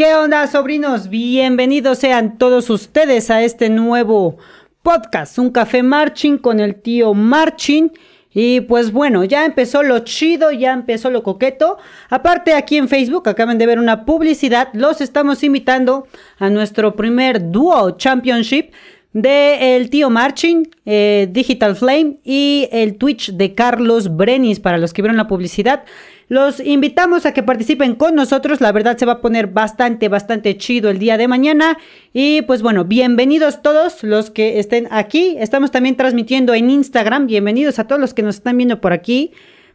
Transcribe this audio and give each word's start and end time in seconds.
¿Qué 0.00 0.14
onda, 0.14 0.46
sobrinos? 0.46 1.10
Bienvenidos 1.10 1.98
sean 1.98 2.38
todos 2.38 2.70
ustedes 2.70 3.30
a 3.30 3.42
este 3.42 3.68
nuevo 3.68 4.38
podcast, 4.82 5.38
un 5.38 5.50
café 5.50 5.82
marching 5.82 6.38
con 6.38 6.58
el 6.58 6.76
tío 6.76 7.12
Marching. 7.12 7.90
Y 8.32 8.62
pues 8.62 8.92
bueno, 8.92 9.24
ya 9.24 9.44
empezó 9.44 9.82
lo 9.82 9.98
chido, 9.98 10.52
ya 10.52 10.72
empezó 10.72 11.10
lo 11.10 11.22
coqueto. 11.22 11.76
Aparte 12.08 12.54
aquí 12.54 12.78
en 12.78 12.88
Facebook 12.88 13.28
acaban 13.28 13.58
de 13.58 13.66
ver 13.66 13.78
una 13.78 14.06
publicidad, 14.06 14.70
los 14.72 15.02
estamos 15.02 15.44
invitando 15.44 16.06
a 16.38 16.48
nuestro 16.48 16.96
primer 16.96 17.50
Duo 17.50 17.90
Championship 17.90 18.72
de 19.12 19.76
el 19.76 19.90
tío 19.90 20.08
Marching, 20.08 20.66
eh, 20.86 21.28
Digital 21.30 21.76
Flame 21.76 22.20
y 22.24 22.70
el 22.72 22.96
Twitch 22.96 23.32
de 23.32 23.54
Carlos 23.54 24.16
Brenis 24.16 24.60
para 24.60 24.78
los 24.78 24.94
que 24.94 25.02
vieron 25.02 25.18
la 25.18 25.28
publicidad. 25.28 25.84
Los 26.30 26.60
invitamos 26.60 27.26
a 27.26 27.34
que 27.34 27.42
participen 27.42 27.96
con 27.96 28.14
nosotros. 28.14 28.60
La 28.60 28.70
verdad 28.70 28.96
se 28.96 29.04
va 29.04 29.14
a 29.14 29.20
poner 29.20 29.48
bastante, 29.48 30.08
bastante 30.08 30.56
chido 30.56 30.88
el 30.88 31.00
día 31.00 31.18
de 31.18 31.26
mañana. 31.26 31.76
Y 32.12 32.42
pues 32.42 32.62
bueno, 32.62 32.84
bienvenidos 32.84 33.62
todos 33.62 34.04
los 34.04 34.30
que 34.30 34.60
estén 34.60 34.86
aquí. 34.92 35.34
Estamos 35.40 35.72
también 35.72 35.96
transmitiendo 35.96 36.54
en 36.54 36.70
Instagram. 36.70 37.26
Bienvenidos 37.26 37.80
a 37.80 37.88
todos 37.88 38.00
los 38.00 38.14
que 38.14 38.22
nos 38.22 38.36
están 38.36 38.56
viendo 38.56 38.80
por 38.80 38.92
aquí. 38.92 39.32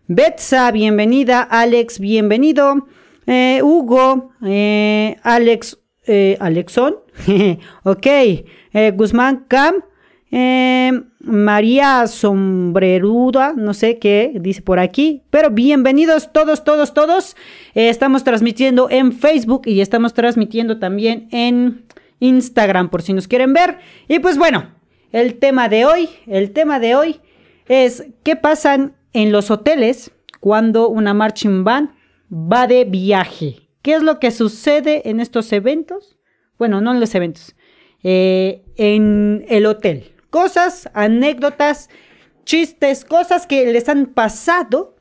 Betsa, 0.07 0.71
bienvenida. 0.71 1.41
Alex, 1.41 1.99
bienvenido. 1.99 2.87
Eh, 3.27 3.59
Hugo, 3.61 4.31
eh, 4.45 5.17
Alex, 5.23 5.77
eh, 6.07 6.37
Alexon. 6.39 6.95
ok. 7.83 8.07
Guzmán 8.93 9.43
Cam. 9.49 9.83
María 11.25 12.05
Sombreruda, 12.07 13.53
no 13.53 13.73
sé 13.73 13.97
qué 13.97 14.31
dice 14.35 14.61
por 14.61 14.79
aquí, 14.79 15.23
pero 15.31 15.49
bienvenidos 15.49 16.31
todos, 16.31 16.63
todos, 16.63 16.93
todos. 16.93 17.35
Eh, 17.73 17.89
estamos 17.89 18.23
transmitiendo 18.23 18.89
en 18.89 19.11
Facebook 19.11 19.63
y 19.65 19.81
estamos 19.81 20.13
transmitiendo 20.13 20.77
también 20.77 21.27
en 21.31 21.85
Instagram 22.19 22.89
por 22.89 23.01
si 23.01 23.13
nos 23.13 23.27
quieren 23.27 23.53
ver. 23.53 23.79
Y 24.07 24.19
pues 24.19 24.37
bueno, 24.37 24.71
el 25.11 25.39
tema 25.39 25.67
de 25.67 25.85
hoy, 25.85 26.09
el 26.27 26.51
tema 26.51 26.79
de 26.79 26.95
hoy 26.95 27.21
es 27.67 28.05
qué 28.23 28.35
pasan 28.35 28.95
en 29.13 29.31
los 29.31 29.49
hoteles 29.49 30.11
cuando 30.39 30.89
una 30.89 31.13
marching 31.13 31.63
band 31.63 31.89
va 32.31 32.67
de 32.67 32.85
viaje. 32.85 33.67
¿Qué 33.81 33.93
es 33.93 34.03
lo 34.03 34.19
que 34.19 34.31
sucede 34.31 35.09
en 35.09 35.19
estos 35.19 35.51
eventos? 35.51 36.17
Bueno, 36.57 36.81
no 36.81 36.93
en 36.93 36.99
los 36.99 37.13
eventos, 37.15 37.55
eh, 38.03 38.63
en 38.77 39.45
el 39.49 39.65
hotel 39.65 40.14
cosas, 40.35 40.89
anécdotas, 40.93 41.89
chistes, 42.43 43.05
cosas 43.05 43.47
que 43.47 43.71
les 43.71 43.87
han 43.87 44.07
pasado 44.07 44.97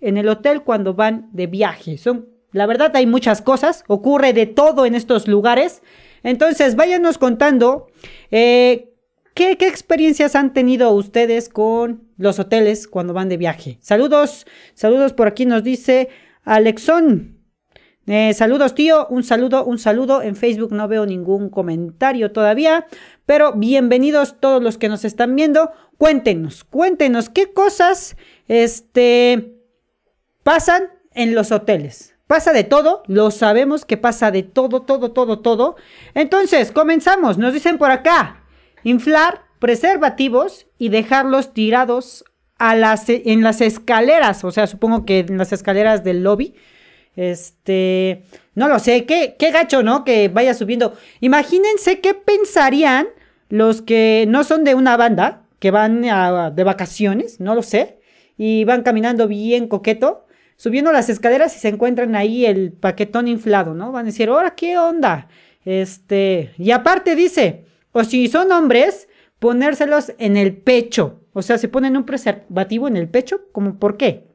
en 0.00 0.16
el 0.16 0.28
hotel 0.28 0.62
cuando 0.62 0.94
van 0.94 1.28
de 1.32 1.48
viaje. 1.48 1.98
Son, 1.98 2.28
la 2.52 2.66
verdad, 2.66 2.94
hay 2.94 3.04
muchas 3.04 3.42
cosas, 3.42 3.82
ocurre 3.88 4.32
de 4.32 4.46
todo 4.46 4.86
en 4.86 4.94
estos 4.94 5.26
lugares. 5.26 5.82
Entonces, 6.22 6.76
váyanos 6.76 7.18
contando 7.18 7.88
eh, 8.30 8.92
¿qué, 9.34 9.56
experiencias 9.58 10.36
han 10.36 10.52
tenido 10.52 10.92
ustedes 10.92 11.48
con 11.48 12.04
los 12.16 12.38
hoteles 12.38 12.86
cuando 12.86 13.12
van 13.12 13.28
de 13.28 13.38
viaje. 13.38 13.76
Saludos, 13.80 14.46
saludos 14.74 15.12
por 15.14 15.26
aquí 15.26 15.46
nos 15.46 15.64
dice 15.64 16.10
Alexón. 16.44 17.39
Eh, 18.12 18.34
saludos, 18.34 18.74
tío. 18.74 19.06
Un 19.08 19.22
saludo, 19.22 19.64
un 19.64 19.78
saludo. 19.78 20.20
En 20.20 20.34
Facebook 20.34 20.72
no 20.72 20.88
veo 20.88 21.06
ningún 21.06 21.48
comentario 21.48 22.32
todavía. 22.32 22.88
Pero 23.24 23.52
bienvenidos 23.52 24.40
todos 24.40 24.60
los 24.60 24.78
que 24.78 24.88
nos 24.88 25.04
están 25.04 25.36
viendo. 25.36 25.70
Cuéntenos, 25.96 26.64
cuéntenos 26.64 27.28
qué 27.28 27.52
cosas 27.52 28.16
este, 28.48 29.54
pasan 30.42 30.88
en 31.14 31.36
los 31.36 31.52
hoteles. 31.52 32.16
Pasa 32.26 32.52
de 32.52 32.64
todo, 32.64 33.04
lo 33.06 33.30
sabemos 33.30 33.84
que 33.84 33.96
pasa 33.96 34.32
de 34.32 34.42
todo, 34.42 34.82
todo, 34.82 35.12
todo, 35.12 35.38
todo. 35.38 35.76
Entonces, 36.14 36.72
comenzamos. 36.72 37.38
Nos 37.38 37.54
dicen 37.54 37.78
por 37.78 37.92
acá, 37.92 38.42
inflar 38.82 39.42
preservativos 39.60 40.66
y 40.78 40.88
dejarlos 40.88 41.54
tirados 41.54 42.24
las, 42.58 43.08
en 43.08 43.42
las 43.42 43.60
escaleras, 43.60 44.42
o 44.42 44.50
sea, 44.50 44.66
supongo 44.66 45.04
que 45.04 45.20
en 45.20 45.38
las 45.38 45.52
escaleras 45.52 46.02
del 46.02 46.24
lobby. 46.24 46.56
Este, 47.16 48.24
no 48.54 48.68
lo 48.68 48.78
sé, 48.78 49.04
qué, 49.04 49.36
qué 49.38 49.50
gacho, 49.50 49.82
¿no? 49.82 50.04
Que 50.04 50.28
vaya 50.28 50.54
subiendo. 50.54 50.94
Imagínense 51.20 52.00
qué 52.00 52.14
pensarían 52.14 53.08
los 53.48 53.82
que 53.82 54.24
no 54.28 54.44
son 54.44 54.64
de 54.64 54.74
una 54.74 54.96
banda, 54.96 55.42
que 55.58 55.70
van 55.70 56.02
de 56.02 56.64
vacaciones, 56.64 57.40
no 57.40 57.54
lo 57.54 57.62
sé, 57.62 57.98
y 58.38 58.64
van 58.64 58.82
caminando 58.82 59.28
bien 59.28 59.68
coqueto, 59.68 60.26
subiendo 60.56 60.92
las 60.92 61.08
escaleras 61.08 61.54
y 61.56 61.58
se 61.58 61.68
encuentran 61.68 62.14
ahí 62.16 62.46
el 62.46 62.72
paquetón 62.72 63.28
inflado, 63.28 63.74
¿no? 63.74 63.92
Van 63.92 64.04
a 64.04 64.06
decir, 64.06 64.28
ahora, 64.28 64.54
¿qué 64.54 64.78
onda? 64.78 65.28
Este, 65.64 66.52
y 66.56 66.70
aparte 66.70 67.14
dice, 67.16 67.66
o 67.92 68.04
si 68.04 68.28
son 68.28 68.50
hombres, 68.52 69.08
ponérselos 69.38 70.12
en 70.18 70.36
el 70.36 70.56
pecho. 70.56 71.20
O 71.32 71.42
sea, 71.42 71.58
se 71.58 71.68
ponen 71.68 71.96
un 71.96 72.04
preservativo 72.04 72.88
en 72.88 72.96
el 72.96 73.08
pecho, 73.08 73.42
¿como 73.52 73.78
por 73.78 73.96
qué? 73.96 74.29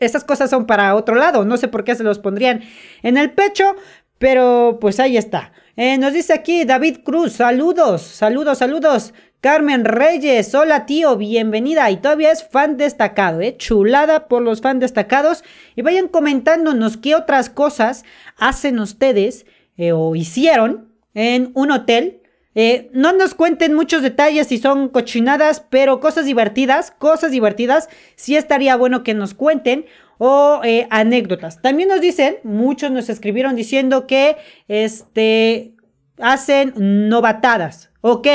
Esas 0.00 0.24
cosas 0.24 0.50
son 0.50 0.66
para 0.66 0.94
otro 0.94 1.14
lado, 1.14 1.44
no 1.44 1.56
sé 1.56 1.68
por 1.68 1.84
qué 1.84 1.94
se 1.94 2.02
los 2.02 2.18
pondrían 2.18 2.62
en 3.02 3.16
el 3.16 3.30
pecho, 3.32 3.76
pero 4.18 4.78
pues 4.80 4.98
ahí 4.98 5.16
está. 5.16 5.52
Eh, 5.76 5.96
nos 5.98 6.12
dice 6.12 6.32
aquí 6.32 6.64
David 6.64 6.98
Cruz, 7.04 7.32
saludos, 7.34 8.02
saludos, 8.02 8.58
saludos. 8.58 9.14
Carmen 9.40 9.86
Reyes, 9.86 10.54
hola 10.54 10.84
tío, 10.84 11.16
bienvenida. 11.16 11.90
Y 11.90 11.96
todavía 11.96 12.30
es 12.30 12.46
fan 12.46 12.76
destacado, 12.76 13.40
¿eh? 13.40 13.56
Chulada 13.56 14.28
por 14.28 14.42
los 14.42 14.60
fan 14.60 14.78
destacados. 14.80 15.42
Y 15.76 15.80
vayan 15.80 16.08
comentándonos 16.08 16.98
qué 16.98 17.14
otras 17.14 17.48
cosas 17.48 18.04
hacen 18.36 18.78
ustedes 18.78 19.46
eh, 19.78 19.92
o 19.92 20.14
hicieron 20.14 20.92
en 21.14 21.52
un 21.54 21.70
hotel. 21.70 22.19
Eh, 22.54 22.90
no 22.92 23.12
nos 23.12 23.34
cuenten 23.34 23.74
muchos 23.74 24.02
detalles 24.02 24.48
si 24.48 24.58
son 24.58 24.88
cochinadas, 24.88 25.64
pero 25.70 26.00
cosas 26.00 26.24
divertidas, 26.24 26.90
cosas 26.90 27.30
divertidas, 27.30 27.88
sí 28.16 28.36
estaría 28.36 28.76
bueno 28.76 29.04
que 29.04 29.14
nos 29.14 29.34
cuenten 29.34 29.86
o 30.18 30.60
eh, 30.64 30.86
anécdotas. 30.90 31.62
También 31.62 31.88
nos 31.88 32.00
dicen, 32.00 32.36
muchos 32.42 32.90
nos 32.90 33.08
escribieron 33.08 33.56
diciendo 33.56 34.06
que 34.06 34.36
este, 34.68 35.74
hacen 36.20 36.74
novatadas. 36.76 37.90
Ok, 38.00 38.26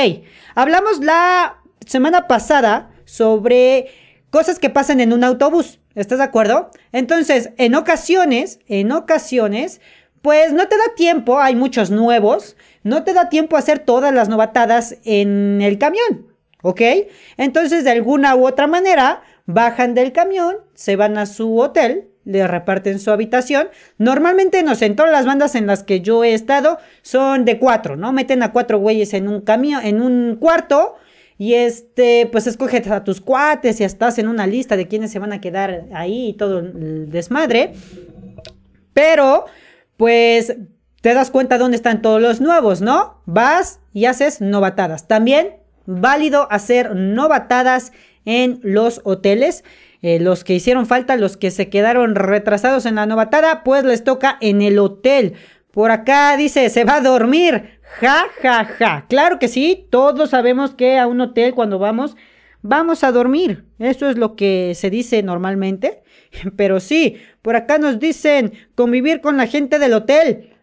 hablamos 0.54 1.00
la 1.00 1.58
semana 1.86 2.26
pasada 2.26 2.90
sobre 3.04 3.88
cosas 4.30 4.58
que 4.58 4.70
pasan 4.70 5.00
en 5.00 5.12
un 5.12 5.24
autobús. 5.24 5.78
¿Estás 5.94 6.18
de 6.18 6.24
acuerdo? 6.24 6.70
Entonces, 6.92 7.50
en 7.56 7.74
ocasiones, 7.74 8.60
en 8.66 8.92
ocasiones, 8.92 9.80
pues 10.22 10.52
no 10.52 10.66
te 10.68 10.76
da 10.76 10.94
tiempo, 10.96 11.38
hay 11.38 11.54
muchos 11.54 11.90
nuevos, 11.90 12.56
no 12.86 13.02
te 13.02 13.12
da 13.12 13.28
tiempo 13.28 13.56
a 13.56 13.58
hacer 13.58 13.80
todas 13.80 14.14
las 14.14 14.28
novatadas 14.28 14.96
en 15.04 15.60
el 15.60 15.76
camión. 15.76 16.26
¿Ok? 16.62 16.80
Entonces, 17.36 17.84
de 17.84 17.90
alguna 17.90 18.34
u 18.36 18.46
otra 18.46 18.66
manera, 18.66 19.22
bajan 19.46 19.94
del 19.94 20.12
camión, 20.12 20.56
se 20.74 20.96
van 20.96 21.18
a 21.18 21.26
su 21.26 21.58
hotel, 21.58 22.08
le 22.24 22.46
reparten 22.46 22.98
su 22.98 23.10
habitación. 23.10 23.68
Normalmente, 23.98 24.62
no 24.62 24.74
sé, 24.74 24.86
en 24.86 24.96
todas 24.96 25.12
las 25.12 25.26
bandas 25.26 25.54
en 25.54 25.66
las 25.66 25.82
que 25.82 26.00
yo 26.00 26.24
he 26.24 26.32
estado 26.32 26.78
son 27.02 27.44
de 27.44 27.58
cuatro, 27.58 27.96
¿no? 27.96 28.12
Meten 28.12 28.42
a 28.42 28.52
cuatro 28.52 28.78
güeyes 28.78 29.14
en 29.14 29.28
un 29.28 29.40
camión, 29.40 29.84
en 29.84 30.00
un 30.00 30.36
cuarto. 30.36 30.94
Y 31.38 31.54
este, 31.54 32.28
pues 32.32 32.46
escoges 32.46 32.88
a 32.88 33.04
tus 33.04 33.20
cuates 33.20 33.80
y 33.80 33.84
estás 33.84 34.18
en 34.18 34.28
una 34.28 34.46
lista 34.46 34.76
de 34.76 34.88
quiénes 34.88 35.10
se 35.10 35.18
van 35.18 35.32
a 35.32 35.40
quedar 35.40 35.84
ahí 35.92 36.28
y 36.28 36.32
todo 36.32 36.60
el 36.60 37.10
desmadre. 37.10 37.74
Pero, 38.94 39.44
pues, 39.96 40.56
te 41.06 41.14
das 41.14 41.30
cuenta 41.30 41.56
dónde 41.56 41.76
están 41.76 42.02
todos 42.02 42.20
los 42.20 42.40
nuevos, 42.40 42.80
¿no? 42.80 43.22
Vas 43.26 43.78
y 43.92 44.06
haces 44.06 44.40
novatadas. 44.40 45.06
También 45.06 45.54
válido 45.84 46.48
hacer 46.50 46.96
novatadas 46.96 47.92
en 48.24 48.58
los 48.64 49.02
hoteles. 49.04 49.62
Eh, 50.02 50.18
los 50.18 50.42
que 50.42 50.54
hicieron 50.54 50.84
falta, 50.84 51.14
los 51.14 51.36
que 51.36 51.52
se 51.52 51.68
quedaron 51.68 52.16
retrasados 52.16 52.86
en 52.86 52.96
la 52.96 53.06
novatada, 53.06 53.62
pues 53.62 53.84
les 53.84 54.02
toca 54.02 54.36
en 54.40 54.62
el 54.62 54.80
hotel. 54.80 55.34
Por 55.70 55.92
acá 55.92 56.36
dice, 56.36 56.68
se 56.70 56.82
va 56.82 56.96
a 56.96 57.02
dormir. 57.02 57.78
Ja, 58.00 58.24
ja, 58.42 58.64
ja. 58.64 59.06
Claro 59.08 59.38
que 59.38 59.46
sí, 59.46 59.86
todos 59.90 60.30
sabemos 60.30 60.74
que 60.74 60.98
a 60.98 61.06
un 61.06 61.20
hotel 61.20 61.54
cuando 61.54 61.78
vamos, 61.78 62.16
vamos 62.62 63.04
a 63.04 63.12
dormir. 63.12 63.64
Eso 63.78 64.10
es 64.10 64.18
lo 64.18 64.34
que 64.34 64.72
se 64.74 64.90
dice 64.90 65.22
normalmente. 65.22 66.02
Pero 66.56 66.80
sí, 66.80 67.18
por 67.42 67.54
acá 67.54 67.78
nos 67.78 68.00
dicen 68.00 68.54
convivir 68.74 69.20
con 69.20 69.36
la 69.36 69.46
gente 69.46 69.78
del 69.78 69.92
hotel. 69.92 70.55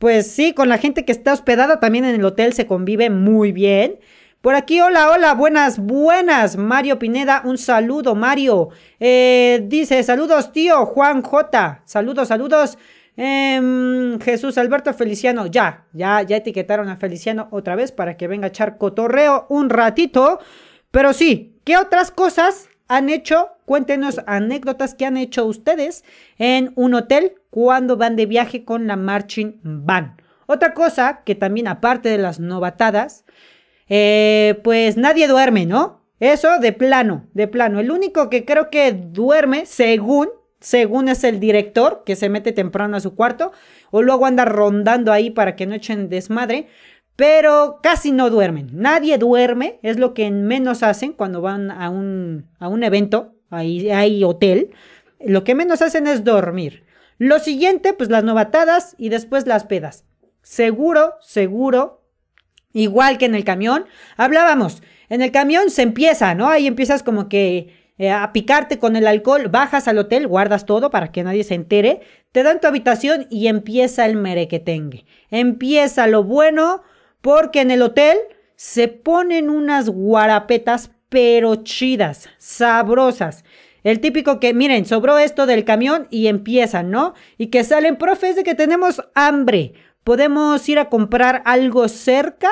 Pues 0.00 0.32
sí, 0.32 0.54
con 0.54 0.70
la 0.70 0.78
gente 0.78 1.04
que 1.04 1.12
está 1.12 1.34
hospedada 1.34 1.78
también 1.78 2.06
en 2.06 2.14
el 2.14 2.24
hotel 2.24 2.54
se 2.54 2.66
convive 2.66 3.10
muy 3.10 3.52
bien. 3.52 4.00
Por 4.40 4.54
aquí, 4.54 4.80
hola, 4.80 5.10
hola, 5.10 5.34
buenas, 5.34 5.78
buenas. 5.78 6.56
Mario 6.56 6.98
Pineda, 6.98 7.42
un 7.44 7.58
saludo, 7.58 8.14
Mario. 8.14 8.70
Eh, 8.98 9.60
dice, 9.66 10.02
saludos, 10.02 10.52
tío 10.52 10.86
Juan 10.86 11.20
J. 11.20 11.82
Saludos, 11.84 12.28
saludos. 12.28 12.78
Em, 13.14 14.18
Jesús 14.20 14.56
Alberto 14.56 14.94
Feliciano, 14.94 15.44
ya, 15.44 15.84
ya, 15.92 16.22
ya 16.22 16.38
etiquetaron 16.38 16.88
a 16.88 16.96
Feliciano 16.96 17.48
otra 17.50 17.76
vez 17.76 17.92
para 17.92 18.16
que 18.16 18.26
venga 18.26 18.46
a 18.46 18.48
echar 18.48 18.78
cotorreo 18.78 19.44
un 19.50 19.68
ratito. 19.68 20.38
Pero 20.90 21.12
sí, 21.12 21.58
¿qué 21.64 21.76
otras 21.76 22.10
cosas 22.10 22.70
han 22.88 23.10
hecho? 23.10 23.50
Cuéntenos 23.66 24.22
anécdotas 24.26 24.94
que 24.94 25.04
han 25.04 25.18
hecho 25.18 25.44
ustedes 25.44 26.04
en 26.38 26.72
un 26.74 26.94
hotel 26.94 27.34
cuando 27.50 27.96
van 27.96 28.16
de 28.16 28.26
viaje 28.26 28.64
con 28.64 28.86
la 28.86 28.96
Marching 28.96 29.60
Band. 29.62 30.20
Otra 30.46 30.74
cosa 30.74 31.22
que 31.24 31.34
también 31.34 31.68
aparte 31.68 32.08
de 32.08 32.18
las 32.18 32.40
novatadas, 32.40 33.24
eh, 33.88 34.60
pues 34.64 34.96
nadie 34.96 35.28
duerme, 35.28 35.66
¿no? 35.66 36.00
Eso 36.18 36.58
de 36.58 36.72
plano, 36.72 37.26
de 37.34 37.48
plano. 37.48 37.80
El 37.80 37.90
único 37.90 38.30
que 38.30 38.44
creo 38.44 38.70
que 38.70 38.92
duerme, 38.92 39.66
según, 39.66 40.28
según 40.60 41.08
es 41.08 41.24
el 41.24 41.40
director, 41.40 42.02
que 42.04 42.16
se 42.16 42.28
mete 42.28 42.52
temprano 42.52 42.96
a 42.96 43.00
su 43.00 43.14
cuarto, 43.14 43.52
o 43.90 44.02
luego 44.02 44.26
anda 44.26 44.44
rondando 44.44 45.12
ahí 45.12 45.30
para 45.30 45.56
que 45.56 45.66
no 45.66 45.74
echen 45.74 46.08
desmadre 46.08 46.68
pero 47.20 47.80
casi 47.82 48.12
no 48.12 48.30
duermen. 48.30 48.70
Nadie 48.72 49.18
duerme, 49.18 49.78
es 49.82 49.98
lo 49.98 50.14
que 50.14 50.30
menos 50.30 50.82
hacen 50.82 51.12
cuando 51.12 51.42
van 51.42 51.70
a 51.70 51.90
un, 51.90 52.46
a 52.58 52.68
un 52.68 52.82
evento, 52.82 53.34
ahí 53.50 53.90
hay 53.90 54.24
hotel. 54.24 54.70
Lo 55.20 55.44
que 55.44 55.54
menos 55.54 55.82
hacen 55.82 56.06
es 56.06 56.24
dormir. 56.24 56.82
Lo 57.20 57.38
siguiente, 57.38 57.92
pues 57.92 58.08
las 58.08 58.24
novatadas 58.24 58.94
y 58.96 59.10
después 59.10 59.46
las 59.46 59.64
pedas. 59.64 60.06
Seguro, 60.40 61.16
seguro, 61.20 62.02
igual 62.72 63.18
que 63.18 63.26
en 63.26 63.34
el 63.34 63.44
camión. 63.44 63.84
Hablábamos, 64.16 64.82
en 65.10 65.20
el 65.20 65.30
camión 65.30 65.68
se 65.68 65.82
empieza, 65.82 66.34
¿no? 66.34 66.48
Ahí 66.48 66.66
empiezas 66.66 67.02
como 67.02 67.28
que 67.28 67.92
eh, 67.98 68.10
a 68.10 68.32
picarte 68.32 68.78
con 68.78 68.96
el 68.96 69.06
alcohol, 69.06 69.48
bajas 69.48 69.86
al 69.86 69.98
hotel, 69.98 70.28
guardas 70.28 70.64
todo 70.64 70.88
para 70.88 71.12
que 71.12 71.22
nadie 71.22 71.44
se 71.44 71.52
entere, 71.52 72.00
te 72.32 72.42
dan 72.42 72.58
tu 72.58 72.68
habitación 72.68 73.26
y 73.28 73.48
empieza 73.48 74.06
el 74.06 74.16
merequetengue. 74.16 75.04
Empieza 75.30 76.06
lo 76.06 76.24
bueno, 76.24 76.82
porque 77.20 77.60
en 77.60 77.70
el 77.70 77.82
hotel 77.82 78.16
se 78.56 78.88
ponen 78.88 79.50
unas 79.50 79.90
guarapetas 79.90 80.90
pero 81.10 81.56
chidas, 81.56 82.30
sabrosas. 82.38 83.44
El 83.82 84.00
típico 84.00 84.40
que, 84.40 84.54
miren, 84.54 84.86
sobró 84.86 85.18
esto 85.18 85.46
del 85.46 85.64
camión 85.64 86.06
y 86.10 86.26
empiezan, 86.26 86.90
¿no? 86.90 87.14
Y 87.38 87.46
que 87.46 87.64
salen, 87.64 87.96
profes, 87.96 88.36
de 88.36 88.44
que 88.44 88.54
tenemos 88.54 89.02
hambre. 89.14 89.74
Podemos 90.04 90.68
ir 90.68 90.78
a 90.78 90.88
comprar 90.88 91.42
algo 91.44 91.88
cerca. 91.88 92.50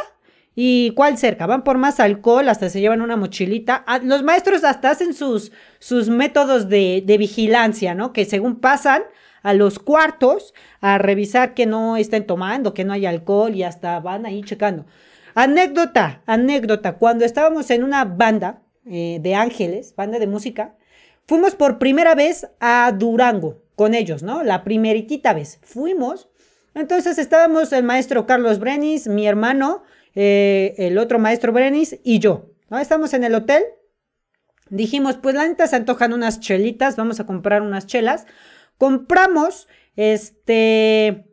¿Y 0.55 0.91
cuál 0.97 1.19
cerca? 1.19 1.47
Van 1.47 1.63
por 1.63 1.79
más 1.79 2.01
alcohol, 2.01 2.49
hasta 2.49 2.69
se 2.69 2.81
llevan 2.81 3.01
una 3.01 3.17
mochilita. 3.17 3.85
Ah, 3.87 4.01
los 4.03 4.25
maestros 4.25 4.65
hasta 4.65 4.91
hacen 4.91 5.15
sus, 5.15 5.53
sus 5.79 6.09
métodos 6.09 6.69
de, 6.69 7.03
de 7.07 7.19
vigilancia, 7.19 7.95
¿no? 7.95 8.13
Que 8.13 8.25
según 8.25 8.57
pasan, 8.57 9.03
a 9.43 9.55
los 9.55 9.79
cuartos 9.79 10.55
a 10.81 10.99
revisar 10.99 11.55
que 11.55 11.67
no 11.67 11.97
estén 11.97 12.27
tomando, 12.27 12.75
que 12.75 12.85
no 12.85 12.93
hay 12.93 13.07
alcohol 13.07 13.55
y 13.55 13.63
hasta 13.63 14.01
van 14.01 14.27
ahí 14.27 14.43
checando. 14.43 14.87
Anécdota, 15.35 16.23
anécdota, 16.27 16.97
cuando 16.97 17.25
estábamos 17.25 17.71
en 17.71 17.85
una 17.85 18.05
banda 18.05 18.61
eh, 18.87 19.19
de 19.23 19.35
ángeles, 19.35 19.95
banda 19.97 20.19
de 20.19 20.27
música, 20.27 20.75
fuimos 21.29 21.55
por 21.55 21.79
primera 21.79 22.15
vez 22.15 22.49
a 22.59 22.91
Durango 22.93 23.63
con 23.77 23.95
ellos, 23.95 24.25
¿no? 24.25 24.43
La 24.43 24.65
primeritita 24.65 25.35
vez. 25.35 25.61
Fuimos, 25.63 26.29
entonces 26.75 27.19
estábamos 27.19 27.73
el 27.73 27.85
maestro 27.85 28.27
Carlos 28.27 28.59
Brenis, 28.59 29.07
mi 29.07 29.27
hermano, 29.27 29.85
eh, 30.15 30.75
el 30.79 30.99
otro 30.99 31.19
maestro 31.19 31.53
Brenis 31.53 32.01
y 32.03 32.19
yo, 32.19 32.51
¿no? 32.71 32.79
Estamos 32.79 33.13
en 33.15 33.25
el 33.25 33.35
hotel. 33.35 33.63
Dijimos, 34.71 35.17
pues 35.17 35.35
la 35.35 35.47
neta 35.47 35.67
se 35.67 35.77
antojan 35.77 36.13
unas 36.13 36.41
chelitas, 36.41 36.97
vamos 36.97 37.21
a 37.21 37.27
comprar 37.27 37.63
unas 37.63 37.87
chelas. 37.87 38.27
Compramos, 38.79 39.69
este, 39.97 41.27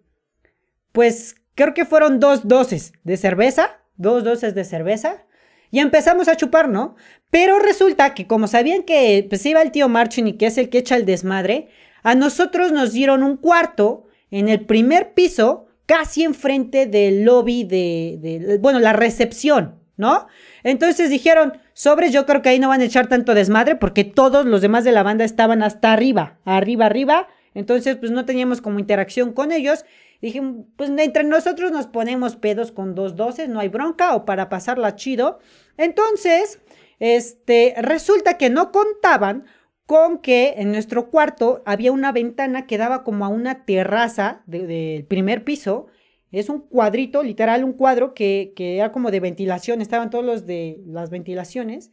pues 0.92 1.36
creo 1.56 1.74
que 1.74 1.86
fueron 1.86 2.19
dos 2.19 2.47
doces 2.47 2.94
de 3.03 3.18
cerveza, 3.18 3.80
dos 3.97 4.24
doces 4.24 4.56
de 4.56 4.63
cerveza, 4.63 5.25
y 5.71 5.80
empezamos 5.80 6.27
a 6.27 6.38
chupar, 6.38 6.69
¿no? 6.69 6.95
Pero 7.36 7.60
resulta 7.60 8.14
que 8.14 8.28
como 8.28 8.48
sabían 8.48 8.84
que 8.84 9.26
pues 9.28 9.46
iba 9.46 9.62
el 9.62 9.72
tío 9.74 9.90
Marchin 9.90 10.26
y 10.26 10.34
que 10.38 10.46
es 10.46 10.58
el 10.58 10.70
que 10.70 10.78
echa 10.78 10.96
el 10.96 11.06
desmadre, 11.06 11.68
a 12.02 12.16
nosotros 12.16 12.72
nos 12.72 12.94
dieron 12.94 13.24
un 13.24 13.36
cuarto 13.36 14.06
en 14.32 14.48
el 14.48 14.62
primer 14.62 15.14
piso, 15.14 15.68
casi 15.86 16.24
enfrente 16.24 16.86
del 16.86 17.26
lobby 17.26 17.66
de, 17.66 18.58
bueno, 18.62 18.80
la 18.80 18.94
recepción, 18.94 19.76
¿no? 19.98 20.28
Entonces 20.64 21.10
dijeron, 21.10 21.58
sobres, 21.74 22.14
yo 22.14 22.26
creo 22.26 22.42
que 22.42 22.48
ahí 22.48 22.60
no 22.60 22.70
van 22.70 22.80
a 22.80 22.86
echar 22.86 23.08
tanto 23.10 23.34
desmadre 23.34 23.76
porque 23.76 24.06
todos 24.06 24.46
los 24.46 24.62
demás 24.62 24.86
de 24.86 24.94
la 24.94 25.04
banda 25.04 25.26
estaban 25.26 25.62
hasta 25.62 25.92
arriba, 25.92 26.38
arriba, 26.46 26.86
arriba, 26.86 27.28
entonces, 27.54 27.96
pues 27.96 28.12
no 28.12 28.26
teníamos 28.26 28.62
como 28.62 28.80
interacción 28.80 29.31
con 29.31 29.52
ellos. 29.52 29.86
Dije, 30.22 30.42
pues 30.76 30.90
entre 30.90 31.24
nosotros 31.24 31.72
nos 31.72 31.88
ponemos 31.88 32.36
pedos 32.36 32.72
con 32.72 32.96
dos 32.96 33.16
doces, 33.16 33.50
no 33.50 33.62
hay 33.62 33.70
bronca 33.70 34.14
o 34.14 34.26
para 34.26 34.50
pasarla 34.50 34.96
chido. 34.96 35.40
Entonces, 35.78 36.60
este, 37.00 37.75
resulta 37.77 38.38
que 38.38 38.50
no 38.50 38.71
contaban 38.71 39.45
con 39.86 40.19
que 40.19 40.56
en 40.57 40.71
nuestro 40.71 41.09
cuarto 41.09 41.62
había 41.65 41.92
una 41.92 42.12
ventana 42.12 42.65
que 42.65 42.77
daba 42.77 43.03
como 43.03 43.25
a 43.25 43.30
una 43.30 43.65
terraza 43.65 44.42
del 44.47 45.06
primer 45.06 45.44
piso. 45.44 45.88
Es 46.31 46.50
un 46.50 46.59
cuadrito, 46.59 47.24
literal, 47.24 47.63
un 47.63 47.74
cuadro 47.74 48.13
que, 48.13 48.53
que 48.56 48.77
era 48.77 48.92
como 48.92 49.12
de 49.12 49.19
ventilación, 49.19 49.81
estaban 49.81 50.09
todos 50.09 50.25
los 50.25 50.45
de 50.45 50.81
las 50.88 51.09
ventilaciones. 51.09 51.92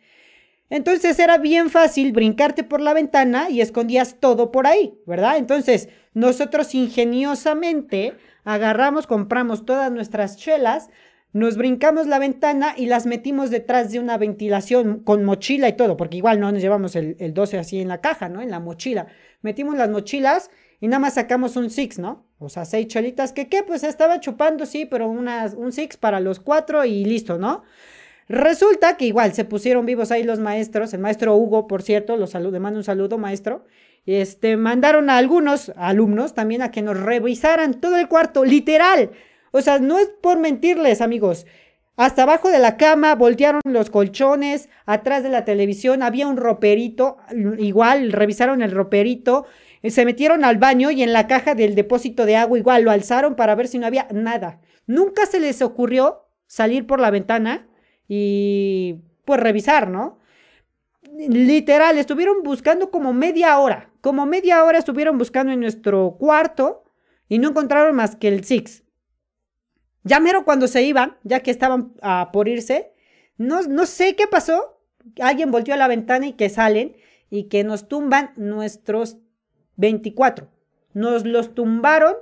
Entonces 0.71 1.19
era 1.19 1.37
bien 1.37 1.69
fácil 1.69 2.13
brincarte 2.13 2.65
por 2.65 2.81
la 2.81 2.95
ventana 2.95 3.51
y 3.51 3.61
escondías 3.61 4.17
todo 4.21 4.51
por 4.51 4.67
ahí, 4.67 4.95
¿verdad? 5.05 5.37
Entonces 5.37 5.91
nosotros 6.15 6.75
ingeniosamente 6.75 8.15
agarramos, 8.43 9.07
compramos 9.07 9.67
todas 9.67 9.93
nuestras 9.93 10.39
chelas, 10.39 10.89
nos 11.33 11.57
brincamos 11.57 12.07
la 12.07 12.19
ventana 12.19 12.75
y 12.77 12.87
las 12.87 13.07
metimos 13.07 13.51
detrás 13.51 13.91
de 13.91 13.99
una 13.99 14.19
ventilación 14.19 15.01
con 15.01 15.25
mochila 15.25 15.69
y 15.69 15.73
todo, 15.75 15.97
porque 15.97 16.19
igual 16.19 16.41
no 16.41 16.53
nos 16.53 16.61
llevamos 16.61 16.95
el, 16.95 17.17
12 17.33 17.59
así 17.59 17.81
en 17.81 17.89
la 17.89 18.01
caja, 18.01 18.29
¿no? 18.29 18.43
En 18.43 18.51
la 18.51 18.61
mochila. 18.61 19.07
Metimos 19.41 19.77
las 19.77 19.89
mochilas 19.89 20.51
y 20.81 20.89
nada 20.89 21.01
más 21.01 21.15
sacamos 21.15 21.57
un 21.57 21.71
six, 21.71 21.99
¿no? 21.99 22.27
O 22.39 22.49
sea, 22.49 22.65
seis 22.65 22.89
chelitas 22.89 23.33
que, 23.33 23.49
¿qué? 23.49 23.63
Pues 23.63 23.83
estaba 23.83 24.21
chupando, 24.21 24.67
sí, 24.67 24.85
pero 24.85 25.09
unas, 25.09 25.55
un 25.55 25.73
six 25.73 25.97
para 25.97 26.21
los 26.21 26.39
cuatro 26.39 26.85
y 26.85 27.05
listo, 27.05 27.39
¿no? 27.39 27.63
Resulta 28.29 28.97
que 28.97 29.07
igual 29.07 29.33
se 29.33 29.45
pusieron 29.45 29.87
vivos 29.87 30.11
ahí 30.11 30.25
los 30.25 30.39
maestros, 30.39 30.93
el 30.93 31.01
maestro 31.01 31.35
Hugo, 31.37 31.67
por 31.67 31.83
cierto, 31.83 32.17
los 32.17 32.31
saludo, 32.31 32.61
mando 32.61 32.79
un 32.79 32.85
saludo, 32.85 33.19
maestro. 33.19 33.65
Este, 34.05 34.57
mandaron 34.57 35.11
a 35.11 35.17
algunos 35.17 35.73
alumnos 35.77 36.35
también 36.35 36.61
a 36.63 36.71
que 36.71 36.83
nos 36.83 36.99
revisaran 36.99 37.81
todo 37.81 37.97
el 37.97 38.09
cuarto, 38.09 38.45
literal. 38.45 39.11
O 39.53 39.61
sea, 39.61 39.79
no 39.79 39.99
es 39.99 40.09
por 40.21 40.39
mentirles, 40.39 41.01
amigos. 41.01 41.47
Hasta 41.97 42.23
abajo 42.23 42.49
de 42.49 42.59
la 42.59 42.77
cama 42.79 43.15
voltearon 43.15 43.61
los 43.65 43.91
colchones, 43.91 44.69
atrás 44.87 45.23
de 45.23 45.29
la 45.29 45.45
televisión 45.45 46.03
había 46.03 46.27
un 46.27 46.39
roperito, 46.39 47.19
igual 47.59 48.13
revisaron 48.13 48.63
el 48.63 48.71
roperito, 48.71 49.47
eh, 49.83 49.91
se 49.91 50.07
metieron 50.07 50.45
al 50.45 50.57
baño 50.57 50.91
y 50.91 51.03
en 51.03 51.13
la 51.13 51.27
caja 51.27 51.55
del 51.55 51.75
depósito 51.75 52.25
de 52.25 52.37
agua 52.37 52.59
igual 52.59 52.83
lo 52.83 52.91
alzaron 52.91 53.37
para 53.37 53.55
ver 53.55 53.69
si 53.69 53.79
no 53.79 53.87
había 53.87 54.09
nada. 54.11 54.61
Nunca 54.87 55.27
se 55.27 55.39
les 55.39 55.61
ocurrió 55.61 56.25
salir 56.47 56.87
por 56.87 56.99
la 56.99 57.11
ventana 57.11 57.69
y 58.09 58.97
pues 59.27 59.39
revisar, 59.41 59.89
¿no? 59.89 60.19
Literal, 61.29 61.99
estuvieron 61.99 62.43
buscando 62.43 62.91
como 62.91 63.13
media 63.13 63.59
hora, 63.59 63.91
como 64.01 64.25
media 64.25 64.65
hora 64.65 64.79
estuvieron 64.79 65.19
buscando 65.19 65.53
en 65.53 65.61
nuestro 65.61 66.17
cuarto 66.19 66.85
y 67.29 67.39
no 67.39 67.51
encontraron 67.51 67.95
más 67.95 68.17
que 68.17 68.29
el 68.29 68.45
Six. 68.45 68.83
Ya 70.05 70.21
mero 70.21 70.45
cuando 70.45 70.69
se 70.69 70.83
iban, 70.83 71.17
ya 71.23 71.41
que 71.41 71.51
estaban 71.51 71.93
a 72.03 72.31
por 72.33 72.49
irse, 72.49 72.93
no, 73.37 73.63
no 73.63 73.87
sé 73.87 74.17
qué 74.17 74.27
pasó, 74.27 74.81
alguien 75.21 75.51
volteó 75.51 75.75
a 75.75 75.79
la 75.79 75.89
ventana 75.89 76.27
y 76.27 76.33
que 76.33 76.49
salen 76.49 76.97
y 77.31 77.45
que 77.45 77.65
nos 77.65 77.89
tumban 77.89 78.33
nuestros 78.37 79.19
24. 79.77 80.49
Nos 80.95 81.25
los 81.25 81.55
tumbaron 81.55 82.15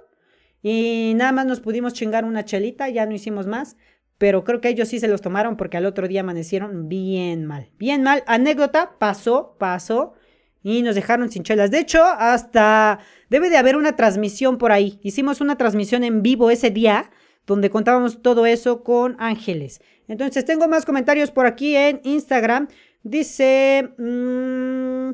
y 0.63 1.15
nada 1.17 1.33
más 1.33 1.47
nos 1.47 1.61
pudimos 1.61 1.95
chingar 1.95 2.25
una 2.25 2.45
chelita, 2.45 2.89
ya 2.89 3.07
no 3.07 3.15
hicimos 3.15 3.47
más 3.47 3.77
pero 4.21 4.45
creo 4.45 4.61
que 4.61 4.69
ellos 4.69 4.89
sí 4.89 5.01
se 5.01 5.09
los 5.09 5.23
tomaron 5.23 5.57
porque 5.57 5.79
al 5.79 5.87
otro 5.87 6.07
día 6.07 6.21
amanecieron 6.21 6.91
bien 6.91 7.47
mal. 7.47 7.71
Bien 7.79 8.03
mal. 8.03 8.23
Anécdota, 8.27 8.99
pasó, 8.99 9.57
pasó 9.59 10.13
y 10.63 10.83
nos 10.83 10.95
dejaron 10.95 11.31
sin 11.31 11.43
chelas. 11.43 11.71
De 11.71 11.79
hecho, 11.79 12.05
hasta 12.05 12.99
debe 13.31 13.49
de 13.49 13.57
haber 13.57 13.77
una 13.77 13.97
transmisión 13.97 14.59
por 14.59 14.73
ahí. 14.73 15.01
Hicimos 15.03 15.41
una 15.41 15.57
transmisión 15.57 16.05
en 16.05 16.23
vivo 16.23 16.51
ese 16.51 16.69
día 16.69 17.11
donde 17.47 17.71
contábamos 17.71 18.23
todo 18.23 18.47
eso 18.47 18.83
con 18.83 19.17
Ángeles. 19.19 19.81
Entonces, 20.09 20.45
tengo 20.45 20.69
más 20.69 20.85
comentarios 20.85 21.31
por 21.31 21.47
aquí 21.47 21.77
en 21.77 22.01
Instagram. 22.05 22.69
Dice, 23.03 23.91
mm, 23.99 25.11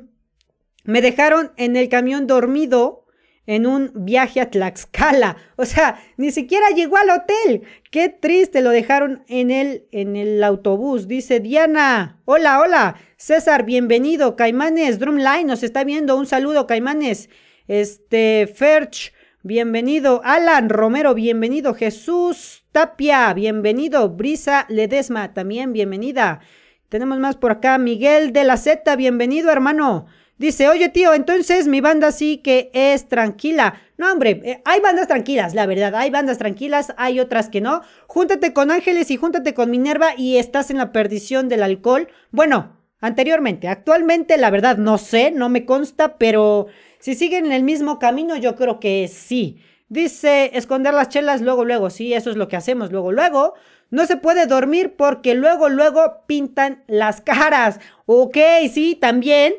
me 0.84 1.02
dejaron 1.02 1.52
en 1.56 1.76
el 1.76 1.88
camión 1.88 2.26
dormido 2.26 3.06
en 3.46 3.66
un 3.66 3.92
viaje 3.94 4.40
a 4.40 4.50
Tlaxcala. 4.50 5.36
O 5.56 5.64
sea, 5.64 6.00
ni 6.16 6.30
siquiera 6.30 6.70
llegó 6.70 6.96
al 6.96 7.10
hotel. 7.10 7.62
Qué 7.90 8.08
triste, 8.08 8.60
lo 8.60 8.70
dejaron 8.70 9.24
en 9.28 9.50
el, 9.50 9.86
en 9.92 10.16
el 10.16 10.42
autobús. 10.42 11.08
Dice 11.08 11.40
Diana, 11.40 12.20
hola, 12.24 12.60
hola. 12.60 12.96
César, 13.16 13.64
bienvenido. 13.64 14.36
Caimanes, 14.36 14.98
Drumline 14.98 15.46
nos 15.46 15.62
está 15.62 15.84
viendo. 15.84 16.16
Un 16.16 16.26
saludo, 16.26 16.66
Caimanes. 16.66 17.30
Este, 17.68 18.52
Ferch, 18.52 19.12
bienvenido. 19.46 20.22
Alan 20.24 20.68
Romero, 20.68 21.14
bienvenido. 21.14 21.72
Jesús 21.72 22.64
Tapia, 22.72 23.32
bienvenido. 23.32 24.08
Brisa 24.08 24.66
Ledesma, 24.68 25.34
también 25.34 25.72
bienvenida. 25.72 26.40
Tenemos 26.88 27.20
más 27.20 27.36
por 27.36 27.52
acá. 27.52 27.78
Miguel 27.78 28.32
de 28.32 28.42
la 28.42 28.56
Z, 28.56 28.96
bienvenido, 28.96 29.52
hermano. 29.52 30.06
Dice, 30.36 30.68
oye 30.68 30.88
tío, 30.88 31.14
entonces 31.14 31.68
mi 31.68 31.80
banda 31.80 32.10
sí 32.10 32.38
que 32.38 32.70
es 32.74 33.08
tranquila. 33.08 33.80
No, 33.96 34.10
hombre, 34.12 34.42
eh, 34.44 34.62
hay 34.64 34.80
bandas 34.80 35.06
tranquilas, 35.06 35.54
la 35.54 35.64
verdad, 35.64 35.94
hay 35.94 36.10
bandas 36.10 36.38
tranquilas, 36.38 36.92
hay 36.98 37.20
otras 37.20 37.48
que 37.48 37.60
no. 37.60 37.82
Júntate 38.08 38.52
con 38.52 38.72
Ángeles 38.72 39.12
y 39.12 39.16
júntate 39.16 39.54
con 39.54 39.70
Minerva 39.70 40.08
y 40.16 40.38
estás 40.38 40.70
en 40.70 40.78
la 40.78 40.90
perdición 40.90 41.48
del 41.48 41.62
alcohol. 41.62 42.08
Bueno, 42.32 42.76
anteriormente, 43.00 43.68
actualmente 43.68 44.36
la 44.38 44.50
verdad 44.50 44.76
no 44.76 44.98
sé, 44.98 45.30
no 45.30 45.48
me 45.48 45.64
consta, 45.64 46.18
pero 46.18 46.66
si 47.06 47.14
siguen 47.14 47.46
en 47.46 47.52
el 47.52 47.62
mismo 47.62 48.00
camino 48.00 48.34
yo 48.34 48.56
creo 48.56 48.80
que 48.80 49.06
sí. 49.06 49.60
Dice, 49.88 50.50
esconder 50.54 50.92
las 50.92 51.08
chelas 51.08 51.40
luego, 51.40 51.64
luego, 51.64 51.88
sí, 51.88 52.12
eso 52.12 52.30
es 52.30 52.36
lo 52.36 52.48
que 52.48 52.56
hacemos 52.56 52.90
luego, 52.90 53.12
luego. 53.12 53.54
No 53.90 54.06
se 54.06 54.16
puede 54.16 54.46
dormir 54.46 54.96
porque 54.96 55.36
luego, 55.36 55.68
luego 55.68 56.24
pintan 56.26 56.82
las 56.88 57.20
caras. 57.20 57.78
Ok, 58.06 58.36
sí, 58.72 58.98
también 59.00 59.54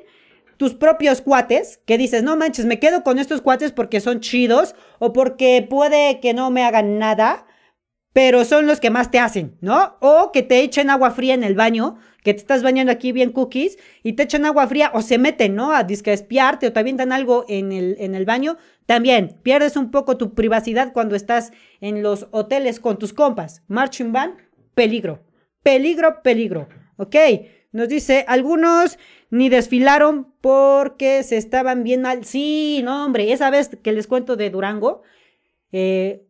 tus 0.58 0.74
propios 0.74 1.22
cuates, 1.22 1.80
que 1.86 1.98
dices, 1.98 2.22
no 2.22 2.36
manches, 2.36 2.66
me 2.66 2.82
quedo 2.82 3.02
con 3.02 3.18
estos 3.18 3.40
cuates 3.40 3.72
porque 3.72 4.02
son 4.02 4.20
chidos 4.20 4.76
o 5.00 5.14
porque 5.14 5.66
puede 5.70 6.20
que 6.20 6.34
no 6.34 6.52
me 6.52 6.66
hagan 6.66 7.00
nada, 7.00 7.47
pero 8.18 8.46
son 8.46 8.66
los 8.66 8.80
que 8.80 8.90
más 8.90 9.12
te 9.12 9.20
hacen, 9.20 9.56
¿no? 9.62 9.96
O 10.00 10.32
que 10.32 10.42
te 10.42 10.62
echen 10.62 10.90
agua 10.90 11.12
fría 11.12 11.36
en 11.36 11.44
el 11.44 11.54
baño, 11.54 12.00
que 12.24 12.34
te 12.34 12.40
estás 12.40 12.64
bañando 12.64 12.92
aquí 12.92 13.12
bien 13.12 13.32
cookies 13.32 13.78
y 14.02 14.14
te 14.14 14.24
echan 14.24 14.44
agua 14.44 14.66
fría 14.66 14.90
o 14.96 15.04
se 15.04 15.20
meten, 15.20 15.54
¿no? 15.54 15.72
A 15.72 15.84
disque 15.84 16.12
espiarte 16.12 16.66
o 16.66 16.74
te 16.74 16.80
avientan 16.80 17.12
algo 17.12 17.46
en 17.48 17.72
el, 17.72 17.96
en 18.00 18.16
el 18.16 18.26
baño. 18.26 18.58
También 18.88 19.38
pierdes 19.44 19.78
un 19.78 19.92
poco 19.92 20.18
tu 20.18 20.34
privacidad 20.34 20.94
cuando 20.94 21.16
estás 21.16 21.52
en 21.80 22.02
los 22.02 22.26
hoteles 22.32 22.80
con 22.80 22.98
tus 22.98 23.14
compas. 23.14 23.62
Marching 23.68 24.12
band, 24.12 24.34
peligro. 24.74 25.20
Peligro, 25.62 26.24
peligro. 26.24 26.70
¿Ok? 26.96 27.16
Nos 27.72 27.88
dice, 27.88 28.26
algunos 28.28 28.98
ni 29.30 29.50
desfilaron 29.50 30.34
porque 30.42 31.22
se 31.22 31.38
estaban 31.38 31.84
bien 31.84 32.02
mal. 32.02 32.26
Sí, 32.26 32.82
no, 32.84 33.06
hombre, 33.06 33.32
esa 33.32 33.52
vez 33.52 33.78
que 33.84 33.92
les 33.92 34.08
cuento 34.08 34.36
de 34.36 34.50
Durango, 34.50 35.04
eh, 35.72 36.27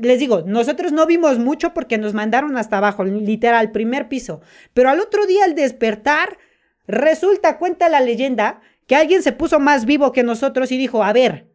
les 0.00 0.18
digo, 0.18 0.42
nosotros 0.46 0.92
no 0.92 1.06
vimos 1.06 1.38
mucho 1.38 1.72
porque 1.72 1.98
nos 1.98 2.14
mandaron 2.14 2.56
hasta 2.56 2.78
abajo, 2.78 3.04
literal, 3.04 3.70
primer 3.70 4.08
piso. 4.08 4.40
Pero 4.74 4.90
al 4.90 5.00
otro 5.00 5.26
día, 5.26 5.44
al 5.44 5.54
despertar, 5.54 6.38
resulta, 6.86 7.58
cuenta 7.58 7.88
la 7.88 8.00
leyenda, 8.00 8.60
que 8.86 8.96
alguien 8.96 9.22
se 9.22 9.32
puso 9.32 9.60
más 9.60 9.84
vivo 9.84 10.12
que 10.12 10.24
nosotros 10.24 10.72
y 10.72 10.78
dijo, 10.78 11.04
a 11.04 11.12
ver, 11.12 11.48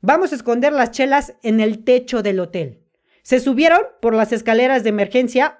vamos 0.00 0.32
a 0.32 0.36
esconder 0.36 0.72
las 0.72 0.92
chelas 0.92 1.34
en 1.42 1.60
el 1.60 1.84
techo 1.84 2.22
del 2.22 2.40
hotel. 2.40 2.80
Se 3.22 3.40
subieron 3.40 3.80
por 4.00 4.14
las 4.14 4.32
escaleras 4.32 4.84
de 4.84 4.90
emergencia, 4.90 5.58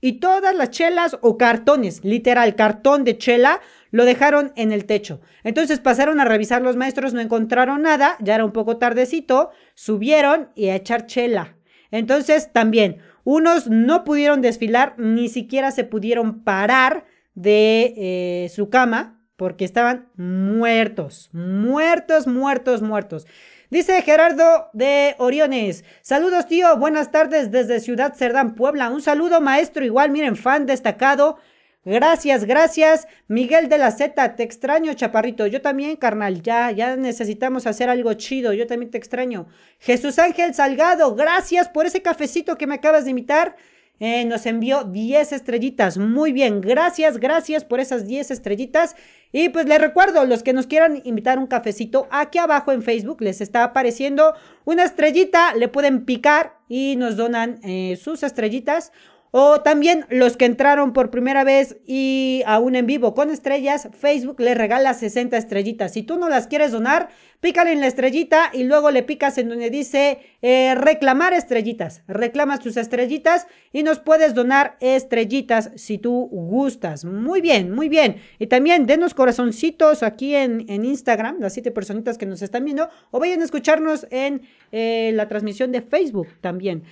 y 0.00 0.14
todas 0.14 0.54
las 0.54 0.70
chelas 0.70 1.18
o 1.20 1.36
cartones, 1.36 2.04
literal, 2.04 2.54
cartón 2.56 3.04
de 3.04 3.18
chela, 3.18 3.60
lo 3.90 4.04
dejaron 4.04 4.52
en 4.56 4.72
el 4.72 4.84
techo. 4.84 5.20
Entonces 5.44 5.80
pasaron 5.80 6.20
a 6.20 6.24
revisar 6.24 6.62
los 6.62 6.76
maestros, 6.76 7.14
no 7.14 7.20
encontraron 7.20 7.82
nada, 7.82 8.16
ya 8.20 8.34
era 8.34 8.44
un 8.44 8.52
poco 8.52 8.76
tardecito, 8.76 9.50
subieron 9.74 10.50
y 10.54 10.68
a 10.68 10.76
echar 10.76 11.06
chela. 11.06 11.56
Entonces 11.90 12.52
también, 12.52 12.98
unos 13.24 13.68
no 13.68 14.04
pudieron 14.04 14.42
desfilar, 14.42 14.94
ni 14.98 15.28
siquiera 15.28 15.70
se 15.70 15.84
pudieron 15.84 16.44
parar 16.44 17.04
de 17.34 17.94
eh, 17.96 18.48
su 18.48 18.70
cama 18.70 19.20
porque 19.36 19.64
estaban 19.64 20.08
muertos, 20.16 21.30
muertos, 21.32 22.26
muertos, 22.26 22.82
muertos. 22.82 23.26
Dice 23.70 24.02
Gerardo 24.02 24.68
de 24.72 25.14
Oriones. 25.18 25.84
Saludos, 26.02 26.48
tío. 26.48 26.76
Buenas 26.76 27.12
tardes 27.12 27.52
desde 27.52 27.78
Ciudad 27.78 28.14
Cerdán, 28.14 28.56
Puebla. 28.56 28.90
Un 28.90 29.00
saludo, 29.00 29.40
maestro. 29.40 29.84
Igual, 29.84 30.10
miren, 30.10 30.34
fan 30.34 30.66
destacado. 30.66 31.38
Gracias, 31.84 32.44
gracias. 32.44 33.08
Miguel 33.26 33.70
de 33.70 33.78
la 33.78 33.90
Z, 33.90 34.36
te 34.36 34.42
extraño, 34.42 34.92
chaparrito. 34.92 35.46
Yo 35.46 35.62
también, 35.62 35.96
carnal. 35.96 36.42
Ya, 36.42 36.70
ya 36.72 36.96
necesitamos 36.96 37.66
hacer 37.66 37.88
algo 37.88 38.12
chido. 38.14 38.52
Yo 38.52 38.66
también 38.66 38.90
te 38.90 38.98
extraño. 38.98 39.46
Jesús 39.78 40.18
Ángel 40.18 40.52
Salgado, 40.52 41.14
gracias 41.14 41.68
por 41.68 41.86
ese 41.86 42.02
cafecito 42.02 42.58
que 42.58 42.66
me 42.66 42.74
acabas 42.74 43.04
de 43.04 43.10
invitar. 43.10 43.56
Eh, 43.98 44.24
nos 44.24 44.46
envió 44.46 44.84
10 44.84 45.32
estrellitas. 45.32 45.98
Muy 45.98 46.32
bien, 46.32 46.62
gracias, 46.62 47.18
gracias 47.18 47.64
por 47.64 47.80
esas 47.80 48.06
10 48.06 48.30
estrellitas. 48.30 48.96
Y 49.30 49.50
pues 49.50 49.66
les 49.66 49.78
recuerdo, 49.78 50.24
los 50.24 50.42
que 50.42 50.54
nos 50.54 50.66
quieran 50.66 51.02
invitar 51.04 51.38
un 51.38 51.46
cafecito, 51.46 52.08
aquí 52.10 52.38
abajo 52.38 52.72
en 52.72 52.82
Facebook 52.82 53.20
les 53.20 53.42
está 53.42 53.62
apareciendo 53.62 54.34
una 54.64 54.84
estrellita, 54.84 55.54
le 55.54 55.68
pueden 55.68 56.06
picar 56.06 56.58
y 56.66 56.96
nos 56.96 57.16
donan 57.16 57.60
eh, 57.62 57.98
sus 58.02 58.22
estrellitas. 58.22 58.90
O 59.32 59.60
también 59.60 60.06
los 60.10 60.36
que 60.36 60.44
entraron 60.44 60.92
por 60.92 61.10
primera 61.10 61.44
vez 61.44 61.76
y 61.86 62.42
aún 62.46 62.74
en 62.74 62.86
vivo 62.86 63.14
con 63.14 63.30
estrellas, 63.30 63.88
Facebook 63.92 64.40
les 64.40 64.58
regala 64.58 64.92
60 64.92 65.36
estrellitas. 65.36 65.92
Si 65.92 66.02
tú 66.02 66.18
no 66.18 66.28
las 66.28 66.48
quieres 66.48 66.72
donar, 66.72 67.10
pícale 67.38 67.70
en 67.72 67.80
la 67.80 67.86
estrellita 67.86 68.50
y 68.52 68.64
luego 68.64 68.90
le 68.90 69.04
picas 69.04 69.38
en 69.38 69.48
donde 69.48 69.70
dice 69.70 70.18
eh, 70.42 70.74
reclamar 70.74 71.32
estrellitas. 71.32 72.02
Reclamas 72.08 72.58
tus 72.58 72.76
estrellitas 72.76 73.46
y 73.72 73.84
nos 73.84 74.00
puedes 74.00 74.34
donar 74.34 74.76
estrellitas 74.80 75.70
si 75.76 75.98
tú 75.98 76.28
gustas. 76.32 77.04
Muy 77.04 77.40
bien, 77.40 77.70
muy 77.70 77.88
bien. 77.88 78.16
Y 78.40 78.48
también 78.48 78.86
denos 78.86 79.14
corazoncitos 79.14 80.02
aquí 80.02 80.34
en, 80.34 80.64
en 80.68 80.84
Instagram, 80.84 81.38
las 81.38 81.52
siete 81.52 81.70
personitas 81.70 82.18
que 82.18 82.26
nos 82.26 82.42
están 82.42 82.64
viendo, 82.64 82.88
o 83.12 83.20
vayan 83.20 83.42
a 83.42 83.44
escucharnos 83.44 84.08
en 84.10 84.42
eh, 84.72 85.12
la 85.14 85.28
transmisión 85.28 85.70
de 85.70 85.82
Facebook 85.82 86.28
también. 86.40 86.82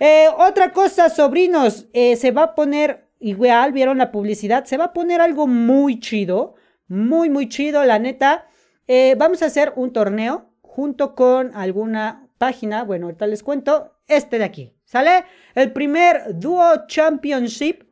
Eh, 0.00 0.28
otra 0.36 0.72
cosa, 0.72 1.10
sobrinos, 1.10 1.88
eh, 1.92 2.14
se 2.16 2.30
va 2.30 2.42
a 2.42 2.54
poner, 2.54 3.10
igual 3.18 3.72
vieron 3.72 3.98
la 3.98 4.12
publicidad, 4.12 4.64
se 4.64 4.76
va 4.76 4.86
a 4.86 4.92
poner 4.92 5.20
algo 5.20 5.46
muy 5.46 5.98
chido, 5.98 6.54
muy, 6.86 7.28
muy 7.30 7.48
chido, 7.48 7.84
la 7.84 7.98
neta. 7.98 8.46
Eh, 8.86 9.16
vamos 9.18 9.42
a 9.42 9.46
hacer 9.46 9.72
un 9.76 9.92
torneo 9.92 10.52
junto 10.62 11.14
con 11.14 11.54
alguna 11.54 12.28
página, 12.38 12.84
bueno, 12.84 13.06
ahorita 13.06 13.26
les 13.26 13.42
cuento, 13.42 13.98
este 14.06 14.38
de 14.38 14.44
aquí, 14.44 14.76
¿sale? 14.84 15.24
El 15.54 15.72
primer 15.72 16.38
Duo 16.38 16.86
Championship 16.86 17.82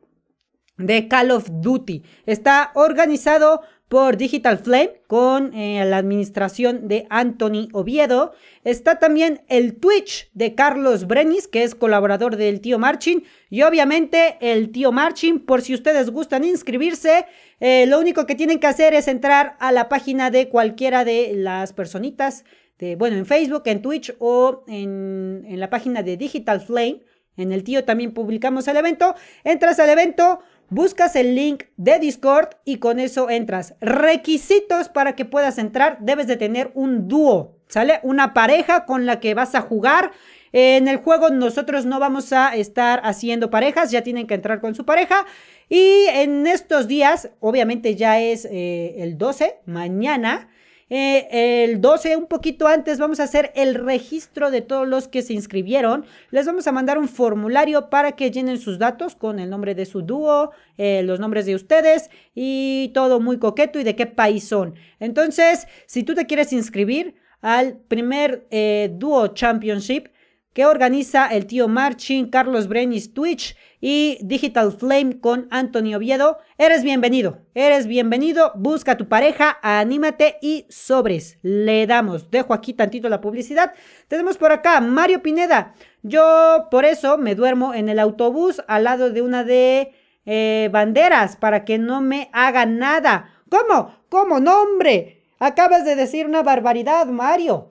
de 0.77 1.07
Call 1.09 1.31
of 1.31 1.49
Duty. 1.51 2.03
Está 2.25 2.71
organizado 2.75 3.61
por 3.89 4.17
Digital 4.17 4.57
Flame 4.57 5.01
con 5.07 5.53
eh, 5.53 5.83
la 5.85 5.97
administración 5.97 6.87
de 6.87 7.07
Anthony 7.09 7.69
Oviedo. 7.71 8.33
Está 8.63 8.99
también 8.99 9.41
el 9.47 9.75
Twitch 9.77 10.29
de 10.33 10.55
Carlos 10.55 11.07
Brenis, 11.07 11.47
que 11.47 11.63
es 11.63 11.73
colaborador 11.73 12.35
del 12.35 12.59
tío 12.59 12.79
Marchin. 12.79 13.23
Y 13.49 13.61
obviamente 13.61 14.37
el 14.41 14.71
tío 14.71 14.91
Marchin, 14.91 15.39
por 15.39 15.61
si 15.61 15.73
ustedes 15.73 16.09
gustan 16.09 16.43
inscribirse, 16.43 17.25
eh, 17.59 17.85
lo 17.87 17.99
único 17.99 18.25
que 18.25 18.35
tienen 18.35 18.59
que 18.59 18.67
hacer 18.67 18.93
es 18.93 19.07
entrar 19.07 19.55
a 19.59 19.71
la 19.71 19.87
página 19.87 20.31
de 20.31 20.49
cualquiera 20.49 21.05
de 21.05 21.31
las 21.35 21.71
personitas, 21.71 22.43
de, 22.79 22.95
bueno, 22.95 23.15
en 23.15 23.25
Facebook, 23.25 23.63
en 23.65 23.81
Twitch 23.81 24.13
o 24.19 24.63
en, 24.67 25.45
en 25.47 25.59
la 25.59 25.69
página 25.69 26.03
de 26.03 26.17
Digital 26.17 26.59
Flame. 26.59 27.01
En 27.37 27.51
el 27.51 27.63
tío 27.63 27.85
también 27.85 28.13
publicamos 28.13 28.67
el 28.67 28.77
evento. 28.77 29.15
Entras 29.43 29.79
al 29.79 29.89
evento 29.89 30.39
buscas 30.69 31.15
el 31.15 31.35
link 31.35 31.65
de 31.77 31.99
Discord 31.99 32.49
y 32.65 32.77
con 32.77 32.99
eso 32.99 33.29
entras. 33.29 33.75
Requisitos 33.81 34.89
para 34.89 35.15
que 35.15 35.25
puedas 35.25 35.57
entrar, 35.57 35.97
debes 36.01 36.27
de 36.27 36.37
tener 36.37 36.71
un 36.73 37.07
dúo, 37.07 37.55
¿sale? 37.67 37.99
Una 38.03 38.33
pareja 38.33 38.85
con 38.85 39.05
la 39.05 39.19
que 39.19 39.33
vas 39.33 39.55
a 39.55 39.61
jugar. 39.61 40.11
En 40.53 40.87
el 40.87 40.97
juego 40.97 41.29
nosotros 41.29 41.85
no 41.85 41.99
vamos 41.99 42.31
a 42.33 42.55
estar 42.55 43.01
haciendo 43.03 43.49
parejas, 43.49 43.91
ya 43.91 44.01
tienen 44.01 44.27
que 44.27 44.35
entrar 44.35 44.61
con 44.61 44.75
su 44.75 44.85
pareja. 44.85 45.25
Y 45.69 46.05
en 46.07 46.47
estos 46.47 46.87
días, 46.87 47.29
obviamente 47.39 47.95
ya 47.95 48.19
es 48.21 48.45
eh, 48.45 48.95
el 48.99 49.17
12, 49.17 49.59
mañana. 49.65 50.49
Eh, 50.89 51.65
el 51.65 51.81
12, 51.81 52.15
un 52.15 52.27
poquito 52.27 52.67
antes, 52.67 52.97
vamos 52.97 53.19
a 53.19 53.23
hacer 53.23 53.51
el 53.55 53.75
registro 53.75 54.51
de 54.51 54.61
todos 54.61 54.87
los 54.87 55.07
que 55.07 55.21
se 55.21 55.33
inscribieron. 55.33 56.05
Les 56.31 56.45
vamos 56.45 56.65
a 56.67 56.71
mandar 56.71 56.97
un 56.97 57.09
formulario 57.09 57.89
para 57.89 58.13
que 58.13 58.31
llenen 58.31 58.57
sus 58.57 58.79
datos 58.79 59.15
con 59.15 59.39
el 59.39 59.49
nombre 59.49 59.75
de 59.75 59.85
su 59.85 60.01
dúo, 60.01 60.51
eh, 60.77 61.03
los 61.03 61.19
nombres 61.19 61.45
de 61.45 61.55
ustedes 61.55 62.09
y 62.33 62.91
todo 62.93 63.19
muy 63.19 63.37
coqueto 63.37 63.79
y 63.79 63.83
de 63.83 63.95
qué 63.95 64.05
país 64.05 64.47
son. 64.47 64.75
Entonces, 64.99 65.67
si 65.87 66.03
tú 66.03 66.15
te 66.15 66.25
quieres 66.25 66.53
inscribir 66.53 67.15
al 67.41 67.77
primer 67.77 68.47
eh, 68.49 68.89
dúo 68.93 69.27
championship, 69.29 70.07
que 70.53 70.65
organiza 70.65 71.27
el 71.27 71.45
tío 71.45 71.67
Marchin, 71.67 72.29
Carlos 72.29 72.67
Brenis 72.67 73.13
Twitch 73.13 73.55
y 73.79 74.17
Digital 74.21 74.71
Flame 74.71 75.19
con 75.19 75.47
Antonio 75.51 75.97
Oviedo. 75.97 76.39
Eres 76.57 76.83
bienvenido, 76.83 77.39
eres 77.53 77.87
bienvenido. 77.87 78.51
Busca 78.55 78.97
tu 78.97 79.07
pareja, 79.07 79.57
anímate 79.61 80.37
y 80.41 80.65
sobres. 80.69 81.37
Le 81.41 81.87
damos. 81.87 82.31
Dejo 82.31 82.53
aquí 82.53 82.73
tantito 82.73 83.09
la 83.09 83.21
publicidad. 83.21 83.73
Tenemos 84.07 84.37
por 84.37 84.51
acá 84.51 84.81
Mario 84.81 85.21
Pineda. 85.21 85.75
Yo 86.01 86.67
por 86.71 86.85
eso 86.85 87.17
me 87.17 87.35
duermo 87.35 87.73
en 87.73 87.89
el 87.89 87.99
autobús 87.99 88.61
al 88.67 88.85
lado 88.85 89.11
de 89.11 89.21
una 89.21 89.43
de 89.43 89.93
eh, 90.25 90.69
banderas 90.71 91.35
para 91.35 91.65
que 91.65 91.77
no 91.77 92.01
me 92.01 92.29
haga 92.33 92.65
nada. 92.65 93.31
¿Cómo? 93.49 93.95
¿Cómo? 94.09 94.39
No, 94.39 94.61
hombre. 94.61 95.23
Acabas 95.39 95.85
de 95.85 95.95
decir 95.95 96.25
una 96.25 96.41
barbaridad, 96.41 97.05
Mario 97.07 97.69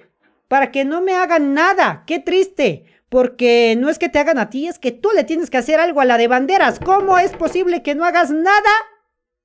para 0.49 0.71
que 0.71 0.85
no 0.85 1.01
me 1.01 1.15
hagan 1.15 1.55
nada. 1.55 2.05
Qué 2.07 2.19
triste. 2.19 2.87
Porque 3.17 3.77
no 3.79 3.89
es 3.89 3.99
que 3.99 4.11
te 4.11 4.19
hagan 4.19 4.37
a 4.37 4.51
ti, 4.51 4.69
es 4.69 4.79
que 4.79 4.93
tú 4.93 5.09
le 5.17 5.25
tienes 5.25 5.49
que 5.49 5.57
hacer 5.57 5.81
algo 5.81 6.03
a 6.03 6.05
la 6.05 6.19
de 6.19 6.29
banderas. 6.29 6.79
¿Cómo 6.79 7.17
es 7.17 7.33
posible 7.33 7.83
que 7.83 7.95
no 7.95 8.05
hagas 8.05 8.31
nada 8.31 8.71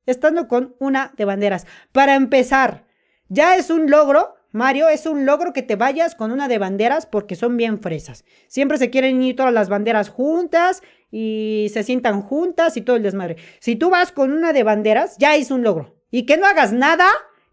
estando 0.06 0.50
con 0.50 0.76
una 0.80 1.14
de 1.16 1.24
banderas? 1.24 1.66
Para 1.94 2.16
empezar, 2.16 2.84
ya 3.30 3.56
es 3.56 3.70
un 3.70 3.90
logro 3.90 4.36
Mario, 4.52 4.90
es 4.90 5.06
un 5.06 5.26
logro 5.26 5.54
que 5.54 5.62
te 5.62 5.78
vayas 5.78 6.16
con 6.16 6.34
una 6.34 6.50
de 6.50 6.58
banderas 6.58 7.06
porque 7.06 7.38
son 7.38 7.56
bien 7.56 7.80
fresas. 7.80 8.26
Siempre 8.50 8.78
se 8.78 8.90
quieren 8.90 9.24
ir 9.24 9.38
todas 9.38 9.54
las 9.54 9.70
banderas 9.70 10.10
juntas 10.10 10.84
y 11.10 11.72
se 11.72 11.84
sientan 11.84 12.24
juntas 12.24 12.76
y 12.76 12.82
todo 12.82 12.98
el 12.98 13.04
desmadre. 13.04 13.38
Si 13.62 13.78
tú 13.78 13.90
vas 13.90 14.12
con 14.12 14.34
una 14.34 14.52
de 14.52 14.64
banderas, 14.64 15.16
ya 15.18 15.38
es 15.38 15.50
un 15.50 15.64
logro. 15.64 15.96
Y 16.12 16.26
que 16.26 16.36
no 16.36 16.46
hagas 16.46 16.74
nada, 16.74 17.08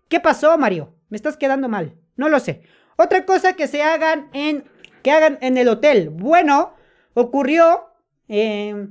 ¿qué 0.08 0.18
pasó, 0.18 0.58
Mario? 0.58 0.96
Me 1.10 1.16
estás 1.16 1.36
quedando 1.36 1.68
mal. 1.68 1.94
No 2.16 2.28
lo 2.28 2.40
sé. 2.40 2.62
Otra 2.96 3.24
cosa 3.24 3.52
que 3.52 3.68
se 3.68 3.80
hagan 3.84 4.28
en, 4.32 4.64
que 5.02 5.10
hagan 5.10 5.38
en 5.40 5.56
el 5.56 5.68
hotel. 5.68 6.10
Bueno, 6.10 6.74
ocurrió, 7.14 7.90
eh, 8.28 8.88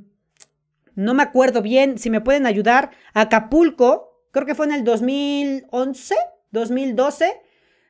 no 0.95 1.13
me 1.13 1.23
acuerdo 1.23 1.61
bien, 1.61 1.97
si 1.97 2.09
me 2.09 2.21
pueden 2.21 2.45
ayudar, 2.45 2.91
Acapulco, 3.13 4.23
creo 4.31 4.45
que 4.45 4.55
fue 4.55 4.65
en 4.65 4.73
el 4.73 4.83
2011, 4.83 6.15
2012 6.51 7.41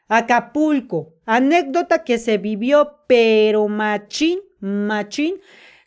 Acapulco, 0.10 1.14
anécdota 1.26 2.04
que 2.04 2.18
se 2.18 2.38
vivió, 2.38 3.00
pero 3.08 3.68
machín, 3.68 4.40
machín. 4.60 5.36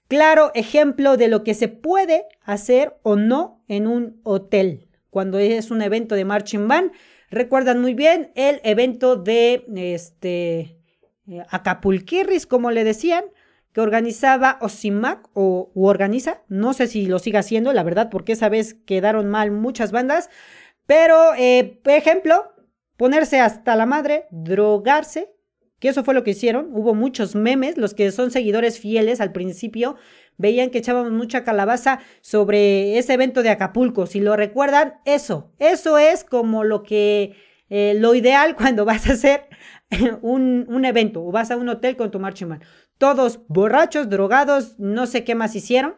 Claro 0.09 0.51
ejemplo 0.55 1.17
de 1.17 1.29
lo 1.29 1.43
que 1.43 1.55
se 1.55 1.69
puede 1.69 2.27
hacer 2.43 2.99
o 3.03 3.17
no 3.17 3.63
en 3.69 3.87
un 3.87 4.21
hotel 4.25 4.89
cuando 5.09 5.39
es 5.39 5.71
un 5.71 5.83
evento 5.83 6.15
de 6.17 6.25
marching 6.25 6.69
band. 6.69 6.93
Recuerdan 7.31 7.81
muy 7.81 7.95
bien 7.95 8.33
el 8.35 8.61
evento 8.65 9.17
de 9.17 9.65
este 9.77 10.77
eh, 11.31 11.45
Acapulquirris, 11.49 12.47
como 12.47 12.71
le 12.71 12.85
decían, 12.85 13.25
que 13.73 13.81
organizaba 13.81 14.59
Osimac 14.61 15.29
o 15.33 15.71
organiza, 15.75 16.43
no 16.49 16.73
sé 16.73 16.89
si 16.89 17.07
lo 17.07 17.19
siga 17.19 17.41
haciendo, 17.41 17.73
la 17.73 17.85
verdad, 17.85 18.11
porque 18.11 18.33
esa 18.33 18.49
vez 18.49 18.75
quedaron 18.85 19.31
mal 19.31 19.53
muchas 19.53 19.93
bandas, 19.93 20.29
pero, 20.87 21.35
eh, 21.39 21.81
por 21.85 21.93
ejemplo, 21.93 22.53
ponerse 22.97 23.39
hasta 23.41 23.77
la 23.77 23.87
madre, 23.87 24.27
drogarse, 24.31 25.33
que 25.79 25.89
eso 25.89 26.05
fue 26.05 26.15
lo 26.15 26.25
que 26.25 26.33
hicieron. 26.33 26.71
Hubo 26.73 26.95
muchos 26.95 27.35
memes, 27.35 27.79
los 27.79 27.95
que 27.95 28.11
son 28.11 28.31
seguidores 28.31 28.79
fieles 28.79 29.21
al 29.21 29.33
principio 29.33 29.97
veían 30.37 30.71
que 30.71 30.79
echábamos 30.79 31.13
mucha 31.13 31.45
calabaza 31.45 32.01
sobre 32.23 32.99
ese 32.99 33.15
evento 33.15 33.43
de 33.43 33.51
Acapulco. 33.51 34.07
Si 34.07 34.21
lo 34.21 34.37
recuerdan, 34.37 34.95
eso, 35.05 35.53
eso 35.59 35.97
es 35.99 36.25
como 36.25 36.65
lo 36.65 36.83
que, 36.83 37.37
eh, 37.69 37.95
lo 37.97 38.15
ideal 38.15 38.57
cuando 38.57 38.85
vas 38.85 39.09
a 39.09 39.13
hacer 39.13 39.45
un, 40.23 40.67
un, 40.69 40.85
evento 40.85 41.25
o 41.25 41.33
vas 41.33 41.51
a 41.51 41.57
un 41.57 41.69
hotel 41.69 41.97
con 41.97 42.11
tu 42.11 42.21
marching 42.21 42.61
Todos 42.99 43.41
borrachos, 43.49 44.09
drogados, 44.09 44.79
no 44.79 45.07
sé 45.07 45.25
qué 45.25 45.35
más 45.35 45.55
hicieron 45.57 45.95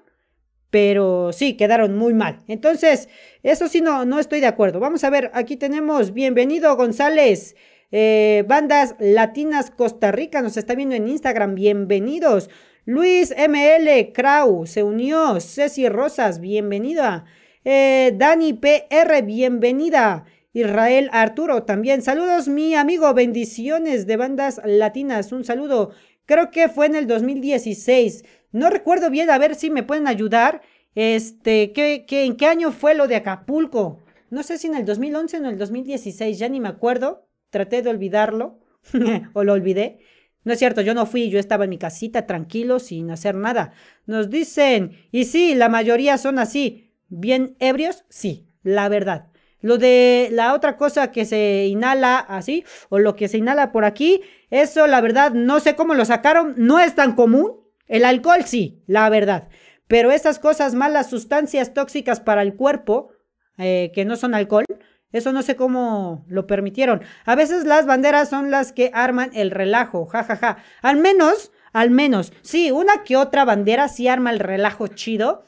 pero 0.73 1.35
sí, 1.35 1.55
quedaron 1.59 1.99
muy 1.99 2.15
mal. 2.15 2.39
Entonces, 2.49 3.11
eso 3.43 3.69
sí, 3.69 3.83
no, 3.83 4.07
no 4.07 4.19
estoy 4.19 4.41
de 4.41 4.47
acuerdo. 4.47 4.81
Vamos 4.81 5.05
a 5.05 5.11
ver, 5.11 5.31
aquí 5.35 5.59
tenemos, 5.59 6.15
bienvenido 6.15 6.75
González, 6.77 7.57
eh, 7.91 8.43
bandas 8.49 8.95
latinas 8.99 9.71
Costa 9.71 10.13
Rica, 10.13 10.41
nos 10.41 10.57
está 10.57 10.75
viendo 10.75 10.95
en 10.95 11.09
Instagram, 11.09 11.57
bienvenidos. 11.57 12.49
Luis 12.87 13.35
ML 13.37 14.13
Krau 14.15 14.67
se 14.67 14.83
unió, 14.83 15.39
Ceci 15.41 15.91
Rosas, 15.91 16.41
bienvenida. 16.41 17.27
Eh, 17.67 18.15
Dani 18.17 18.55
PR, 18.55 19.21
bienvenida. 19.27 20.25
Israel 20.53 21.09
Arturo 21.13 21.63
también. 21.63 22.03
Saludos, 22.03 22.49
mi 22.49 22.75
amigo. 22.75 23.13
Bendiciones 23.15 24.07
de 24.07 24.17
bandas 24.17 24.61
latinas. 24.65 25.33
Un 25.33 25.45
saludo. 25.45 25.93
Creo 26.27 26.51
que 26.51 26.69
fue 26.69 26.87
en 26.87 26.95
el 26.95 27.07
2016. 27.07 28.25
No 28.53 28.69
recuerdo 28.69 29.11
bien, 29.11 29.31
a 29.31 29.39
ver 29.39 29.55
si 29.55 29.71
me 29.71 29.83
pueden 29.83 30.07
ayudar. 30.07 30.61
Este, 30.95 31.73
¿qué, 31.73 32.05
en 32.09 32.37
qué 32.37 32.47
año 32.47 32.71
fue 32.71 32.95
lo 32.95 33.09
de 33.09 33.17
Acapulco? 33.17 34.03
No 34.31 34.43
sé 34.43 34.59
si 34.59 34.67
en 34.67 34.77
el 34.77 34.85
2011 34.85 35.37
o 35.37 35.41
en 35.41 35.47
el 35.47 35.59
2016, 35.59 36.39
ya 36.39 36.49
ni 36.49 36.61
me 36.61 36.69
acuerdo. 36.69 37.27
Traté 37.51 37.83
de 37.83 37.91
olvidarlo 37.91 38.61
o 39.33 39.45
lo 39.45 39.55
olvidé. 39.55 40.01
No 40.45 40.53
es 40.53 40.59
cierto, 40.59 40.81
yo 40.81 40.93
no 40.93 41.07
fui, 41.07 41.31
yo 41.31 41.39
estaba 41.39 41.65
en 41.65 41.71
mi 41.71 41.79
casita 41.79 42.27
tranquilo 42.27 42.79
sin 42.79 43.11
hacer 43.11 43.37
nada. 43.37 43.73
Nos 44.07 44.29
dicen, 44.29 44.99
y 45.13 45.25
sí, 45.25 45.55
la 45.55 45.69
mayoría 45.69 46.19
son 46.19 46.39
así. 46.39 46.93
¿Bien 47.09 47.57
ebrios? 47.59 48.05
Sí, 48.09 48.49
la 48.63 48.89
verdad. 48.89 49.32
Lo 49.63 49.79
de 49.79 50.29
la 50.33 50.55
otra 50.55 50.77
cosa 50.77 51.11
que 51.11 51.25
se 51.25 51.67
inhala 51.67 52.19
así, 52.19 52.65
o 52.91 52.99
lo 52.99 53.17
que 53.17 53.29
se 53.29 53.39
inhala 53.39 53.73
por 53.73 53.85
aquí, 53.85 54.21
eso 54.51 54.87
la 54.87 55.01
verdad 55.01 55.33
no 55.33 55.61
sé 55.61 55.75
cómo 55.77 55.95
lo 55.95 56.05
sacaron, 56.05 56.55
no 56.59 56.79
es 56.79 56.95
tan 56.95 57.15
común. 57.15 57.63
El 57.87 58.05
alcohol 58.05 58.45
sí, 58.45 58.83
la 58.87 59.09
verdad. 59.09 59.49
Pero 59.87 60.11
esas 60.11 60.39
cosas 60.39 60.75
malas, 60.75 61.09
sustancias 61.09 61.75
tóxicas 61.75 62.21
para 62.21 62.43
el 62.43 62.55
cuerpo, 62.57 63.13
eh, 63.59 63.93
que 63.95 64.05
no 64.05 64.17
son 64.17 64.35
alcohol, 64.35 64.65
eso 65.13 65.33
no 65.33 65.43
sé 65.43 65.57
cómo 65.57 66.25
lo 66.29 66.47
permitieron. 66.47 67.03
A 67.25 67.35
veces 67.35 67.65
las 67.65 67.87
banderas 67.87 68.31
son 68.31 68.51
las 68.51 68.73
que 68.73 68.91
arman 68.95 69.31
el 69.35 69.51
relajo, 69.51 70.07
jajaja. 70.07 70.37
Ja, 70.37 70.55
ja. 70.55 70.65
Al 70.81 70.97
menos, 70.97 71.53
al 71.73 71.91
menos, 71.91 72.33
sí, 72.43 72.71
una 72.71 73.05
que 73.05 73.17
otra 73.17 73.45
bandera 73.45 73.89
sí 73.89 74.09
arma 74.09 74.31
el 74.31 74.39
relajo 74.39 74.89
chido, 74.89 75.45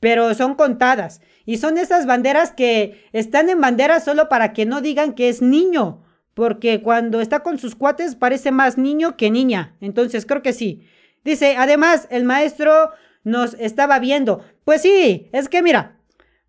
pero 0.00 0.34
son 0.34 0.54
contadas. 0.54 1.20
Y 1.46 1.58
son 1.58 1.78
esas 1.78 2.04
banderas 2.04 2.52
que 2.52 3.08
están 3.12 3.48
en 3.48 3.60
bandera 3.60 4.00
solo 4.00 4.28
para 4.28 4.52
que 4.52 4.66
no 4.66 4.80
digan 4.82 5.14
que 5.14 5.28
es 5.28 5.40
niño, 5.40 6.02
porque 6.34 6.82
cuando 6.82 7.20
está 7.20 7.40
con 7.40 7.58
sus 7.58 7.74
cuates 7.74 8.16
parece 8.16 8.50
más 8.50 8.76
niño 8.76 9.16
que 9.16 9.30
niña. 9.30 9.76
Entonces 9.80 10.26
creo 10.26 10.42
que 10.42 10.52
sí. 10.52 10.86
Dice, 11.24 11.56
además, 11.56 12.08
el 12.10 12.24
maestro 12.24 12.90
nos 13.24 13.54
estaba 13.54 13.98
viendo. 14.00 14.44
Pues 14.64 14.82
sí, 14.82 15.30
es 15.32 15.48
que 15.48 15.62
mira, 15.62 15.98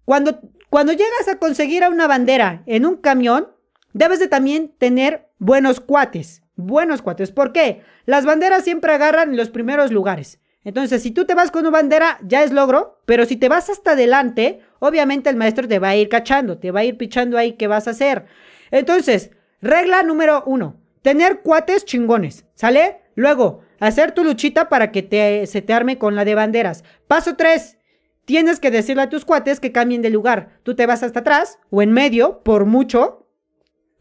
cuando, 0.03 0.41
cuando 0.69 0.91
llegas 0.91 1.27
a 1.29 1.39
conseguir 1.39 1.83
a 1.83 1.89
una 1.89 2.07
bandera 2.07 2.63
en 2.65 2.86
un 2.86 2.97
camión, 2.97 3.49
debes 3.93 4.19
de 4.19 4.27
también 4.27 4.73
tener 4.77 5.29
buenos 5.38 5.79
cuates. 5.79 6.43
Buenos 6.55 7.01
cuates. 7.01 7.31
¿Por 7.31 7.53
qué? 7.53 7.81
Las 8.05 8.25
banderas 8.25 8.63
siempre 8.63 8.91
agarran 8.91 9.38
los 9.38 9.49
primeros 9.49 9.91
lugares. 9.91 10.39
Entonces, 10.67 11.01
si 11.01 11.12
tú 11.12 11.23
te 11.23 11.34
vas 11.34 11.49
con 11.49 11.62
una 11.62 11.69
bandera, 11.69 12.19
ya 12.23 12.43
es 12.43 12.51
logro, 12.51 12.99
pero 13.06 13.25
si 13.25 13.38
te 13.38 13.47
vas 13.47 13.69
hasta 13.69 13.91
adelante, 13.91 14.60
obviamente 14.80 15.30
el 15.30 15.38
maestro 15.38 15.65
te 15.65 15.80
va 15.80 15.88
a 15.88 15.95
ir 15.95 16.10
cachando, 16.10 16.58
te 16.58 16.71
va 16.71 16.82
a 16.82 16.84
ir 16.84 16.97
pichando 16.97 17.38
ahí 17.38 17.53
qué 17.53 17.67
vas 17.67 17.88
a 17.88 17.91
hacer. 17.91 18.25
Entonces, 18.69 19.32
regla 19.62 20.03
número 20.03 20.43
uno, 20.45 20.75
tener 21.03 21.39
cuates 21.39 21.86
chingones, 21.86 22.47
¿sale? 22.53 22.97
Luego, 23.15 23.62
hacer 23.80 24.12
tu 24.12 24.25
luchita 24.25 24.67
para 24.67 24.91
que 24.91 25.03
te, 25.03 25.47
se 25.47 25.62
te 25.62 25.71
arme 25.71 25.97
con 25.97 26.17
la 26.17 26.25
de 26.25 26.36
banderas. 26.36 26.84
Paso 27.08 27.38
3. 27.38 27.77
Tienes 28.25 28.60
que 28.60 28.69
decirle 28.69 29.03
a 29.03 29.10
tus 29.10 29.23
cuates 29.23 29.62
que 29.62 29.71
cambien 29.71 30.01
de 30.01 30.10
lugar. 30.10 30.60
Tú 30.63 30.75
te 30.75 30.86
vas 30.86 31.01
hasta 31.01 31.21
atrás 31.21 31.60
o 31.69 31.82
en 31.82 31.93
medio, 31.93 32.43
por 32.43 32.65
mucho, 32.65 33.30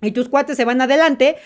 y 0.02 0.10
tus 0.10 0.28
cuates 0.28 0.56
se 0.56 0.64
van 0.64 0.80
adelante 0.80 1.36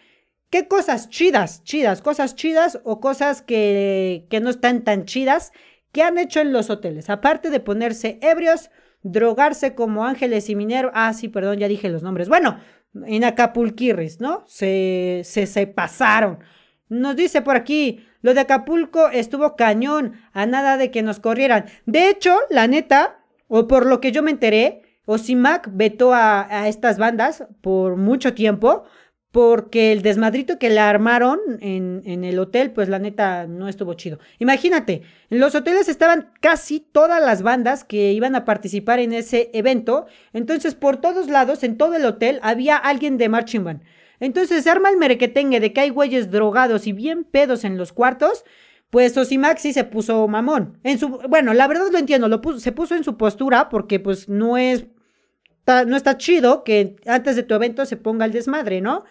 ¿Qué 0.51 0.69
cosas 0.69 1.09
chidas, 1.09 1.65
chidas, 1.65 2.03
cosas 2.03 2.35
chidas 2.37 2.81
o 2.85 3.01
cosas 3.01 3.43
que, 3.43 4.27
que 4.31 4.41
no 4.41 4.51
están 4.51 4.85
tan 4.85 5.05
chidas 5.05 5.53
que 5.93 6.03
han 6.03 6.19
hecho 6.19 6.41
en 6.41 6.53
los 6.53 6.71
hoteles? 6.71 7.11
Aparte 7.11 7.51
de 7.51 7.61
ponerse 7.61 8.19
ebrios, 8.23 8.71
drogarse 9.03 9.75
como 9.75 10.05
ángeles 10.05 10.49
y 10.49 10.55
mineros. 10.55 10.93
Ah, 10.95 11.13
sí, 11.15 11.29
perdón, 11.29 11.59
ya 11.59 11.69
dije 11.69 11.89
los 11.89 12.03
nombres. 12.03 12.29
Bueno, 12.29 12.61
en 13.07 13.25
Acapulquirris, 13.25 14.21
¿no? 14.21 14.45
Se, 14.47 15.23
se, 15.25 15.47
se 15.47 15.67
pasaron. 15.67 16.39
Nos 16.89 17.17
dice 17.17 17.43
por 17.43 17.57
aquí, 17.57 18.07
Lo 18.23 18.33
de 18.35 18.41
Acapulco 18.41 19.09
estuvo 19.09 19.57
cañón, 19.57 20.15
a 20.33 20.47
nada 20.47 20.77
de 20.77 20.91
que 20.91 21.03
nos 21.03 21.21
corrieran. 21.21 21.67
De 21.85 22.09
hecho, 22.09 22.37
la 22.51 22.67
neta, 22.69 23.19
o 23.49 23.67
por 23.67 23.87
lo 23.87 24.01
que 24.01 24.13
yo 24.13 24.23
me 24.23 24.31
enteré, 24.31 24.83
Osimac 25.05 25.69
vetó 25.73 26.13
a, 26.15 26.47
a 26.49 26.69
estas 26.69 26.99
bandas 26.99 27.47
por 27.61 27.97
mucho 27.97 28.35
tiempo 28.35 28.85
porque 29.37 29.93
el 29.93 30.01
desmadrito 30.01 30.59
que 30.59 30.71
le 30.71 30.81
armaron 30.81 31.39
en, 31.61 32.25
el 32.25 32.39
hotel, 32.39 32.71
pues 32.71 32.89
la 32.89 32.99
neta 32.99 33.47
no 33.47 33.69
estuvo 33.69 33.93
chido. 33.93 34.19
Imagínate, 34.39 35.03
en 35.29 35.41
los 35.41 35.55
hoteles 35.55 35.91
estaban 35.91 36.31
casi 36.41 36.81
todas 36.81 37.23
las 37.23 37.43
bandas 37.43 37.85
que 37.85 38.13
iban 38.13 38.35
a 38.35 38.47
participar 38.47 38.99
en 38.99 39.13
ese 39.13 39.51
evento, 39.53 40.07
entonces 40.33 40.75
por 40.75 40.97
todos 41.03 41.29
lados, 41.29 41.65
en 41.65 41.77
todo 41.77 41.97
el 41.97 42.07
hotel, 42.07 42.41
había 42.43 42.79
alguien 42.79 43.19
de 43.19 43.29
Marching 43.29 43.63
Band. 43.63 43.83
Entonces 44.21 44.65
se 44.65 44.71
arma 44.71 44.89
el 44.89 44.97
merequetengue 44.97 45.61
de 45.61 45.75
que 45.75 45.83
hay 45.83 45.91
güeyes 45.91 46.31
drogados 46.31 46.87
y 46.87 46.95
bien 46.95 47.25
pedos 47.25 47.65
en 47.65 47.77
los 47.77 47.93
cuartos, 47.93 48.43
pues 48.89 49.15
Osimac 49.19 49.59
sí 49.59 49.75
se 49.75 49.85
puso 49.85 50.27
mamón. 50.29 50.79
En 50.83 50.99
su, 50.99 51.09
bueno, 51.29 51.53
la 51.53 51.69
verdad 51.69 51.89
lo 51.93 51.99
entiendo, 51.99 52.31
lo 52.31 52.41
puso, 52.41 52.59
se 52.59 52.73
puso 52.73 52.95
en 52.95 53.05
su 53.05 53.19
postura 53.19 53.69
porque 53.69 54.01
pues 54.01 54.31
no 54.31 54.57
es, 54.57 54.87
no 55.67 55.95
está 55.95 56.17
chido 56.17 56.65
que 56.65 56.97
antes 57.05 57.37
de 57.37 57.43
tu 57.43 57.53
evento 57.53 57.85
se 57.85 57.99
ponga 57.99 58.25
el 58.25 58.33
desmadre, 58.33 58.81
¿no? 58.81 59.05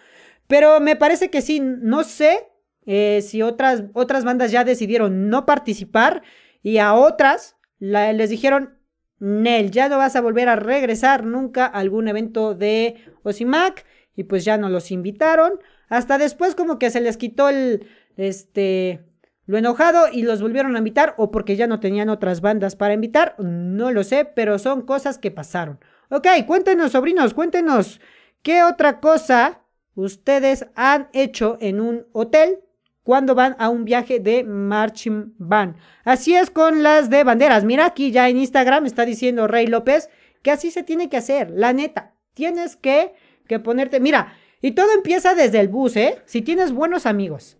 Pero 0.46 0.80
me 0.80 0.96
parece 0.96 1.30
que 1.30 1.42
sí, 1.42 1.60
no 1.60 2.04
sé 2.04 2.48
eh, 2.86 3.20
si 3.22 3.42
otras, 3.42 3.84
otras 3.94 4.24
bandas 4.24 4.52
ya 4.52 4.64
decidieron 4.64 5.28
no 5.28 5.44
participar 5.44 6.22
y 6.62 6.78
a 6.78 6.94
otras 6.94 7.56
les 7.78 8.30
dijeron, 8.30 8.78
Nel, 9.18 9.70
ya 9.70 9.88
no 9.88 9.98
vas 9.98 10.16
a 10.16 10.20
volver 10.20 10.48
a 10.48 10.56
regresar 10.56 11.24
nunca 11.24 11.66
a 11.66 11.78
algún 11.78 12.08
evento 12.08 12.54
de 12.54 12.96
Osimac 13.22 13.84
y 14.14 14.24
pues 14.24 14.44
ya 14.44 14.56
no 14.56 14.68
los 14.68 14.90
invitaron. 14.90 15.60
Hasta 15.88 16.18
después 16.18 16.54
como 16.54 16.78
que 16.78 16.90
se 16.90 17.00
les 17.00 17.16
quitó 17.16 17.48
el, 17.48 17.86
este, 18.16 19.04
lo 19.46 19.58
enojado 19.58 20.06
y 20.10 20.22
los 20.22 20.42
volvieron 20.42 20.74
a 20.74 20.78
invitar 20.78 21.14
o 21.18 21.30
porque 21.30 21.56
ya 21.56 21.66
no 21.66 21.80
tenían 21.80 22.08
otras 22.08 22.40
bandas 22.40 22.76
para 22.76 22.94
invitar, 22.94 23.36
no 23.38 23.90
lo 23.90 24.04
sé, 24.04 24.24
pero 24.24 24.58
son 24.58 24.82
cosas 24.82 25.18
que 25.18 25.30
pasaron. 25.30 25.78
Ok, 26.10 26.26
cuéntenos, 26.46 26.92
sobrinos, 26.92 27.34
cuéntenos, 27.34 28.00
¿qué 28.42 28.62
otra 28.62 29.00
cosa 29.00 29.62
ustedes 29.96 30.66
han 30.76 31.08
hecho 31.12 31.58
en 31.60 31.80
un 31.80 32.06
hotel 32.12 32.60
cuando 33.02 33.34
van 33.34 33.56
a 33.58 33.68
un 33.68 33.84
viaje 33.84 34.20
de 34.20 34.44
marching 34.44 35.34
band. 35.38 35.76
Así 36.04 36.34
es 36.34 36.50
con 36.50 36.82
las 36.82 37.10
de 37.10 37.24
banderas. 37.24 37.64
Mira 37.64 37.86
aquí 37.86 38.12
ya 38.12 38.28
en 38.28 38.36
Instagram 38.36 38.86
está 38.86 39.04
diciendo 39.04 39.46
Rey 39.46 39.66
López 39.66 40.08
que 40.42 40.50
así 40.52 40.70
se 40.70 40.82
tiene 40.82 41.08
que 41.08 41.16
hacer, 41.16 41.50
la 41.50 41.72
neta. 41.72 42.14
Tienes 42.34 42.76
que, 42.76 43.14
que 43.48 43.58
ponerte, 43.58 43.98
mira, 43.98 44.34
y 44.60 44.72
todo 44.72 44.92
empieza 44.92 45.34
desde 45.34 45.60
el 45.60 45.68
bus, 45.68 45.96
¿eh? 45.96 46.18
Si 46.26 46.42
tienes 46.42 46.72
buenos 46.72 47.06
amigos. 47.06 47.58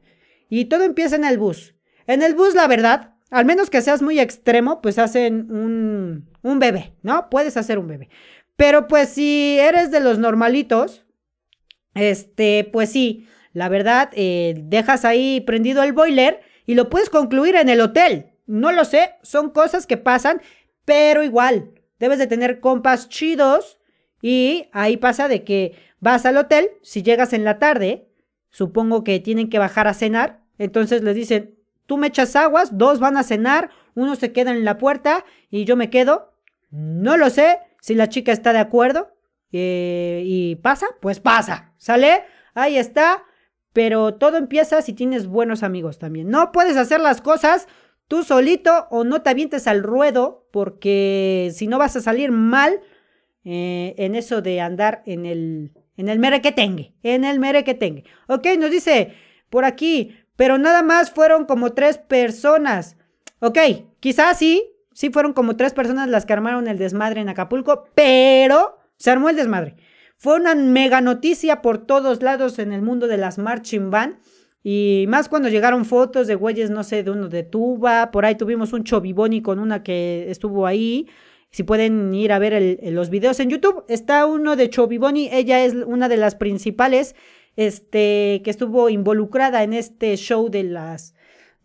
Y 0.49 0.67
todo 0.67 0.85
empieza 0.85 1.17
en 1.17 1.25
el 1.25 1.39
bus. 1.39 1.75
En 2.07 2.23
el 2.23 2.35
bus, 2.35 2.55
la 2.55 2.67
verdad, 2.67 3.15
al 3.31 3.45
menos 3.45 3.71
que 3.71 3.83
seas 3.83 4.03
muy 4.03 4.21
extremo, 4.21 4.81
pues 4.81 4.99
hacen 4.99 5.51
un, 5.51 6.29
un 6.43 6.59
bebé, 6.59 6.95
¿no? 7.03 7.31
Puedes 7.31 7.57
hacer 7.57 7.79
un 7.79 7.89
bebé. 7.89 8.09
Pero 8.57 8.89
pues 8.89 9.11
si 9.11 9.59
eres 9.59 9.91
de 9.91 10.01
los 10.01 10.19
normalitos, 10.19 11.06
este, 11.97 12.69
pues 12.73 12.91
sí, 12.91 13.27
la 13.53 13.69
verdad, 13.69 14.11
eh, 14.13 14.55
dejas 14.65 15.05
ahí 15.05 15.41
prendido 15.41 15.83
el 15.83 15.93
boiler 15.93 16.41
y 16.67 16.75
lo 16.75 16.91
puedes 16.91 17.11
concluir 17.11 17.57
en 17.57 17.69
el 17.69 17.81
hotel. 17.81 18.33
No 18.47 18.71
lo 18.71 18.85
sé, 18.85 19.15
son 19.23 19.51
cosas 19.51 19.87
que 19.87 19.97
pasan, 19.97 20.43
pero 20.85 21.23
igual, 21.23 21.71
debes 21.99 22.19
de 22.19 22.27
tener 22.27 22.61
compas 22.61 23.09
chidos 23.09 23.79
y 24.21 24.69
ahí 24.73 24.97
pasa 24.97 25.29
de 25.29 25.43
que 25.43 25.75
vas 26.01 26.27
al 26.27 26.37
hotel, 26.37 26.69
si 26.83 27.03
llegas 27.03 27.33
en 27.33 27.45
la 27.45 27.59
tarde, 27.59 28.09
supongo 28.51 29.05
que 29.05 29.21
tienen 29.21 29.49
que 29.49 29.59
bajar 29.59 29.89
a 29.89 29.95
cenar, 29.95 30.43
entonces 30.59 31.03
les 31.03 31.15
dicen, 31.15 31.57
tú 31.87 31.97
me 31.97 32.09
echas 32.09 32.37
aguas, 32.37 32.77
dos 32.77 33.01
van 33.01 33.17
a 33.17 33.23
cenar, 33.23 33.71
uno 33.95 34.17
se 34.17 34.33
queda 34.33 34.51
en 34.51 34.65
la 34.65 34.79
puerta 34.79 35.25
y 35.51 35.65
yo 35.65 35.77
me 35.77 35.91
quedo. 35.91 36.33
No 36.71 37.17
lo 37.17 37.31
sé 37.31 37.59
si 37.81 37.95
la 37.95 38.09
chica 38.09 38.33
está 38.33 38.53
de 38.53 38.59
acuerdo, 38.59 39.17
eh, 39.53 40.23
y 40.25 40.57
pasa, 40.57 40.87
pues 41.01 41.21
pasa, 41.21 41.73
¿sale? 41.87 42.25
Ahí 42.55 42.79
está, 42.79 43.23
pero 43.73 44.15
todo 44.15 44.39
empieza 44.39 44.83
si 44.83 44.93
tienes 44.93 45.29
buenos 45.29 45.63
amigos 45.63 46.01
también. 46.01 46.29
No 46.29 46.51
puedes 46.51 46.77
hacer 46.77 47.01
las 47.01 47.21
cosas 47.21 47.69
tú 48.09 48.25
solito 48.25 48.89
o 48.91 49.05
no 49.05 49.23
te 49.23 49.31
avientes 49.31 49.69
al 49.69 49.85
ruedo 49.85 50.49
porque 50.51 51.53
si 51.55 51.69
no 51.69 51.79
vas 51.79 51.95
a 51.95 52.01
salir 52.01 52.33
mal 52.33 52.81
eh, 53.45 53.95
en 53.99 54.17
eso 54.17 54.43
de 54.43 54.61
andar 54.61 55.05
en 55.07 55.27
el, 55.27 55.75
en 55.97 56.09
el 56.09 56.19
merequetengue, 56.19 56.93
en 57.05 57.25
el 57.25 57.39
merequetengue. 57.39 58.03
Ok, 58.27 58.49
nos 58.59 58.73
dice 58.73 59.13
por 59.49 59.65
aquí, 59.65 60.17
pero 60.35 60.59
nada 60.59 60.83
más 60.83 61.13
fueron 61.13 61.45
como 61.45 61.73
tres 61.73 61.99
personas. 61.99 62.97
Ok, 63.39 63.59
quizás 64.01 64.39
sí, 64.39 64.73
sí 64.93 65.11
fueron 65.11 65.35
como 65.35 65.57
tres 65.57 65.73
personas 65.73 66.09
las 66.09 66.27
que 66.27 66.33
armaron 66.33 66.67
el 66.67 66.79
desmadre 66.79 67.21
en 67.21 67.29
Acapulco, 67.29 67.85
pero 67.95 68.77
se 68.97 69.13
armó 69.13 69.29
el 69.29 69.37
desmadre. 69.37 69.77
Fue 70.17 70.37
una 70.37 70.55
mega 70.55 71.01
noticia 71.01 71.63
por 71.63 71.79
todos 71.79 72.23
lados 72.23 72.59
en 72.59 72.73
el 72.73 72.83
mundo 72.83 73.07
de 73.07 73.17
las 73.17 73.39
marching 73.39 73.91
band. 73.91 74.19
Y 74.63 75.05
más 75.09 75.29
cuando 75.29 75.49
llegaron 75.49 75.85
fotos 75.85 76.27
de 76.27 76.35
güeyes, 76.35 76.71
no 76.71 76.83
sé, 76.83 77.03
de 77.03 77.11
uno 77.11 77.29
de 77.29 77.43
tuba. 77.43 78.11
Por 78.11 78.25
ahí 78.25 78.35
tuvimos 78.35 78.73
un 78.73 78.85
choviboni 78.85 79.43
con 79.43 79.59
una 79.59 79.83
que 79.83 80.31
estuvo 80.31 80.67
ahí. 80.67 81.07
Si 81.51 81.63
pueden 81.63 82.13
ir 82.15 82.33
a 82.33 82.39
ver 82.39 82.79
los 82.93 83.09
videos 83.09 83.41
en 83.41 83.51
YouTube, 83.51 83.85
está 83.89 84.27
uno 84.27 84.57
de 84.57 84.69
Choviboni. 84.69 85.31
Ella 85.33 85.65
es 85.65 85.75
una 85.75 86.09
de 86.09 86.17
las 86.17 86.35
principales 86.35 87.15
este, 87.57 88.43
que 88.45 88.51
estuvo 88.51 88.91
involucrada 88.91 89.63
en 89.63 89.73
este 89.73 90.17
show 90.17 90.51
de 90.51 90.65
las 90.65 91.15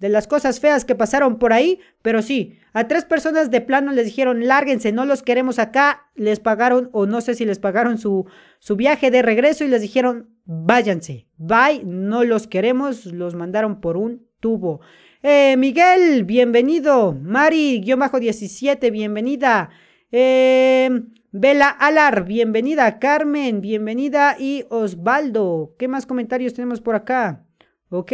de 0.02 0.10
las 0.10 0.28
cosas 0.28 0.60
feas 0.60 0.84
que 0.84 0.96
pasaron 0.96 1.38
por 1.38 1.54
ahí, 1.54 1.80
pero 2.02 2.24
sí, 2.24 2.58
a 2.74 2.88
tres 2.88 3.06
personas 3.06 3.52
de 3.52 3.62
plano 3.62 3.92
les 3.92 4.06
dijeron, 4.06 4.48
lárguense, 4.48 4.92
no 4.92 5.06
los 5.06 5.22
queremos 5.22 5.60
acá, 5.60 6.08
les 6.16 6.40
pagaron 6.40 6.90
o 6.92 7.06
no 7.06 7.22
sé 7.22 7.36
si 7.36 7.46
les 7.46 7.60
pagaron 7.60 8.00
su, 8.00 8.26
su 8.58 8.76
viaje 8.76 9.12
de 9.12 9.22
regreso 9.22 9.64
y 9.64 9.68
les 9.68 9.84
dijeron, 9.84 10.32
váyanse, 10.46 11.28
bye, 11.38 11.84
no 11.86 12.24
los 12.24 12.48
queremos, 12.48 13.06
los 13.06 13.36
mandaron 13.36 13.80
por 13.80 13.96
un 13.96 14.26
tubo. 14.40 14.82
Eh, 15.22 15.56
Miguel, 15.56 16.24
bienvenido. 16.24 17.14
Mari-17, 17.14 18.92
bienvenida. 18.92 19.70
Eh, 20.12 20.90
Bela 21.32 21.70
Alar, 21.70 22.26
bienvenida. 22.26 22.98
Carmen, 22.98 23.62
bienvenida. 23.62 24.36
Y 24.40 24.66
Osvaldo, 24.70 25.76
¿qué 25.78 25.88
más 25.88 26.08
comentarios 26.08 26.56
tenemos 26.56 26.82
por 26.82 26.96
acá? 26.96 27.46
Ok. 27.92 28.12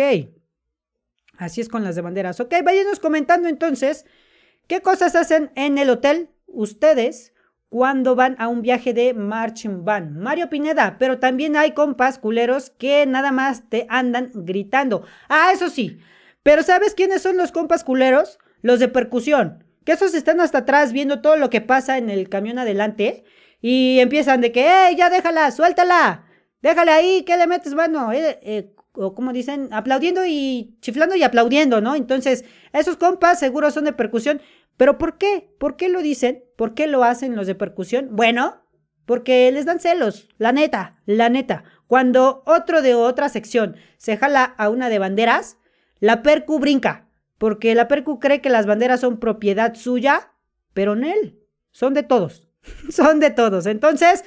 Así 1.37 1.61
es 1.61 1.69
con 1.69 1.83
las 1.83 1.95
de 1.95 2.01
banderas. 2.01 2.39
Ok, 2.39 2.53
váyanos 2.63 2.99
comentando 2.99 3.47
entonces 3.47 4.05
qué 4.67 4.81
cosas 4.81 5.15
hacen 5.15 5.51
en 5.55 5.77
el 5.77 5.89
hotel 5.89 6.29
ustedes 6.47 7.33
cuando 7.69 8.15
van 8.15 8.35
a 8.39 8.47
un 8.47 8.61
viaje 8.61 8.93
de 8.93 9.13
marching 9.13 9.83
band. 9.83 10.17
Mario 10.17 10.49
Pineda, 10.49 10.97
pero 10.97 11.19
también 11.19 11.55
hay 11.55 11.71
compas 11.71 12.17
culeros 12.17 12.69
que 12.71 13.05
nada 13.05 13.31
más 13.31 13.69
te 13.69 13.85
andan 13.89 14.31
gritando. 14.33 15.03
Ah, 15.29 15.51
eso 15.53 15.69
sí. 15.69 15.99
Pero 16.43 16.63
¿sabes 16.63 16.93
quiénes 16.93 17.21
son 17.21 17.37
los 17.37 17.51
compas 17.51 17.83
culeros? 17.83 18.39
Los 18.61 18.79
de 18.79 18.87
percusión. 18.87 19.63
Que 19.83 19.93
esos 19.93 20.13
están 20.13 20.39
hasta 20.39 20.59
atrás 20.59 20.93
viendo 20.93 21.21
todo 21.21 21.37
lo 21.37 21.49
que 21.49 21.61
pasa 21.61 21.97
en 21.97 22.09
el 22.09 22.29
camión 22.29 22.57
adelante 22.57 23.25
y 23.61 23.99
empiezan 23.99 24.41
de 24.41 24.51
que, 24.51 24.65
¡eh, 24.65 24.95
ya 24.95 25.09
déjala, 25.09 25.51
suéltala! 25.51 26.25
Déjale 26.61 26.91
ahí, 26.91 27.23
¿qué 27.23 27.37
le 27.37 27.47
metes 27.47 27.73
mano? 27.73 28.11
Eh, 28.11 28.39
eh, 28.41 28.73
o 28.97 29.13
como 29.13 29.33
dicen, 29.33 29.69
aplaudiendo 29.71 30.25
y 30.25 30.77
chiflando 30.81 31.15
y 31.15 31.23
aplaudiendo, 31.23 31.81
¿no? 31.81 31.95
Entonces, 31.95 32.45
esos 32.73 32.97
compas 32.97 33.39
seguro 33.39 33.71
son 33.71 33.85
de 33.85 33.93
percusión. 33.93 34.41
¿Pero 34.75 34.97
por 34.97 35.17
qué? 35.17 35.49
¿Por 35.59 35.75
qué 35.75 35.89
lo 35.89 36.01
dicen? 36.01 36.43
¿Por 36.55 36.73
qué 36.73 36.87
lo 36.87 37.03
hacen 37.03 37.35
los 37.35 37.47
de 37.47 37.55
percusión? 37.55 38.09
Bueno, 38.11 38.61
porque 39.05 39.51
les 39.51 39.65
dan 39.65 39.79
celos, 39.79 40.27
la 40.37 40.51
neta, 40.51 41.01
la 41.05 41.29
neta. 41.29 41.63
Cuando 41.87 42.43
otro 42.45 42.81
de 42.81 42.93
otra 42.93 43.29
sección 43.29 43.77
se 43.97 44.17
jala 44.17 44.43
a 44.43 44.69
una 44.69 44.89
de 44.89 44.99
banderas, 44.99 45.57
la 45.99 46.21
percu 46.21 46.59
brinca, 46.59 47.07
porque 47.37 47.73
la 47.73 47.87
percu 47.87 48.19
cree 48.19 48.41
que 48.41 48.49
las 48.49 48.65
banderas 48.65 48.99
son 48.99 49.19
propiedad 49.19 49.75
suya, 49.75 50.33
pero 50.73 50.93
en 50.93 51.05
él, 51.05 51.39
son 51.71 51.93
de 51.93 52.03
todos, 52.03 52.47
son 52.89 53.19
de 53.19 53.31
todos. 53.31 53.65
Entonces, 53.65 54.25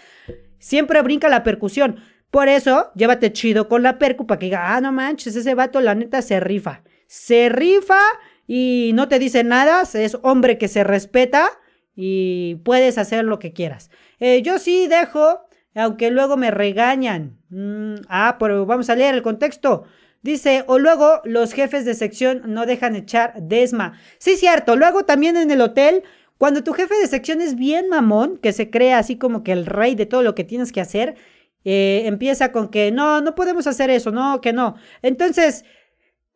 siempre 0.58 1.02
brinca 1.02 1.28
la 1.28 1.42
percusión. 1.42 2.00
Por 2.30 2.48
eso, 2.48 2.90
llévate 2.94 3.32
chido 3.32 3.68
con 3.68 3.82
la 3.82 3.98
percu 3.98 4.26
para 4.26 4.38
que 4.38 4.46
diga, 4.46 4.74
ah, 4.74 4.80
no 4.80 4.92
manches, 4.92 5.34
ese 5.34 5.54
vato 5.54 5.80
la 5.80 5.94
neta 5.94 6.22
se 6.22 6.38
rifa. 6.38 6.82
Se 7.06 7.48
rifa 7.48 8.00
y 8.46 8.92
no 8.94 9.08
te 9.08 9.18
dice 9.18 9.42
nada, 9.42 9.82
es 9.94 10.18
hombre 10.22 10.56
que 10.58 10.68
se 10.68 10.84
respeta 10.84 11.50
y 11.96 12.56
puedes 12.64 12.98
hacer 12.98 13.24
lo 13.24 13.38
que 13.38 13.52
quieras. 13.52 13.90
Eh, 14.20 14.42
yo 14.42 14.58
sí 14.58 14.86
dejo, 14.86 15.40
aunque 15.74 16.10
luego 16.10 16.36
me 16.36 16.50
regañan. 16.50 17.38
Mm, 17.48 18.02
ah, 18.08 18.36
pero 18.38 18.64
vamos 18.64 18.90
a 18.90 18.96
leer 18.96 19.14
el 19.14 19.22
contexto. 19.22 19.84
Dice, 20.22 20.64
o 20.66 20.78
luego 20.78 21.20
los 21.24 21.52
jefes 21.52 21.84
de 21.84 21.94
sección 21.94 22.42
no 22.46 22.66
dejan 22.66 22.94
echar 22.94 23.34
desma. 23.40 23.98
Sí, 24.18 24.36
cierto. 24.36 24.76
Luego 24.76 25.04
también 25.04 25.36
en 25.36 25.50
el 25.50 25.60
hotel, 25.62 26.04
cuando 26.38 26.62
tu 26.62 26.74
jefe 26.74 26.94
de 26.94 27.06
sección 27.06 27.40
es 27.40 27.56
bien 27.56 27.88
mamón, 27.88 28.36
que 28.36 28.52
se 28.52 28.70
cree 28.70 28.94
así 28.94 29.16
como 29.16 29.42
que 29.42 29.52
el 29.52 29.66
rey 29.66 29.94
de 29.94 30.06
todo 30.06 30.22
lo 30.22 30.34
que 30.34 30.44
tienes 30.44 30.72
que 30.72 30.80
hacer, 30.80 31.16
eh, 31.64 32.02
empieza 32.06 32.52
con 32.52 32.68
que 32.68 32.90
no, 32.90 33.20
no 33.20 33.34
podemos 33.34 33.66
hacer 33.66 33.90
eso, 33.90 34.10
no, 34.10 34.40
que 34.40 34.52
no. 34.52 34.76
Entonces, 35.02 35.64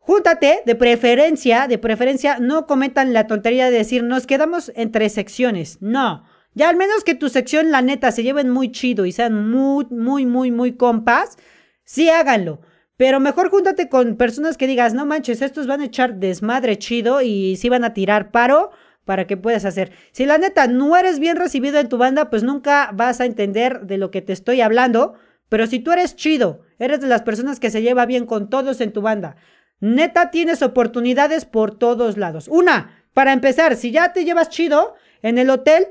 Júntate, 0.07 0.61
de 0.67 0.75
preferencia, 0.75 1.67
de 1.67 1.79
preferencia, 1.79 2.39
no 2.39 2.67
cometan 2.67 3.15
la 3.15 3.27
tontería 3.27 3.71
de 3.71 3.79
decir, 3.79 4.03
nos 4.03 4.27
quedamos 4.27 4.71
entre 4.77 5.09
secciones. 5.09 5.79
No. 5.81 6.25
Ya 6.53 6.69
al 6.69 6.77
menos 6.77 7.05
que 7.05 7.15
tu 7.15 7.31
sección, 7.31 7.71
la 7.71 7.81
neta, 7.81 8.13
se 8.13 8.23
lleven 8.23 8.51
muy 8.51 8.71
chido 8.71 9.07
y 9.07 9.13
sean 9.13 9.51
muy, 9.51 9.87
muy, 9.89 10.27
muy, 10.27 10.51
muy 10.51 10.73
compas, 10.77 11.39
sí 11.85 12.11
háganlo. 12.11 12.61
Pero 12.99 13.19
mejor 13.19 13.49
júntate 13.49 13.89
con 13.89 14.17
personas 14.17 14.59
que 14.59 14.67
digas, 14.67 14.93
no 14.93 15.07
manches, 15.07 15.41
estos 15.41 15.67
van 15.67 15.81
a 15.81 15.87
echar 15.87 16.17
desmadre 16.17 16.79
chido 16.79 17.23
y 17.23 17.57
sí 17.57 17.71
van 17.71 17.83
a 17.83 17.95
tirar 17.95 18.31
paro 18.31 18.73
para 19.05 19.27
que 19.27 19.37
puedas 19.37 19.65
hacer. 19.65 19.93
Si 20.13 20.27
la 20.27 20.39
neta 20.39 20.67
no 20.67 20.97
eres 20.97 21.19
bien 21.19 21.37
recibido 21.37 21.79
en 21.79 21.89
tu 21.89 21.99
banda, 21.99 22.31
pues 22.31 22.43
nunca 22.43 22.91
vas 22.95 23.21
a 23.21 23.27
entender 23.27 23.83
de 23.83 23.99
lo 23.99 24.11
que 24.11 24.23
te 24.23 24.33
estoy 24.33 24.61
hablando. 24.61 25.15
Pero 25.49 25.67
si 25.67 25.79
tú 25.79 25.93
eres 25.93 26.17
chido, 26.17 26.63
eres 26.79 27.01
de 27.01 27.07
las 27.07 27.23
personas 27.23 27.61
que 27.61 27.71
se 27.71 27.83
lleva 27.83 28.07
bien 28.07 28.27
con 28.27 28.49
todos 28.49 28.81
en 28.81 28.93
tu 28.93 29.03
banda, 29.03 29.37
neta 29.81 30.31
tienes 30.31 30.63
oportunidades 30.63 31.45
por 31.45 31.77
todos 31.79 32.17
lados. 32.17 32.49
Una, 32.49 33.05
para 33.13 33.33
empezar, 33.33 33.77
si 33.77 33.91
ya 33.91 34.13
te 34.13 34.25
llevas 34.25 34.49
chido 34.49 34.95
en 35.23 35.39
el 35.39 35.51
hotel, 35.51 35.89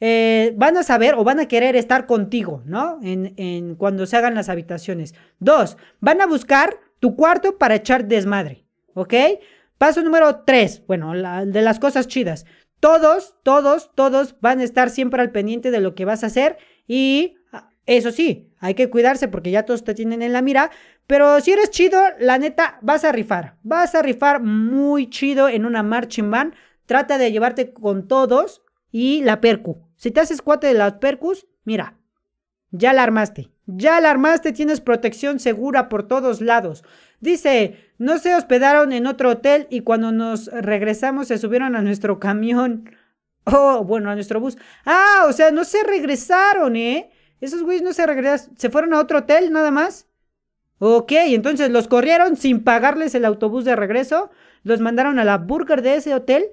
eh, 0.00 0.52
van 0.56 0.76
a 0.76 0.82
saber 0.82 1.14
o 1.14 1.24
van 1.24 1.40
a 1.40 1.46
querer 1.46 1.76
estar 1.76 2.06
contigo, 2.06 2.62
¿no? 2.66 2.98
En, 3.02 3.34
en, 3.36 3.76
cuando 3.76 4.04
se 4.04 4.16
hagan 4.16 4.34
las 4.34 4.48
habitaciones. 4.48 5.14
Dos, 5.38 5.76
van 6.00 6.20
a 6.20 6.26
buscar 6.26 6.76
tu 6.98 7.16
cuarto 7.16 7.56
para 7.56 7.76
echar 7.76 8.06
desmadre, 8.06 8.64
¿ok? 8.94 9.14
Paso 9.82 10.00
número 10.00 10.44
tres, 10.44 10.80
bueno, 10.86 11.12
de 11.44 11.60
las 11.60 11.80
cosas 11.80 12.06
chidas. 12.06 12.46
Todos, 12.78 13.34
todos, 13.42 13.90
todos 13.96 14.36
van 14.40 14.60
a 14.60 14.62
estar 14.62 14.90
siempre 14.90 15.20
al 15.20 15.32
pendiente 15.32 15.72
de 15.72 15.80
lo 15.80 15.96
que 15.96 16.04
vas 16.04 16.22
a 16.22 16.28
hacer 16.28 16.56
y 16.86 17.34
ah, 17.50 17.68
eso 17.86 18.12
sí, 18.12 18.54
hay 18.60 18.74
que 18.74 18.90
cuidarse 18.90 19.26
porque 19.26 19.50
ya 19.50 19.64
todos 19.64 19.82
te 19.82 19.94
tienen 19.94 20.22
en 20.22 20.32
la 20.32 20.40
mira, 20.40 20.70
pero 21.08 21.40
si 21.40 21.50
eres 21.50 21.70
chido, 21.70 22.00
la 22.20 22.38
neta, 22.38 22.78
vas 22.80 23.02
a 23.02 23.10
rifar. 23.10 23.56
Vas 23.64 23.96
a 23.96 24.02
rifar 24.02 24.40
muy 24.40 25.10
chido 25.10 25.48
en 25.48 25.66
una 25.66 25.82
marching 25.82 26.30
band. 26.30 26.54
Trata 26.86 27.18
de 27.18 27.32
llevarte 27.32 27.72
con 27.72 28.06
todos 28.06 28.62
y 28.92 29.22
la 29.22 29.40
percu. 29.40 29.88
Si 29.96 30.12
te 30.12 30.20
haces 30.20 30.42
cuate 30.42 30.68
de 30.68 30.74
las 30.74 30.92
percus, 30.98 31.48
mira, 31.64 31.98
ya 32.70 32.92
la 32.92 33.02
armaste. 33.02 33.51
Ya 33.66 34.00
la 34.00 34.10
armaste, 34.10 34.52
tienes 34.52 34.80
protección 34.80 35.38
segura 35.38 35.88
por 35.88 36.06
todos 36.08 36.40
lados. 36.40 36.84
Dice, 37.20 37.92
no 37.98 38.18
se 38.18 38.34
hospedaron 38.34 38.92
en 38.92 39.06
otro 39.06 39.30
hotel 39.30 39.68
y 39.70 39.80
cuando 39.80 40.10
nos 40.10 40.46
regresamos 40.46 41.28
se 41.28 41.38
subieron 41.38 41.76
a 41.76 41.82
nuestro 41.82 42.18
camión. 42.18 42.90
Oh, 43.44 43.84
bueno, 43.84 44.10
a 44.10 44.14
nuestro 44.14 44.40
bus. 44.40 44.58
Ah, 44.84 45.26
o 45.28 45.32
sea, 45.32 45.50
no 45.52 45.64
se 45.64 45.84
regresaron, 45.84 46.76
¿eh? 46.76 47.10
Esos 47.40 47.62
güeyes 47.62 47.82
no 47.82 47.92
se 47.92 48.06
regresaron. 48.06 48.56
¿Se 48.56 48.70
fueron 48.70 48.94
a 48.94 49.00
otro 49.00 49.18
hotel 49.18 49.52
nada 49.52 49.70
más? 49.70 50.08
Ok, 50.78 51.12
entonces 51.12 51.70
los 51.70 51.86
corrieron 51.86 52.36
sin 52.36 52.64
pagarles 52.64 53.14
el 53.14 53.24
autobús 53.24 53.64
de 53.64 53.76
regreso. 53.76 54.30
Los 54.64 54.80
mandaron 54.80 55.20
a 55.20 55.24
la 55.24 55.38
burger 55.38 55.80
de 55.80 55.94
ese 55.94 56.12
hotel 56.12 56.46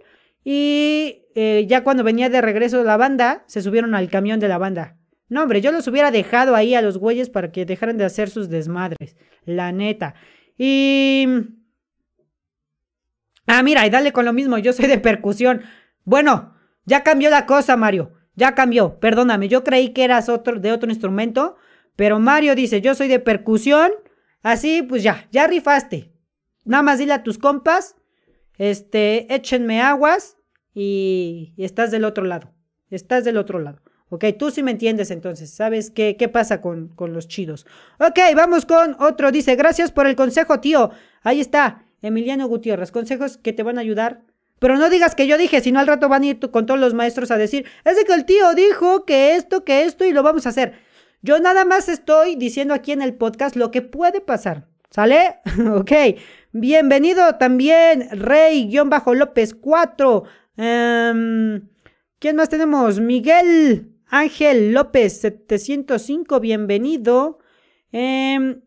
y 0.44 1.26
eh, 1.34 1.66
ya 1.68 1.84
cuando 1.84 2.04
venía 2.04 2.30
de 2.30 2.42
regreso 2.42 2.84
la 2.84 2.98
banda, 2.98 3.44
se 3.48 3.64
subieron 3.64 3.96
al 3.96 4.10
camión 4.10 4.40
de 4.40 4.48
la 4.48 4.60
banda. 4.60 4.99
No, 5.30 5.44
hombre, 5.44 5.62
yo 5.62 5.72
los 5.72 5.88
hubiera 5.88 6.12
dejado 6.12 6.56
ahí 6.56 6.76
a 6.76 6.82
los 6.82 6.98
güeyes 6.98 7.30
para 7.30 7.52
que 7.52 7.66
dejaran 7.66 7.98
de 7.98 8.06
hacer 8.06 8.30
sus 8.30 8.50
desmadres. 8.50 9.16
La 9.46 9.72
neta. 9.72 10.16
Y... 10.58 11.28
Ah, 13.46 13.64
mira, 13.64 13.86
y 13.86 13.90
dale 13.90 14.12
con 14.12 14.26
lo 14.26 14.34
mismo, 14.34 14.58
yo 14.58 14.74
soy 14.74 14.88
de 14.88 15.00
percusión. 15.00 15.62
Bueno, 16.04 16.56
ya 16.86 17.04
cambió 17.04 17.30
la 17.30 17.46
cosa, 17.46 17.78
Mario. 17.78 18.14
Ya 18.36 18.56
cambió. 18.56 19.00
Perdóname, 19.00 19.48
yo 19.48 19.64
creí 19.64 19.90
que 19.90 20.04
eras 20.04 20.28
de 20.28 20.72
otro 20.72 20.90
instrumento. 20.90 21.58
Pero 21.96 22.20
Mario 22.20 22.56
dice, 22.56 22.82
yo 22.82 22.96
soy 22.96 23.08
de 23.08 23.20
percusión. 23.20 23.92
Así, 24.42 24.82
pues 24.84 25.04
ya, 25.04 25.28
ya 25.32 25.48
rifaste. 25.48 26.12
Nada 26.66 26.84
más 26.84 27.00
dile 27.00 27.14
a 27.14 27.24
tus 27.24 27.38
compas 27.38 27.96
este, 28.60 29.34
échenme 29.34 29.82
aguas 29.82 30.38
y, 30.76 31.56
estás 31.58 31.90
del 31.90 32.04
otro 32.04 32.26
lado. 32.26 32.54
Estás 32.92 33.24
del 33.24 33.38
otro 33.38 33.58
lado. 33.58 33.82
Ok, 34.10 34.26
tú 34.38 34.50
sí 34.50 34.64
me 34.64 34.72
entiendes 34.72 35.12
entonces, 35.12 35.52
¿sabes 35.52 35.92
qué, 35.92 36.18
qué 36.18 36.28
pasa 36.28 36.62
con, 36.62 36.88
con 36.90 37.14
los 37.14 37.28
chidos? 37.28 37.68
Ok, 38.00 38.20
vamos 38.36 38.66
con 38.66 38.96
otro. 39.00 39.32
Dice, 39.32 39.56
gracias 39.56 39.92
por 39.92 40.08
el 40.08 40.16
consejo, 40.16 40.60
tío. 40.60 40.90
Ahí 41.22 41.40
está, 41.40 41.84
Emiliano 42.02 42.48
Gutiérrez. 42.48 42.92
Consejos 42.92 43.38
que 43.38 43.54
te 43.54 43.62
van 43.62 43.78
a 43.78 43.82
ayudar. 43.82 44.22
Pero 44.58 44.78
no 44.78 44.90
digas 44.90 45.16
que 45.16 45.28
yo 45.28 45.38
dije, 45.38 45.62
sino 45.62 45.80
al 45.80 45.88
rato 45.88 46.10
van 46.10 46.24
a 46.24 46.26
ir 46.26 46.40
con 46.40 46.66
todos 46.66 46.80
los 46.80 46.94
maestros 46.94 47.32
a 47.32 47.38
decir, 47.38 47.66
es 47.86 47.96
de 47.96 48.04
que 48.04 48.14
el 48.14 48.26
tío 48.26 48.54
dijo 48.56 49.06
que 49.06 49.36
esto, 49.36 49.64
que 49.64 49.86
esto 49.86 50.06
y 50.06 50.12
lo 50.12 50.24
vamos 50.24 50.46
a 50.46 50.50
hacer. 50.50 50.74
Yo 51.22 51.40
nada 51.40 51.64
más 51.64 51.88
estoy 51.88 52.36
diciendo 52.36 52.74
aquí 52.74 52.92
en 52.92 53.02
el 53.02 53.14
podcast 53.14 53.56
lo 53.56 53.72
que 53.72 53.82
puede 53.82 54.22
pasar. 54.22 54.68
¿Sale? 54.90 55.40
ok. 55.76 55.92
Bienvenido 56.52 57.36
también, 57.36 58.10
Rey-López 58.12 59.54
4. 59.54 60.24
Em, 60.58 61.70
¿Quién 62.18 62.36
más 62.36 62.50
tenemos? 62.50 63.00
Miguel 63.00 63.99
Ángel 64.10 64.74
López 64.74 65.22
705, 65.22 66.40
bienvenido. 66.40 67.40
Em, 67.92 68.62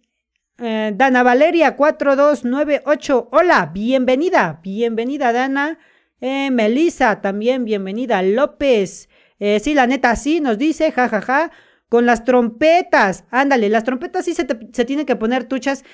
eh, 0.59 0.93
Dana 0.95 1.23
Valeria 1.23 1.77
4298, 1.77 3.29
hola, 3.33 3.71
bienvenida, 3.73 4.61
bienvenida 4.63 5.33
Dana. 5.33 5.79
Eh, 6.21 6.51
Melissa 6.51 7.21
también, 7.21 7.65
bienvenida. 7.65 8.23
López, 8.23 9.09
eh, 9.41 9.61
sí, 9.61 9.75
la 9.75 9.87
neta, 9.87 10.15
sí, 10.17 10.41
nos 10.41 10.59
dice, 10.59 10.93
jajaja. 10.93 11.21
Ja, 11.21 11.49
ja. 11.49 11.53
Con 11.89 12.07
las 12.07 12.25
trompetas, 12.25 13.25
ándale, 13.31 13.69
las 13.69 13.85
trompetas 13.85 14.25
sí 14.25 14.33
se, 14.35 14.47
se 14.73 14.85
tienen 14.87 15.05
que 15.05 15.17
poner 15.17 15.45
tuchas. 15.45 15.85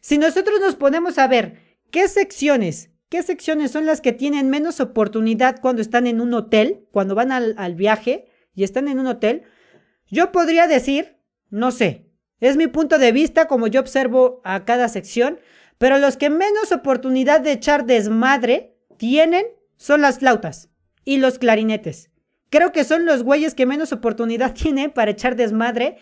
Si 0.00 0.18
nosotros 0.18 0.60
nos 0.60 0.74
ponemos 0.76 1.16
a 1.18 1.28
ver 1.28 1.78
qué 1.90 2.08
secciones, 2.08 2.90
qué 3.08 3.22
secciones 3.22 3.70
son 3.70 3.86
las 3.86 4.00
que 4.00 4.12
tienen 4.12 4.50
menos 4.50 4.80
oportunidad 4.80 5.60
cuando 5.60 5.82
están 5.82 6.06
en 6.06 6.20
un 6.20 6.34
hotel, 6.34 6.86
cuando 6.92 7.14
van 7.14 7.32
al, 7.32 7.74
viaje 7.74 8.26
y 8.56 8.64
están 8.64 8.88
en 8.88 8.98
un 8.98 9.06
hotel, 9.06 9.44
yo 10.08 10.32
podría 10.32 10.66
decir, 10.66 11.18
no 11.50 11.70
sé, 11.70 12.10
es 12.40 12.56
mi 12.56 12.66
punto 12.66 12.98
de 12.98 13.12
vista 13.12 13.46
como 13.46 13.68
yo 13.68 13.78
observo 13.78 14.40
a 14.42 14.64
cada 14.64 14.88
sección, 14.88 15.38
pero 15.78 15.98
los 15.98 16.16
que 16.16 16.30
menos 16.30 16.72
oportunidad 16.72 17.40
de 17.40 17.52
echar 17.52 17.86
desmadre 17.86 18.76
tienen 18.96 19.46
son 19.76 20.00
las 20.00 20.18
flautas 20.18 20.70
y 21.04 21.18
los 21.18 21.38
clarinetes. 21.38 22.10
Creo 22.50 22.72
que 22.72 22.82
son 22.82 23.04
los 23.06 23.22
güeyes 23.22 23.54
que 23.54 23.66
menos 23.66 23.92
oportunidad 23.92 24.54
tienen 24.60 24.90
para 24.90 25.12
echar 25.12 25.36
desmadre 25.36 25.98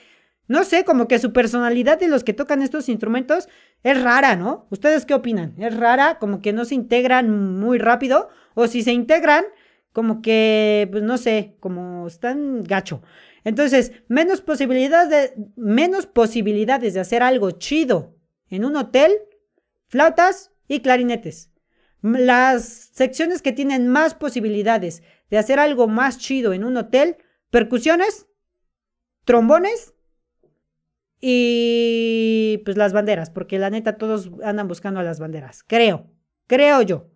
no 0.47 0.64
sé, 0.64 0.85
como 0.85 1.09
que 1.09 1.19
su 1.19 1.33
personalidad 1.33 1.99
de 1.99 2.09
los 2.09 2.23
que 2.23 2.35
tocan 2.35 2.62
estos 2.62 2.88
instrumentos 2.88 3.49
es 3.83 4.03
rara, 4.03 4.37
¿no? 4.37 4.67
¿Ustedes 4.71 5.07
qué 5.07 5.14
opinan? 5.14 5.55
¿Es 5.59 5.75
rara? 5.75 6.19
Como 6.19 6.43
que 6.43 6.53
no 6.53 6.67
se 6.67 6.75
integran 6.75 7.59
muy 7.59 7.79
rápido. 7.79 8.29
O 8.55 8.67
si 8.67 8.83
se 8.83 8.93
integran, 8.93 9.45
como 9.94 10.22
que, 10.22 10.88
pues 10.90 11.04
no 11.04 11.18
sé, 11.18 11.54
como 11.61 12.09
están 12.09 12.64
gacho. 12.64 13.00
Entonces, 13.44 13.92
menos 14.09 14.40
posibilidades 14.40 15.09
de, 15.09 15.44
menos 15.54 16.07
posibilidades 16.07 16.94
de 16.94 17.00
hacer 17.00 17.22
algo 17.22 17.52
chido 17.52 18.16
en 18.50 18.64
un 18.64 18.74
hotel, 18.74 19.12
flautas 19.87 20.50
y 20.66 20.80
clarinetes. 20.80 21.52
Las 22.02 22.64
secciones 22.64 23.40
que 23.40 23.52
tienen 23.52 23.87
más 23.87 24.16
posibilidades 24.16 25.04
de 25.30 25.38
hacer 25.38 25.61
algo 25.61 25.87
más 25.87 26.18
chido 26.18 26.52
en 26.52 26.64
un 26.64 26.76
hotel, 26.76 27.16
percusiones, 27.50 28.26
trombones 29.24 29.94
y 31.20 32.62
pues 32.64 32.76
las 32.76 32.92
banderas, 32.92 33.30
porque 33.30 33.61
la 33.61 33.70
neta 33.70 33.96
todos 33.96 34.33
andan 34.42 34.66
buscando 34.66 34.98
a 34.98 35.04
las 35.04 35.20
banderas, 35.20 35.62
creo, 35.62 36.11
creo 36.48 36.83
yo. 36.83 37.13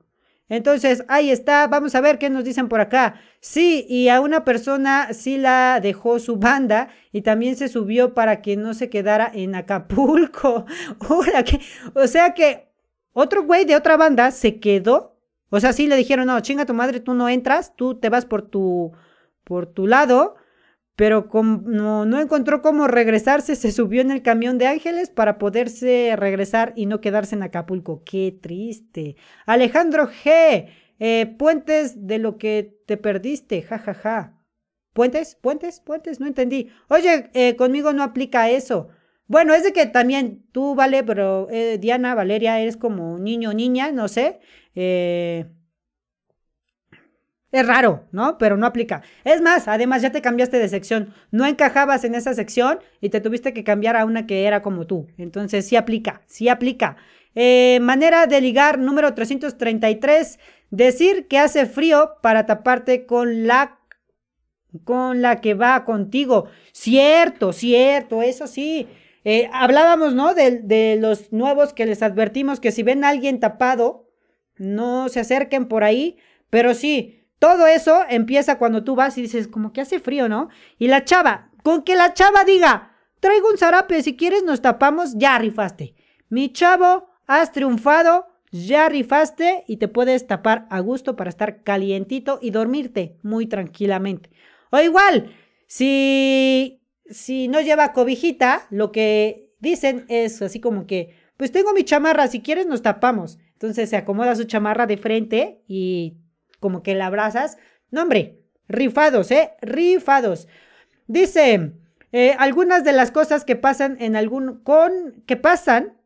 Entonces, 0.48 1.04
ahí 1.08 1.30
está, 1.30 1.66
vamos 1.66 1.94
a 1.94 2.00
ver 2.00 2.18
qué 2.18 2.30
nos 2.30 2.44
dicen 2.44 2.68
por 2.68 2.80
acá. 2.80 3.20
Sí, 3.40 3.84
y 3.88 4.08
a 4.08 4.20
una 4.20 4.44
persona 4.44 5.12
sí 5.12 5.36
la 5.36 5.80
dejó 5.80 6.18
su 6.18 6.36
banda 6.36 6.88
y 7.12 7.22
también 7.22 7.56
se 7.56 7.68
subió 7.68 8.14
para 8.14 8.40
que 8.40 8.56
no 8.56 8.72
se 8.74 8.88
quedara 8.88 9.30
en 9.32 9.54
Acapulco. 9.54 10.64
O 11.94 12.06
sea 12.06 12.34
que 12.34 12.68
otro 13.12 13.44
güey 13.44 13.64
de 13.64 13.76
otra 13.76 13.96
banda 13.96 14.30
se 14.30 14.58
quedó. 14.58 15.16
O 15.50 15.60
sea, 15.60 15.72
sí 15.72 15.86
le 15.86 15.96
dijeron, 15.96 16.26
no, 16.26 16.40
chinga 16.40 16.66
tu 16.66 16.74
madre, 16.74 17.00
tú 17.00 17.14
no 17.14 17.28
entras, 17.28 17.74
tú 17.76 17.94
te 17.94 18.08
vas 18.08 18.24
por 18.24 18.42
tu, 18.42 18.92
por 19.44 19.66
tu 19.66 19.86
lado 19.86 20.36
pero 20.98 21.28
como 21.28 21.62
no, 21.64 22.20
encontró 22.20 22.60
cómo 22.60 22.88
regresarse, 22.88 23.54
se 23.54 23.70
subió 23.70 24.00
en 24.00 24.10
el 24.10 24.20
camión 24.20 24.58
de 24.58 24.66
Ángeles 24.66 25.10
para 25.10 25.38
poderse 25.38 26.14
regresar 26.16 26.72
y 26.74 26.86
no 26.86 27.00
quedarse 27.00 27.36
en 27.36 27.44
Acapulco. 27.44 28.02
Qué 28.04 28.36
triste. 28.42 29.14
Alejandro 29.46 30.08
G. 30.10 30.66
Eh, 30.98 31.36
puentes 31.38 32.08
de 32.08 32.18
lo 32.18 32.36
que 32.36 32.80
te 32.84 32.96
perdiste, 32.96 33.62
jajaja. 33.62 33.94
Ja, 33.94 34.22
ja. 34.22 34.42
¿Puentes? 34.92 35.36
¿Puentes? 35.36 35.78
¿Puentes? 35.78 36.18
No 36.18 36.26
entendí. 36.26 36.68
Oye, 36.88 37.30
eh, 37.32 37.54
conmigo 37.54 37.92
no 37.92 38.02
aplica 38.02 38.50
eso. 38.50 38.88
Bueno, 39.28 39.54
es 39.54 39.62
de 39.62 39.72
que 39.72 39.86
también 39.86 40.48
tú, 40.50 40.74
vale, 40.74 41.04
pero 41.04 41.46
eh, 41.48 41.78
Diana, 41.78 42.16
Valeria, 42.16 42.58
eres 42.58 42.76
como 42.76 43.18
niño 43.18 43.54
niña, 43.54 43.92
no 43.92 44.08
sé. 44.08 44.40
Eh, 44.74 45.46
es 47.50 47.66
raro, 47.66 48.04
¿no? 48.12 48.36
Pero 48.36 48.56
no 48.56 48.66
aplica. 48.66 49.02
Es 49.24 49.40
más, 49.40 49.68
además 49.68 50.02
ya 50.02 50.12
te 50.12 50.20
cambiaste 50.20 50.58
de 50.58 50.68
sección. 50.68 51.14
No 51.30 51.46
encajabas 51.46 52.04
en 52.04 52.14
esa 52.14 52.34
sección 52.34 52.80
y 53.00 53.08
te 53.08 53.20
tuviste 53.20 53.54
que 53.54 53.64
cambiar 53.64 53.96
a 53.96 54.04
una 54.04 54.26
que 54.26 54.44
era 54.44 54.60
como 54.60 54.86
tú. 54.86 55.06
Entonces 55.16 55.66
sí 55.66 55.76
aplica, 55.76 56.22
sí 56.26 56.48
aplica. 56.48 56.96
Eh, 57.34 57.78
manera 57.80 58.26
de 58.26 58.40
ligar 58.40 58.78
número 58.78 59.14
333. 59.14 60.38
Decir 60.70 61.26
que 61.26 61.38
hace 61.38 61.64
frío 61.64 62.16
para 62.20 62.44
taparte 62.44 63.06
con 63.06 63.46
la 63.46 63.78
con 64.84 65.22
la 65.22 65.40
que 65.40 65.54
va 65.54 65.86
contigo. 65.86 66.48
Cierto, 66.72 67.54
cierto, 67.54 68.22
eso 68.22 68.46
sí. 68.46 68.86
Eh, 69.24 69.48
hablábamos, 69.54 70.14
¿no? 70.14 70.34
De, 70.34 70.58
de, 70.58 70.96
los 71.00 71.32
nuevos 71.32 71.72
que 71.72 71.86
les 71.86 72.02
advertimos 72.02 72.60
que 72.60 72.72
si 72.72 72.82
ven 72.82 73.02
a 73.02 73.08
alguien 73.08 73.40
tapado, 73.40 74.06
no 74.58 75.08
se 75.08 75.20
acerquen 75.20 75.66
por 75.68 75.84
ahí. 75.84 76.18
Pero 76.50 76.74
sí, 76.74 77.17
todo 77.38 77.66
eso 77.66 78.02
empieza 78.08 78.58
cuando 78.58 78.84
tú 78.84 78.94
vas 78.94 79.16
y 79.16 79.22
dices, 79.22 79.48
como 79.48 79.72
que 79.72 79.80
hace 79.80 80.00
frío, 80.00 80.28
¿no? 80.28 80.48
Y 80.78 80.88
la 80.88 81.04
chava, 81.04 81.50
con 81.62 81.82
que 81.82 81.94
la 81.94 82.14
chava 82.14 82.44
diga, 82.44 82.96
traigo 83.20 83.48
un 83.50 83.58
zarape, 83.58 84.02
si 84.02 84.16
quieres 84.16 84.42
nos 84.42 84.60
tapamos, 84.60 85.14
ya 85.16 85.38
rifaste. 85.38 85.94
Mi 86.28 86.52
chavo, 86.52 87.08
has 87.26 87.52
triunfado, 87.52 88.26
ya 88.50 88.88
rifaste 88.88 89.64
y 89.66 89.76
te 89.76 89.88
puedes 89.88 90.26
tapar 90.26 90.66
a 90.70 90.80
gusto 90.80 91.14
para 91.14 91.30
estar 91.30 91.62
calientito 91.62 92.38
y 92.42 92.50
dormirte 92.50 93.18
muy 93.22 93.46
tranquilamente. 93.46 94.30
O 94.70 94.78
igual, 94.80 95.32
si, 95.66 96.80
si 97.08 97.48
no 97.48 97.60
lleva 97.60 97.92
cobijita, 97.92 98.66
lo 98.70 98.90
que 98.90 99.52
dicen 99.60 100.06
es 100.08 100.42
así 100.42 100.60
como 100.60 100.86
que, 100.86 101.14
pues 101.36 101.52
tengo 101.52 101.72
mi 101.72 101.84
chamarra, 101.84 102.26
si 102.26 102.40
quieres 102.40 102.66
nos 102.66 102.82
tapamos. 102.82 103.38
Entonces 103.52 103.90
se 103.90 103.96
acomoda 103.96 104.34
su 104.34 104.44
chamarra 104.44 104.86
de 104.86 104.96
frente 104.96 105.62
y 105.68 106.16
como 106.60 106.82
que 106.82 106.94
la 106.94 107.06
abrazas. 107.06 107.58
No, 107.90 108.02
hombre, 108.02 108.40
rifados, 108.68 109.30
¿eh? 109.30 109.52
Rifados. 109.60 110.48
Dice, 111.06 111.72
eh, 112.12 112.34
algunas 112.38 112.84
de 112.84 112.92
las 112.92 113.10
cosas 113.10 113.44
que 113.44 113.56
pasan 113.56 113.96
en 114.00 114.16
algún, 114.16 114.60
con, 114.62 115.22
que 115.26 115.36
pasan, 115.36 115.98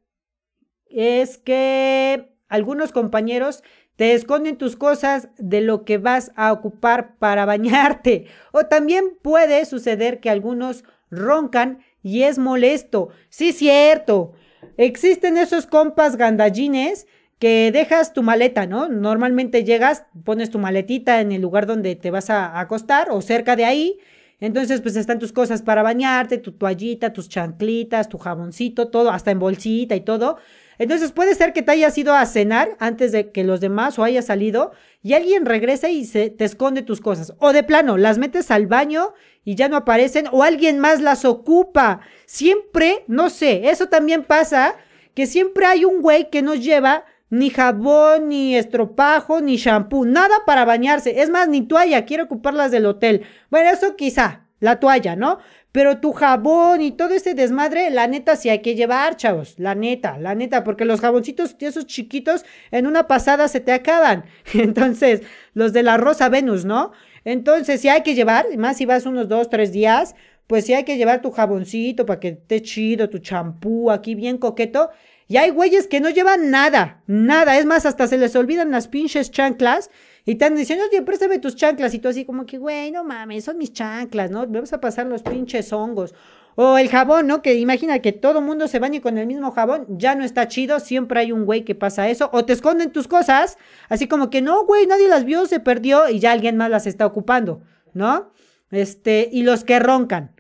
es 0.87 1.39
que 1.39 2.35
algunos 2.49 2.93
compañeros 2.93 3.63
te 3.97 4.15
esconden 4.15 4.57
tus 4.57 4.77
cosas 4.77 5.29
de 5.39 5.61
lo 5.61 5.85
que 5.85 5.99
vas 5.99 6.33
a 6.37 6.53
ocupar 6.53 7.19
para 7.19 7.45
bañarte. 7.47 8.27
O 8.53 8.67
también 8.67 9.19
puede 9.23 9.65
suceder 9.65 10.21
que 10.21 10.31
algunos 10.31 10.85
roncan 11.11 11.83
y 12.03 12.23
es 12.23 12.39
molesto. 12.39 13.11
Sí, 13.29 13.53
cierto. 13.53 14.33
Existen 14.77 15.37
esos 15.37 15.67
compas 15.67 16.17
gandallines 16.17 17.07
que 17.43 17.73
dejas 17.73 18.13
tu 18.13 18.23
maleta, 18.23 18.67
¿no? 18.67 18.89
Normalmente 18.89 19.65
llegas, 19.65 20.05
pones 20.23 20.51
tu 20.51 20.61
maletita 20.61 21.21
en 21.21 21.33
el 21.33 21.43
lugar 21.43 21.67
donde 21.67 21.97
te 21.97 22.13
vas 22.13 22.31
a 22.31 22.61
acostar 22.61 23.11
o 23.11 23.21
cerca 23.21 23.57
de 23.57 23.65
ahí. 23.65 23.99
Entonces, 24.39 24.81
pues 24.81 24.95
están 24.95 25.19
tus 25.19 25.33
cosas 25.33 25.61
para 25.61 25.83
bañarte, 25.83 26.39
tu 26.39 26.53
toallita, 26.53 27.13
tus 27.13 27.29
chanclitas, 27.29 28.09
tu 28.09 28.17
jaboncito, 28.19 28.91
todo, 28.91 29.11
hasta 29.11 29.33
en 29.33 29.41
bolsita 29.41 29.97
y 29.97 30.03
todo. 30.03 30.37
Entonces 30.79 31.11
puede 31.11 31.35
ser 31.35 31.53
que 31.53 31.63
te 31.63 31.73
hayas 31.73 31.99
ido 31.99 32.15
a 32.15 32.25
cenar 32.27 32.77
antes 32.79 33.11
de 33.11 33.33
que 33.33 33.43
los 33.43 33.61
demás 33.61 33.99
o 33.99 34.05
haya 34.05 34.23
salido 34.23 34.71
y 35.03 35.15
alguien 35.15 35.45
regresa 35.45 35.89
y 35.89 36.05
se 36.05 36.31
te 36.31 36.45
esconde 36.45 36.83
tus 36.83 37.01
cosas. 37.01 37.35
O 37.41 37.53
de 37.53 37.65
plano, 37.65 37.97
las 37.97 38.19
metes 38.19 38.53
al 38.53 38.69
baño 38.69 39.15
y 39.45 39.57
ya 39.57 39.69
no 39.69 39.77
aparecen 39.77 40.27
o 40.31 40.45
alguien 40.45 40.79
más 40.79 41.01
las 41.01 41.25
ocupa. 41.25 42.03
Siempre, 42.25 43.03
no 43.09 43.31
sé, 43.31 43.69
eso 43.69 43.89
también 43.89 44.23
pasa, 44.23 44.77
que 45.15 45.27
siempre 45.27 45.67
hay 45.67 45.85
un 45.85 46.03
güey 46.03 46.31
que 46.31 46.41
no 46.41 46.55
lleva 46.55 47.05
ni 47.33 47.49
jabón, 47.49 48.29
ni 48.29 48.57
estropajo, 48.57 49.41
ni 49.41 49.57
shampoo, 49.57 50.05
nada 50.05 50.45
para 50.45 50.67
bañarse. 50.67 51.23
Es 51.23 51.31
más, 51.31 51.49
ni 51.49 51.63
toalla, 51.63 52.05
quiere 52.05 52.25
ocuparlas 52.25 52.71
del 52.71 52.85
hotel. 52.85 53.23
Bueno, 53.51 53.71
eso 53.71 53.97
quizá, 53.97 54.43
la 54.61 54.79
toalla, 54.79 55.17
¿no? 55.17 55.39
Pero 55.73 55.99
tu 55.99 56.13
jabón 56.13 56.83
y 56.83 56.91
todo 56.91 57.15
ese 57.15 57.33
desmadre, 57.33 57.89
la 57.89 58.07
neta 58.07 58.37
sí 58.37 58.51
hay 58.51 58.59
que 58.61 58.75
llevar, 58.75 59.17
chavos. 59.17 59.55
La 59.59 59.75
neta, 59.75 60.19
la 60.19 60.35
neta, 60.35 60.63
porque 60.63 60.85
los 60.85 61.01
jaboncitos, 61.01 61.57
esos 61.59 61.87
chiquitos, 61.87 62.45
en 62.71 62.87
una 62.87 63.09
pasada 63.09 63.49
se 63.49 63.61
te 63.61 63.73
acaban. 63.73 64.27
Entonces, 64.53 65.23
los 65.55 65.73
de 65.73 65.85
la 65.85 65.97
Rosa 65.97 66.29
Venus, 66.29 66.67
¿no? 66.67 66.93
Entonces, 67.25 67.81
sí 67.81 67.89
hay 67.89 68.03
que 68.03 68.15
llevar, 68.15 68.45
más 68.59 68.77
si 68.77 68.85
vas 68.85 69.07
unos 69.07 69.27
dos, 69.31 69.49
tres 69.49 69.73
días, 69.73 70.17
pues 70.47 70.67
sí 70.67 70.75
hay 70.75 70.85
que 70.85 70.99
llevar 70.99 71.23
tu 71.23 71.31
jaboncito 71.31 72.05
para 72.05 72.21
que 72.21 72.29
esté 72.29 72.61
chido, 72.61 73.09
tu 73.09 73.21
champú 73.21 73.91
aquí 73.91 74.15
bien 74.15 74.37
coqueto. 74.37 74.91
Y 75.29 75.37
hay 75.37 75.51
güeyes 75.51 75.87
que 75.87 76.01
no 76.01 76.11
llevan 76.11 76.51
nada, 76.51 77.03
nada. 77.07 77.59
Es 77.59 77.67
más, 77.67 77.87
hasta 77.87 78.07
se 78.07 78.19
les 78.19 78.37
olvidan 78.37 78.71
las 78.71 78.89
pinches 78.89 79.31
chanclas 79.31 79.91
y 80.25 80.37
te 80.37 80.51
diciendo, 80.51 80.85
oye, 80.89 81.03
préstame 81.03 81.39
tus 81.39 81.57
chanclas. 81.57 81.95
Y 81.95 81.99
tú 81.99 82.09
así 82.09 82.25
como 82.25 82.47
que, 82.47 82.59
güey, 82.59 82.91
no 82.91 83.05
mames, 83.05 83.45
son 83.45 83.59
mis 83.59 83.73
chanclas, 83.73 84.31
¿no? 84.31 84.47
Me 84.47 84.61
vas 84.61 84.73
a 84.73 84.81
pasar 84.81 85.07
los 85.07 85.23
pinches 85.23 85.73
hongos. 85.73 86.15
O 86.55 86.77
el 86.77 86.89
jabón, 86.89 87.27
¿no? 87.27 87.41
Que 87.41 87.55
imagina 87.55 88.01
que 88.01 88.13
todo 88.13 88.43
mundo 88.43 88.69
se 88.69 88.79
bañe 88.79 89.01
con 89.01 89.17
el 89.17 89.27
mismo 89.27 89.53
jabón, 89.53 89.87
ya 89.89 90.15
no 90.15 90.23
está 90.23 90.49
chido, 90.49 90.81
siempre 90.81 91.21
hay 91.21 91.33
un 91.33 91.47
güey 91.47 91.65
que 91.65 91.75
pasa 91.75 92.11
eso. 92.11 92.29
O 92.33 92.45
te 92.45 92.53
esconden 92.53 92.93
tus 92.93 93.09
cosas, 93.09 93.57
así 93.89 94.07
como 94.07 94.29
que 94.29 94.43
no, 94.43 94.67
güey, 94.67 94.87
nadie 94.87 95.09
las 95.09 95.25
vio, 95.25 95.47
se 95.47 95.61
perdió 95.61 96.09
y 96.09 96.21
ya 96.21 96.33
alguien 96.33 96.59
más 96.59 96.71
las 96.71 96.87
está 96.87 97.07
ocupando, 97.07 97.63
¿no? 97.95 98.33
Este, 98.71 99.29
y 99.33 99.45
los 99.45 99.65
que 99.65 99.79
roncan. 99.79 100.35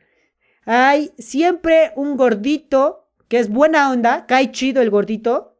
Hay 0.64 1.12
siempre 1.18 1.92
un 1.96 2.16
gordito 2.16 3.01
que 3.32 3.38
es 3.38 3.48
buena 3.48 3.90
onda, 3.90 4.26
cae 4.26 4.52
chido 4.52 4.82
el 4.82 4.90
gordito, 4.90 5.56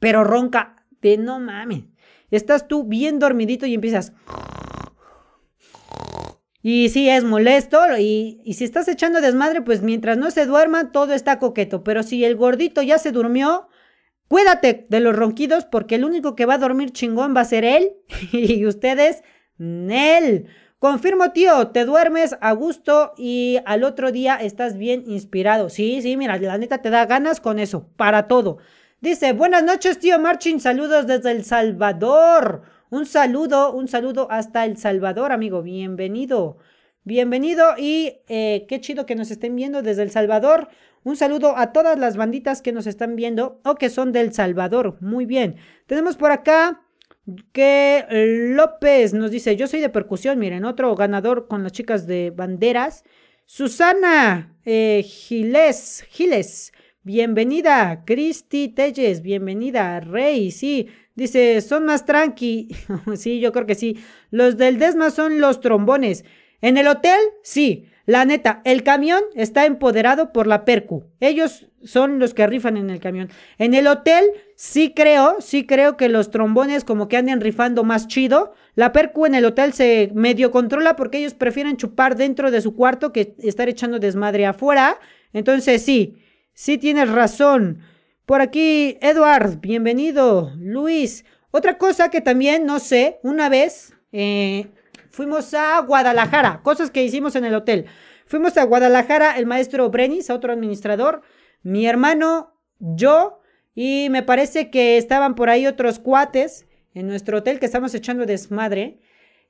pero 0.00 0.24
ronca 0.24 0.84
de 1.00 1.18
no 1.18 1.38
mames. 1.38 1.84
Estás 2.32 2.66
tú 2.66 2.82
bien 2.82 3.20
dormidito 3.20 3.64
y 3.64 3.74
empiezas. 3.74 4.12
Y 6.62 6.88
sí, 6.88 7.08
es 7.08 7.22
molesto. 7.22 7.78
Y, 7.96 8.40
y, 8.44 8.54
si 8.54 8.64
estás 8.64 8.88
echando 8.88 9.20
desmadre, 9.20 9.62
pues 9.62 9.82
mientras 9.82 10.18
no 10.18 10.32
se 10.32 10.46
duerman, 10.46 10.90
todo 10.90 11.12
está 11.12 11.38
coqueto. 11.38 11.84
Pero 11.84 12.02
si 12.02 12.24
el 12.24 12.34
gordito 12.34 12.82
ya 12.82 12.98
se 12.98 13.12
durmió, 13.12 13.68
cuídate 14.26 14.88
de 14.90 14.98
los 14.98 15.14
ronquidos, 15.14 15.66
porque 15.66 15.94
el 15.94 16.04
único 16.04 16.34
que 16.34 16.44
va 16.44 16.54
a 16.54 16.58
dormir 16.58 16.90
chingón 16.90 17.36
va 17.36 17.42
a 17.42 17.44
ser 17.44 17.64
él. 17.64 17.92
y 18.32 18.66
ustedes, 18.66 19.22
Nel. 19.58 20.48
Confirmo, 20.80 21.32
tío, 21.32 21.68
te 21.68 21.84
duermes 21.84 22.38
a 22.40 22.52
gusto 22.52 23.12
y 23.18 23.58
al 23.66 23.84
otro 23.84 24.12
día 24.12 24.36
estás 24.36 24.78
bien 24.78 25.04
inspirado. 25.06 25.68
Sí, 25.68 26.00
sí, 26.00 26.16
mira, 26.16 26.38
la 26.38 26.56
neta 26.56 26.78
te 26.78 26.88
da 26.88 27.04
ganas 27.04 27.38
con 27.38 27.58
eso, 27.58 27.86
para 27.96 28.28
todo. 28.28 28.56
Dice, 29.02 29.34
buenas 29.34 29.62
noches, 29.62 29.98
tío 29.98 30.18
Marchin, 30.18 30.58
saludos 30.58 31.06
desde 31.06 31.32
El 31.32 31.44
Salvador. 31.44 32.62
Un 32.88 33.04
saludo, 33.04 33.74
un 33.74 33.88
saludo 33.88 34.26
hasta 34.30 34.64
El 34.64 34.78
Salvador, 34.78 35.32
amigo. 35.32 35.60
Bienvenido. 35.60 36.56
Bienvenido 37.04 37.74
y 37.76 38.14
eh, 38.28 38.64
qué 38.66 38.80
chido 38.80 39.04
que 39.04 39.16
nos 39.16 39.30
estén 39.30 39.54
viendo 39.56 39.82
desde 39.82 40.02
El 40.02 40.10
Salvador. 40.10 40.68
Un 41.04 41.14
saludo 41.14 41.58
a 41.58 41.72
todas 41.74 41.98
las 41.98 42.16
banditas 42.16 42.62
que 42.62 42.72
nos 42.72 42.86
están 42.86 43.16
viendo 43.16 43.60
o 43.66 43.74
que 43.74 43.90
son 43.90 44.12
del 44.12 44.32
Salvador. 44.32 44.96
Muy 45.02 45.26
bien. 45.26 45.56
Tenemos 45.84 46.16
por 46.16 46.30
acá 46.30 46.80
que 47.52 48.04
López 48.54 49.14
nos 49.14 49.30
dice, 49.30 49.56
yo 49.56 49.66
soy 49.66 49.80
de 49.80 49.88
percusión, 49.88 50.38
miren, 50.38 50.64
otro 50.64 50.94
ganador 50.94 51.48
con 51.48 51.62
las 51.62 51.72
chicas 51.72 52.06
de 52.06 52.30
banderas. 52.30 53.04
Susana 53.46 54.54
eh, 54.64 55.02
Giles, 55.04 56.04
Giles 56.10 56.72
Bienvenida, 57.02 58.04
Cristi 58.04 58.68
Telles, 58.68 59.22
bienvenida, 59.22 60.00
Rey, 60.00 60.50
sí. 60.50 60.88
Dice, 61.14 61.62
son 61.62 61.86
más 61.86 62.04
tranqui. 62.04 62.68
sí, 63.16 63.40
yo 63.40 63.52
creo 63.52 63.64
que 63.64 63.74
sí. 63.74 63.98
Los 64.30 64.58
del 64.58 64.78
Desma 64.78 65.10
son 65.10 65.40
los 65.40 65.62
trombones. 65.62 66.26
En 66.60 66.76
el 66.76 66.86
hotel, 66.86 67.18
sí. 67.42 67.86
La 68.04 68.26
neta, 68.26 68.60
el 68.66 68.82
camión 68.82 69.22
está 69.34 69.64
empoderado 69.64 70.30
por 70.30 70.46
la 70.46 70.66
Percu. 70.66 71.04
Ellos 71.20 71.68
son 71.82 72.18
los 72.18 72.34
que 72.34 72.46
rifan 72.46 72.76
en 72.76 72.90
el 72.90 73.00
camión. 73.00 73.30
En 73.56 73.72
el 73.72 73.86
hotel, 73.86 74.26
sí 74.60 74.92
creo, 74.94 75.40
sí 75.40 75.66
creo 75.66 75.96
que 75.96 76.10
los 76.10 76.30
trombones 76.30 76.84
como 76.84 77.08
que 77.08 77.16
anden 77.16 77.40
rifando 77.40 77.82
más 77.82 78.08
chido. 78.08 78.52
La 78.74 78.92
Percu 78.92 79.24
en 79.24 79.34
el 79.34 79.46
hotel 79.46 79.72
se 79.72 80.10
medio 80.14 80.50
controla 80.50 80.96
porque 80.96 81.16
ellos 81.16 81.32
prefieren 81.32 81.78
chupar 81.78 82.14
dentro 82.14 82.50
de 82.50 82.60
su 82.60 82.76
cuarto 82.76 83.10
que 83.10 83.34
estar 83.38 83.70
echando 83.70 83.98
desmadre 83.98 84.44
afuera. 84.44 85.00
Entonces, 85.32 85.82
sí. 85.82 86.22
Sí 86.52 86.76
tienes 86.76 87.08
razón. 87.08 87.78
Por 88.26 88.42
aquí, 88.42 88.98
Edward, 89.00 89.60
bienvenido. 89.60 90.52
Luis, 90.58 91.24
otra 91.52 91.78
cosa 91.78 92.10
que 92.10 92.20
también, 92.20 92.66
no 92.66 92.80
sé, 92.80 93.18
una 93.22 93.48
vez 93.48 93.94
eh, 94.12 94.66
fuimos 95.10 95.54
a 95.54 95.80
Guadalajara, 95.80 96.60
cosas 96.62 96.90
que 96.90 97.02
hicimos 97.02 97.34
en 97.34 97.46
el 97.46 97.54
hotel. 97.54 97.86
Fuimos 98.26 98.58
a 98.58 98.64
Guadalajara, 98.64 99.38
el 99.38 99.46
maestro 99.46 99.88
Brenis, 99.88 100.28
otro 100.28 100.52
administrador, 100.52 101.22
mi 101.62 101.86
hermano, 101.86 102.60
yo, 102.78 103.39
y 103.74 104.08
me 104.10 104.22
parece 104.22 104.70
que 104.70 104.96
estaban 104.96 105.34
por 105.34 105.50
ahí 105.50 105.66
otros 105.66 105.98
cuates 105.98 106.66
en 106.94 107.06
nuestro 107.06 107.38
hotel 107.38 107.58
que 107.58 107.66
estamos 107.66 107.94
echando 107.94 108.26
desmadre. 108.26 108.98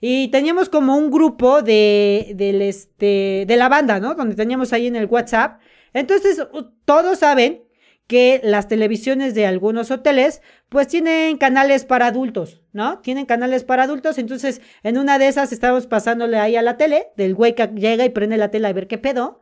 Y 0.01 0.29
teníamos 0.29 0.69
como 0.69 0.97
un 0.97 1.11
grupo 1.11 1.63
de, 1.63 2.33
del 2.35 2.63
este, 2.63 3.45
de 3.47 3.57
la 3.57 3.69
banda, 3.69 4.01
¿no? 4.01 4.15
Donde 4.15 4.35
teníamos 4.35 4.73
ahí 4.73 4.87
en 4.87 4.97
el 4.97 5.07
WhatsApp. 5.07 5.61
Entonces, 5.93 6.43
todos 6.87 7.19
saben 7.19 7.65
que 8.07 8.41
las 8.43 8.67
televisiones 8.67 9.35
de 9.35 9.47
algunos 9.47 9.93
hoteles 9.93 10.43
pues 10.69 10.89
tienen 10.89 11.37
canales 11.37 11.85
para 11.85 12.07
adultos, 12.07 12.61
¿no? 12.73 12.99
Tienen 13.01 13.25
canales 13.25 13.63
para 13.63 13.85
adultos, 13.85 14.19
entonces 14.19 14.61
en 14.83 14.99
una 14.99 15.19
de 15.21 15.29
esas 15.29 15.53
estábamos 15.53 15.87
pasándole 15.87 16.37
ahí 16.37 16.57
a 16.57 16.63
la 16.63 16.77
tele, 16.77 17.13
del 17.17 17.37
güey 17.37 17.55
que 17.55 17.69
llega 17.69 18.05
y 18.05 18.09
prende 18.09 18.37
la 18.37 18.51
tele 18.51 18.67
a 18.67 18.73
ver 18.73 18.89
qué 18.89 18.99
pedo. 18.99 19.39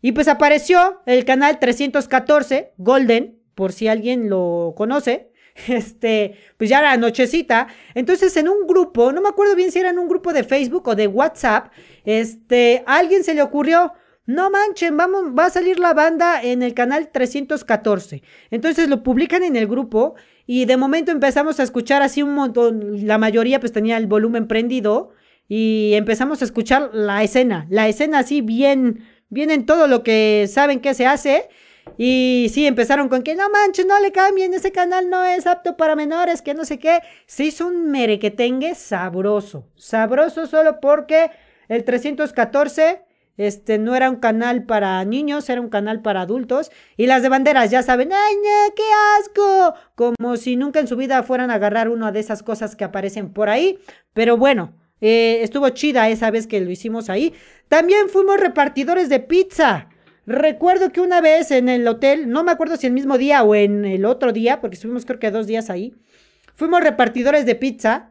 Y 0.00 0.12
pues 0.12 0.28
apareció 0.28 1.02
el 1.04 1.26
canal 1.26 1.58
314, 1.58 2.72
Golden, 2.78 3.38
por 3.54 3.72
si 3.72 3.88
alguien 3.88 4.28
lo 4.28 4.74
conoce, 4.76 5.30
este, 5.68 6.36
pues 6.56 6.70
ya 6.70 6.80
era 6.80 6.96
nochecita. 6.96 7.68
Entonces, 7.94 8.36
en 8.36 8.48
un 8.48 8.66
grupo, 8.66 9.12
no 9.12 9.20
me 9.20 9.28
acuerdo 9.28 9.54
bien 9.56 9.72
si 9.72 9.78
era 9.78 9.90
en 9.90 9.98
un 9.98 10.08
grupo 10.08 10.32
de 10.32 10.44
Facebook 10.44 10.88
o 10.88 10.94
de 10.94 11.06
WhatsApp, 11.06 11.72
este, 12.04 12.82
a 12.86 12.98
alguien 12.98 13.24
se 13.24 13.34
le 13.34 13.42
ocurrió, 13.42 13.92
no 14.26 14.50
manchen, 14.50 14.96
vamos, 14.96 15.38
va 15.38 15.46
a 15.46 15.50
salir 15.50 15.78
la 15.78 15.92
banda 15.92 16.42
en 16.42 16.62
el 16.62 16.72
canal 16.72 17.10
314. 17.10 18.22
Entonces 18.50 18.88
lo 18.88 19.02
publican 19.02 19.42
en 19.42 19.54
el 19.56 19.66
grupo 19.66 20.14
y 20.46 20.64
de 20.64 20.76
momento 20.76 21.12
empezamos 21.12 21.60
a 21.60 21.62
escuchar 21.62 22.02
así 22.02 22.22
un 22.22 22.34
montón, 22.34 23.06
la 23.06 23.18
mayoría 23.18 23.60
pues 23.60 23.72
tenía 23.72 23.98
el 23.98 24.06
volumen 24.06 24.48
prendido 24.48 25.10
y 25.46 25.92
empezamos 25.94 26.40
a 26.40 26.46
escuchar 26.46 26.90
la 26.94 27.22
escena, 27.22 27.66
la 27.68 27.86
escena 27.86 28.20
así 28.20 28.40
bien, 28.40 29.04
bien 29.28 29.50
en 29.50 29.66
todo 29.66 29.88
lo 29.88 30.02
que 30.02 30.46
saben 30.50 30.80
que 30.80 30.94
se 30.94 31.06
hace. 31.06 31.48
Y 31.96 32.50
sí, 32.52 32.66
empezaron 32.66 33.08
con 33.08 33.22
que 33.22 33.34
no 33.34 33.48
manches, 33.50 33.86
no 33.86 33.98
le 34.00 34.12
cambien, 34.12 34.52
ese 34.54 34.72
canal 34.72 35.10
no 35.10 35.24
es 35.24 35.46
apto 35.46 35.76
para 35.76 35.94
menores, 35.94 36.42
que 36.42 36.54
no 36.54 36.64
sé 36.64 36.78
qué. 36.78 37.00
Se 37.26 37.44
hizo 37.44 37.66
un 37.66 37.90
merequetengue 37.90 38.74
sabroso, 38.74 39.68
sabroso 39.76 40.46
solo 40.46 40.80
porque 40.80 41.30
el 41.68 41.84
314 41.84 43.04
este 43.36 43.78
no 43.78 43.96
era 43.96 44.10
un 44.10 44.16
canal 44.16 44.64
para 44.64 45.04
niños, 45.04 45.48
era 45.48 45.60
un 45.60 45.68
canal 45.68 46.02
para 46.02 46.22
adultos. 46.22 46.70
Y 46.96 47.06
las 47.06 47.22
de 47.22 47.28
banderas, 47.28 47.70
ya 47.70 47.82
saben, 47.82 48.12
¡ay, 48.12 48.36
qué 48.76 48.82
asco! 49.18 49.74
Como 49.96 50.36
si 50.36 50.56
nunca 50.56 50.80
en 50.80 50.86
su 50.86 50.96
vida 50.96 51.22
fueran 51.22 51.50
a 51.50 51.54
agarrar 51.54 51.88
una 51.88 52.12
de 52.12 52.20
esas 52.20 52.42
cosas 52.42 52.76
que 52.76 52.84
aparecen 52.84 53.32
por 53.32 53.48
ahí. 53.48 53.78
Pero 54.12 54.36
bueno, 54.36 54.74
eh, 55.00 55.40
estuvo 55.42 55.68
chida 55.70 56.08
esa 56.08 56.30
vez 56.30 56.46
que 56.46 56.60
lo 56.60 56.70
hicimos 56.70 57.10
ahí. 57.10 57.34
También 57.68 58.08
fuimos 58.08 58.38
repartidores 58.38 59.08
de 59.08 59.20
pizza. 59.20 59.88
Recuerdo 60.26 60.90
que 60.90 61.00
una 61.00 61.20
vez 61.20 61.50
en 61.50 61.68
el 61.68 61.86
hotel, 61.86 62.30
no 62.30 62.44
me 62.44 62.52
acuerdo 62.52 62.76
si 62.76 62.86
el 62.86 62.92
mismo 62.92 63.18
día 63.18 63.42
o 63.42 63.54
en 63.54 63.84
el 63.84 64.04
otro 64.04 64.32
día, 64.32 64.60
porque 64.60 64.74
estuvimos 64.74 65.04
creo 65.04 65.18
que 65.18 65.30
dos 65.30 65.46
días 65.46 65.70
ahí, 65.70 65.94
fuimos 66.54 66.82
repartidores 66.82 67.46
de 67.46 67.54
pizza. 67.54 68.10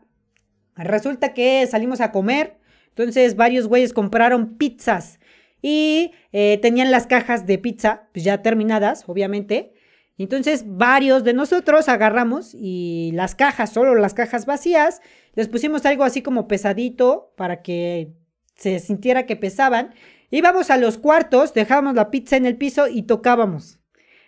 Resulta 0.76 1.34
que 1.34 1.66
salimos 1.68 2.02
a 2.02 2.12
comer 2.12 2.58
entonces 2.96 3.36
varios 3.36 3.68
güeyes 3.68 3.92
compraron 3.92 4.56
pizzas 4.58 5.20
y 5.62 6.12
eh, 6.32 6.60
tenían 6.62 6.92
las 6.92 7.08
cajas 7.08 7.48
de 7.48 7.58
pizza 7.58 8.08
pues 8.14 8.24
ya 8.24 8.42
terminadas, 8.42 9.06
obviamente. 9.08 9.74
Entonces 10.20 10.64
varios 10.68 11.24
de 11.24 11.34
nosotros 11.34 11.90
agarramos 11.90 12.54
y 12.54 13.12
las 13.14 13.34
cajas, 13.34 13.74
solo 13.74 13.96
las 13.96 14.14
cajas 14.14 14.46
vacías, 14.46 15.02
les 15.34 15.48
pusimos 15.48 15.86
algo 15.88 16.04
así 16.04 16.22
como 16.22 16.48
pesadito 16.48 17.34
para 17.36 17.64
que 17.64 18.14
se 18.56 18.78
sintiera 18.78 19.26
que 19.26 19.36
pesaban. 19.36 19.96
Íbamos 20.34 20.72
a 20.72 20.78
los 20.78 20.98
cuartos, 20.98 21.54
dejábamos 21.54 21.94
la 21.94 22.10
pizza 22.10 22.38
en 22.38 22.48
el 22.48 22.58
piso 22.58 22.88
y 22.88 23.04
tocábamos. 23.04 23.78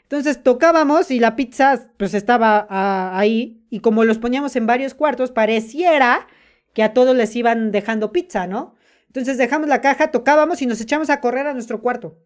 Entonces 0.04 0.44
tocábamos 0.44 1.10
y 1.10 1.20
la 1.20 1.36
pizza 1.36 1.90
pues 1.98 2.14
estaba 2.14 2.68
ah, 2.70 3.18
ahí 3.18 3.66
y 3.72 3.80
como 3.80 4.04
los 4.04 4.20
poníamos 4.20 4.56
en 4.56 4.68
varios 4.68 4.94
cuartos, 4.94 5.32
pareciera 5.32 6.28
que 6.74 6.84
a 6.84 6.94
todos 6.94 7.16
les 7.16 7.36
iban 7.36 7.72
dejando 7.72 8.12
pizza, 8.12 8.46
¿no? 8.46 8.76
Entonces 9.08 9.40
dejamos 9.40 9.68
la 9.68 9.82
caja, 9.82 10.12
tocábamos 10.12 10.62
y 10.62 10.68
nos 10.68 10.80
echamos 10.80 11.10
a 11.10 11.22
correr 11.22 11.48
a 11.48 11.54
nuestro 11.54 11.82
cuarto. 11.82 12.20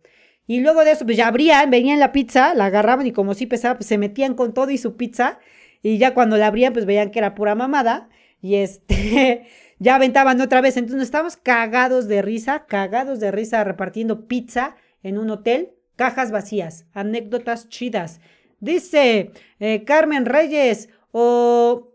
Y 0.45 0.59
luego 0.59 0.83
de 0.83 0.91
eso, 0.91 1.05
pues 1.05 1.15
ya 1.15 1.27
abrían, 1.27 1.69
venían 1.69 1.99
la 1.99 2.11
pizza, 2.11 2.53
la 2.55 2.65
agarraban 2.65 3.07
y 3.07 3.13
como 3.13 3.33
sí 3.33 3.45
pesaba, 3.45 3.75
pues 3.75 3.87
se 3.87 3.97
metían 3.97 4.33
con 4.33 4.53
todo 4.53 4.71
y 4.71 4.77
su 4.77 4.97
pizza. 4.97 5.39
Y 5.81 5.99
ya 5.99 6.13
cuando 6.13 6.35
la 6.35 6.47
abrían, 6.47 6.73
pues 6.73 6.85
veían 6.85 7.11
que 7.11 7.19
era 7.19 7.33
pura 7.33 7.55
mamada. 7.55 8.09
Y 8.41 8.55
este, 8.55 9.47
ya 9.79 9.95
aventaban 9.95 10.39
otra 10.41 10.61
vez. 10.61 10.77
Entonces 10.77 11.03
estábamos 11.03 11.37
cagados 11.37 12.07
de 12.07 12.21
risa, 12.21 12.65
cagados 12.67 13.19
de 13.19 13.31
risa 13.31 13.63
repartiendo 13.63 14.27
pizza 14.27 14.75
en 15.01 15.17
un 15.17 15.29
hotel, 15.29 15.71
cajas 15.95 16.31
vacías, 16.31 16.85
anécdotas 16.93 17.69
chidas. 17.69 18.19
Dice 18.59 19.31
eh, 19.59 19.83
Carmen 19.85 20.25
Reyes, 20.25 20.89
o 21.11 21.93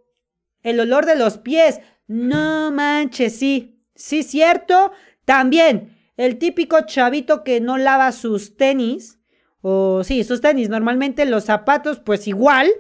el 0.63 0.81
olor 0.81 1.07
de 1.07 1.17
los 1.17 1.39
pies. 1.39 1.81
No 2.07 2.71
manches, 2.73 3.37
sí, 3.37 3.79
sí, 3.95 4.23
cierto. 4.23 4.93
También 5.25 5.97
el 6.17 6.39
típico 6.39 6.81
chavito 6.83 7.45
que 7.45 7.61
no 7.61 7.79
lava 7.79 8.13
sus 8.13 8.57
tenis, 8.57 9.19
o 9.63 10.05
sí, 10.05 10.25
sus 10.25 10.41
tenis, 10.41 10.69
normalmente 10.69 11.25
los 11.25 11.45
zapatos, 11.45 12.01
pues 12.01 12.27
igual. 12.29 12.71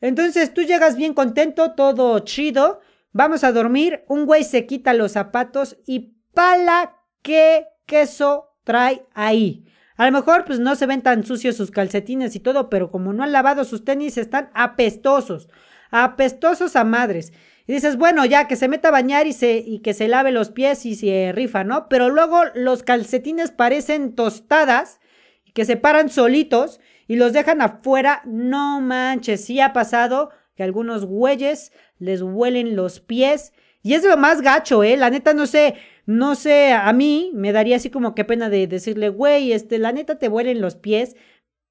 Entonces 0.00 0.54
tú 0.54 0.62
llegas 0.62 0.96
bien 0.96 1.14
contento, 1.14 1.72
todo 1.72 2.20
chido, 2.20 2.80
vamos 3.12 3.44
a 3.44 3.52
dormir, 3.52 4.04
un 4.08 4.26
güey 4.26 4.44
se 4.44 4.66
quita 4.66 4.94
los 4.94 5.12
zapatos 5.12 5.78
y 5.86 6.14
pala 6.34 6.96
qué 7.22 7.66
queso 7.86 8.56
trae 8.64 9.06
ahí. 9.14 9.64
A 9.96 10.06
lo 10.06 10.12
mejor 10.12 10.44
pues 10.44 10.60
no 10.60 10.76
se 10.76 10.86
ven 10.86 11.02
tan 11.02 11.24
sucios 11.24 11.56
sus 11.56 11.72
calcetines 11.72 12.36
y 12.36 12.40
todo, 12.40 12.70
pero 12.70 12.90
como 12.90 13.12
no 13.12 13.24
han 13.24 13.32
lavado 13.32 13.64
sus 13.64 13.84
tenis 13.84 14.16
están 14.16 14.50
apestosos, 14.54 15.48
apestosos 15.90 16.76
a 16.76 16.84
madres. 16.84 17.32
Y 17.66 17.72
dices, 17.72 17.96
bueno, 17.96 18.24
ya 18.24 18.48
que 18.48 18.56
se 18.56 18.68
meta 18.68 18.88
a 18.88 18.92
bañar 18.92 19.26
y, 19.26 19.32
se, 19.32 19.58
y 19.58 19.80
que 19.80 19.94
se 19.94 20.08
lave 20.08 20.30
los 20.30 20.50
pies 20.50 20.86
y 20.86 20.94
se 20.94 21.32
rifa, 21.34 21.64
¿no? 21.64 21.88
Pero 21.88 22.08
luego 22.08 22.42
los 22.54 22.82
calcetines 22.82 23.50
parecen 23.50 24.14
tostadas, 24.14 25.00
que 25.52 25.64
se 25.64 25.76
paran 25.76 26.08
solitos 26.08 26.80
y 27.08 27.16
los 27.16 27.32
dejan 27.32 27.60
afuera. 27.60 28.22
No 28.24 28.80
manches, 28.80 29.44
sí 29.44 29.60
ha 29.60 29.72
pasado 29.72 30.30
que 30.58 30.64
algunos 30.64 31.06
güeyes 31.06 31.70
les 32.00 32.20
huelen 32.20 32.74
los 32.74 32.98
pies. 32.98 33.52
Y 33.84 33.94
es 33.94 34.04
lo 34.04 34.16
más 34.16 34.42
gacho, 34.42 34.82
¿eh? 34.82 34.96
La 34.96 35.08
neta, 35.08 35.34
no 35.34 35.46
sé, 35.46 35.76
no 36.04 36.34
sé, 36.34 36.72
a 36.72 36.92
mí 36.92 37.30
me 37.32 37.52
daría 37.52 37.76
así 37.76 37.90
como 37.90 38.12
que 38.16 38.24
pena 38.24 38.50
de 38.50 38.66
decirle, 38.66 39.08
güey, 39.08 39.52
este, 39.52 39.78
la 39.78 39.92
neta 39.92 40.18
te 40.18 40.26
huelen 40.26 40.60
los 40.60 40.74
pies 40.74 41.14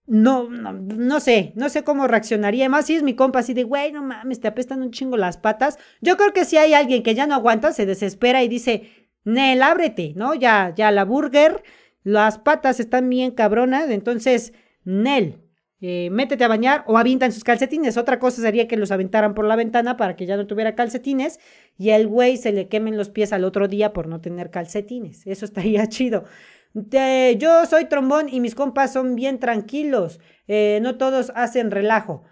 no, 0.06 0.50
no, 0.50 0.72
no, 0.72 1.20
sé, 1.20 1.52
no 1.56 1.68
sé 1.68 1.84
cómo 1.84 2.08
reaccionaría. 2.08 2.70
Más 2.70 2.86
si 2.86 2.96
es 2.96 3.04
mi 3.04 3.14
compa 3.14 3.40
así 3.40 3.54
de, 3.54 3.64
güey, 3.64 3.92
no 3.92 4.02
mames, 4.02 4.40
te 4.40 4.48
apestan 4.48 4.82
un 4.82 4.92
chingo 4.92 5.18
las 5.18 5.36
patas. 5.36 5.78
Yo 6.00 6.16
creo 6.16 6.32
que 6.32 6.46
si 6.46 6.56
hay 6.56 6.74
alguien 6.74 7.04
que 7.04 7.14
ya 7.14 7.28
no 7.28 7.36
aguanta, 7.36 7.74
se 7.74 7.86
desespera 7.86 8.42
y 8.42 8.48
dice, 8.48 8.90
Nel, 9.26 9.62
ábrete, 9.62 10.14
¿no? 10.16 10.34
Ya, 10.34 10.74
ya 10.74 10.92
la 10.92 11.04
burger, 11.04 11.62
las 12.04 12.40
patas 12.40 12.80
están 12.80 13.10
bien 13.10 13.32
cabronas, 13.32 13.90
entonces, 13.90 14.54
Nel, 14.86 15.42
eh, 15.82 16.10
métete 16.12 16.44
a 16.44 16.48
bañar 16.48 16.84
o 16.88 16.98
avientan 16.98 17.32
sus 17.32 17.44
calcetines. 17.44 17.98
Otra 17.98 18.20
cosa 18.20 18.42
sería 18.42 18.68
que 18.68 18.78
los 18.78 18.92
aventaran 18.92 19.34
por 19.34 19.46
la 19.46 19.56
ventana 19.56 19.98
para 19.98 20.16
que 20.16 20.26
ya 20.26 20.38
no 20.38 20.48
tuviera 20.48 20.76
calcetines 20.76 21.40
y 21.78 21.92
al 21.92 22.08
güey 22.08 22.38
se 22.38 22.52
le 22.52 22.68
quemen 22.68 22.98
los 22.98 23.10
pies 23.10 23.34
al 23.34 23.44
otro 23.44 23.68
día 23.68 23.94
por 23.94 24.08
no 24.08 24.22
tener 24.22 24.50
calcetines. 24.50 25.26
Eso 25.28 25.46
estaría 25.46 25.88
chido 25.90 26.26
yo 27.38 27.66
soy 27.66 27.86
trombón 27.86 28.30
y 28.30 28.40
mis 28.40 28.56
compas 28.56 28.94
son 28.94 29.16
bien 29.16 29.40
tranquilos. 29.40 30.20
Eh, 30.48 30.80
no 30.82 30.98
todos 30.98 31.32
hacen 31.36 31.72
relajo. 31.72 32.24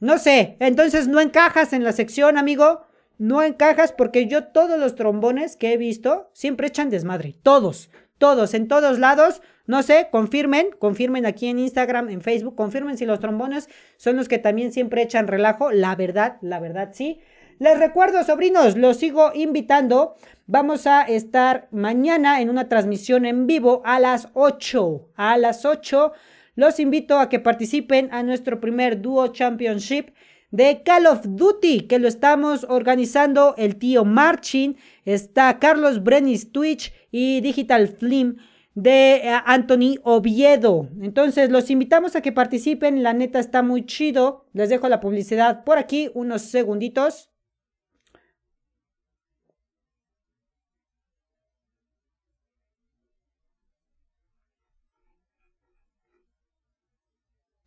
No 0.00 0.18
sé, 0.18 0.56
entonces 0.60 1.08
no 1.08 1.20
encajas 1.20 1.72
en 1.72 1.84
la 1.84 1.92
sección, 1.92 2.38
amigo. 2.38 2.82
No 3.18 3.42
encajas 3.42 3.92
porque 3.92 4.26
yo 4.28 4.44
todos 4.44 4.78
los 4.78 4.94
trombones 4.94 5.56
que 5.56 5.72
he 5.72 5.76
visto 5.76 6.30
siempre 6.34 6.68
echan 6.68 6.90
desmadre. 6.90 7.34
Todos, 7.42 7.90
todos, 8.18 8.54
en 8.54 8.68
todos 8.68 8.98
lados. 8.98 9.42
No 9.68 9.82
sé, 9.82 10.08
confirmen, 10.10 10.70
confirmen 10.78 11.26
aquí 11.26 11.46
en 11.46 11.58
Instagram, 11.58 12.08
en 12.08 12.22
Facebook, 12.22 12.56
confirmen 12.56 12.96
si 12.96 13.04
los 13.04 13.20
trombones 13.20 13.68
son 13.98 14.16
los 14.16 14.26
que 14.26 14.38
también 14.38 14.72
siempre 14.72 15.02
echan 15.02 15.28
relajo. 15.28 15.70
La 15.72 15.94
verdad, 15.94 16.38
la 16.40 16.58
verdad 16.58 16.92
sí. 16.94 17.20
Les 17.58 17.78
recuerdo, 17.78 18.24
sobrinos, 18.24 18.78
los 18.78 18.96
sigo 18.96 19.30
invitando. 19.34 20.14
Vamos 20.46 20.86
a 20.86 21.02
estar 21.02 21.68
mañana 21.70 22.40
en 22.40 22.48
una 22.48 22.70
transmisión 22.70 23.26
en 23.26 23.46
vivo 23.46 23.82
a 23.84 24.00
las 24.00 24.30
8. 24.32 25.10
A 25.16 25.36
las 25.36 25.66
8 25.66 26.12
los 26.54 26.80
invito 26.80 27.18
a 27.18 27.28
que 27.28 27.38
participen 27.38 28.08
a 28.10 28.22
nuestro 28.22 28.60
primer 28.60 29.02
Duo 29.02 29.28
Championship 29.28 30.14
de 30.50 30.82
Call 30.82 31.06
of 31.06 31.20
Duty, 31.24 31.82
que 31.82 31.98
lo 31.98 32.08
estamos 32.08 32.64
organizando 32.66 33.54
el 33.58 33.76
tío 33.76 34.06
Marchin, 34.06 34.78
está 35.04 35.58
Carlos 35.58 36.02
Brenis 36.02 36.52
Twitch 36.52 36.90
y 37.10 37.42
Digital 37.42 37.88
Flim 37.88 38.38
de 38.82 39.16
eh, 39.16 39.40
Anthony 39.44 39.98
Oviedo. 40.04 40.88
Entonces 41.02 41.50
los 41.50 41.70
invitamos 41.70 42.14
a 42.16 42.22
que 42.22 42.32
participen, 42.32 43.02
la 43.02 43.12
neta 43.12 43.40
está 43.40 43.62
muy 43.62 43.84
chido. 43.86 44.46
Les 44.52 44.68
dejo 44.68 44.88
la 44.88 45.00
publicidad 45.00 45.64
por 45.64 45.78
aquí, 45.78 46.10
unos 46.14 46.42
segunditos. 46.42 47.30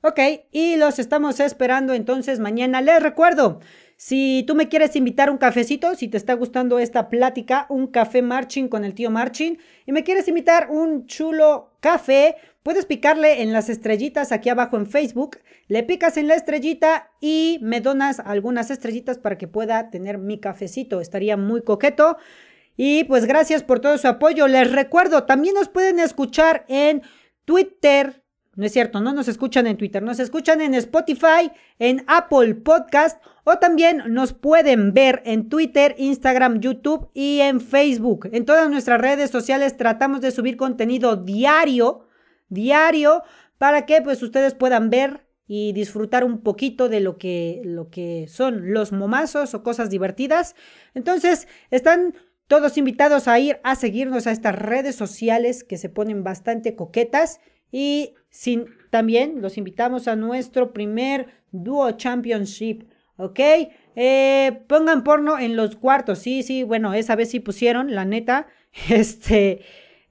Ok, 0.03 0.19
y 0.51 0.77
los 0.77 0.97
estamos 0.97 1.39
esperando 1.39 1.93
entonces 1.93 2.39
mañana. 2.39 2.81
Les 2.81 3.03
recuerdo, 3.03 3.59
si 4.03 4.43
tú 4.47 4.55
me 4.55 4.67
quieres 4.67 4.95
invitar 4.95 5.29
un 5.29 5.37
cafecito, 5.37 5.93
si 5.93 6.07
te 6.07 6.17
está 6.17 6.33
gustando 6.33 6.79
esta 6.79 7.07
plática, 7.07 7.67
un 7.69 7.85
café 7.85 8.23
marching 8.23 8.67
con 8.67 8.83
el 8.83 8.95
tío 8.95 9.11
marching, 9.11 9.59
y 9.85 9.91
me 9.91 10.03
quieres 10.03 10.27
invitar 10.27 10.71
un 10.71 11.05
chulo 11.05 11.75
café, 11.81 12.35
puedes 12.63 12.87
picarle 12.87 13.43
en 13.43 13.53
las 13.53 13.69
estrellitas 13.69 14.31
aquí 14.31 14.49
abajo 14.49 14.75
en 14.75 14.87
Facebook, 14.87 15.37
le 15.67 15.83
picas 15.83 16.17
en 16.17 16.27
la 16.27 16.33
estrellita 16.33 17.11
y 17.19 17.59
me 17.61 17.79
donas 17.79 18.19
algunas 18.19 18.71
estrellitas 18.71 19.19
para 19.19 19.37
que 19.37 19.47
pueda 19.47 19.91
tener 19.91 20.17
mi 20.17 20.39
cafecito. 20.39 20.99
Estaría 20.99 21.37
muy 21.37 21.61
coqueto. 21.61 22.17
Y 22.75 23.03
pues 23.03 23.25
gracias 23.25 23.61
por 23.61 23.81
todo 23.81 23.99
su 23.99 24.07
apoyo. 24.07 24.47
Les 24.47 24.71
recuerdo, 24.71 25.25
también 25.25 25.53
nos 25.53 25.69
pueden 25.69 25.99
escuchar 25.99 26.65
en 26.67 27.03
Twitter, 27.45 28.20
No 28.53 28.65
es 28.65 28.73
cierto, 28.73 28.99
no 28.99 29.13
nos 29.13 29.29
escuchan 29.29 29.65
en 29.65 29.77
Twitter, 29.77 30.03
nos 30.03 30.19
escuchan 30.19 30.59
en 30.59 30.73
Spotify, 30.73 31.51
en 31.79 32.03
Apple 32.07 32.55
Podcast 32.55 33.23
o 33.45 33.57
también 33.59 34.03
nos 34.07 34.33
pueden 34.33 34.93
ver 34.93 35.21
en 35.25 35.47
Twitter, 35.47 35.95
Instagram, 35.97 36.59
YouTube 36.59 37.09
y 37.13 37.39
en 37.39 37.61
Facebook. 37.61 38.29
En 38.33 38.43
todas 38.43 38.69
nuestras 38.69 38.99
redes 38.99 39.31
sociales 39.31 39.77
tratamos 39.77 40.19
de 40.19 40.31
subir 40.31 40.57
contenido 40.57 41.15
diario, 41.15 42.07
diario, 42.49 43.23
para 43.57 43.85
que 43.85 44.01
pues 44.01 44.21
ustedes 44.21 44.53
puedan 44.53 44.89
ver 44.89 45.25
y 45.47 45.71
disfrutar 45.71 46.25
un 46.25 46.41
poquito 46.41 46.89
de 46.89 46.99
lo 46.99 47.17
que, 47.17 47.61
lo 47.63 47.89
que 47.89 48.25
son 48.27 48.73
los 48.73 48.91
momazos 48.91 49.53
o 49.53 49.63
cosas 49.63 49.89
divertidas. 49.89 50.55
Entonces, 50.93 51.47
están 51.69 52.15
todos 52.47 52.77
invitados 52.77 53.27
a 53.29 53.39
ir 53.39 53.59
a 53.63 53.75
seguirnos 53.75 54.27
a 54.27 54.31
estas 54.31 54.55
redes 54.55 54.95
sociales 54.95 55.63
que 55.63 55.77
se 55.77 55.89
ponen 55.89 56.23
bastante 56.23 56.75
coquetas 56.75 57.39
y 57.71 58.15
también 58.89 59.41
los 59.41 59.57
invitamos 59.57 60.07
a 60.07 60.15
nuestro 60.15 60.73
primer 60.73 61.27
Duo 61.51 61.91
Championship, 61.91 62.83
¿ok? 63.17 63.39
Eh, 63.95 64.63
pongan 64.67 65.03
porno 65.03 65.37
en 65.37 65.55
los 65.55 65.75
cuartos, 65.75 66.19
sí, 66.19 66.43
sí, 66.43 66.63
bueno, 66.63 66.93
esa 66.93 67.15
vez 67.15 67.29
sí 67.31 67.39
pusieron, 67.39 67.93
la 67.93 68.05
neta, 68.05 68.47
este, 68.89 69.61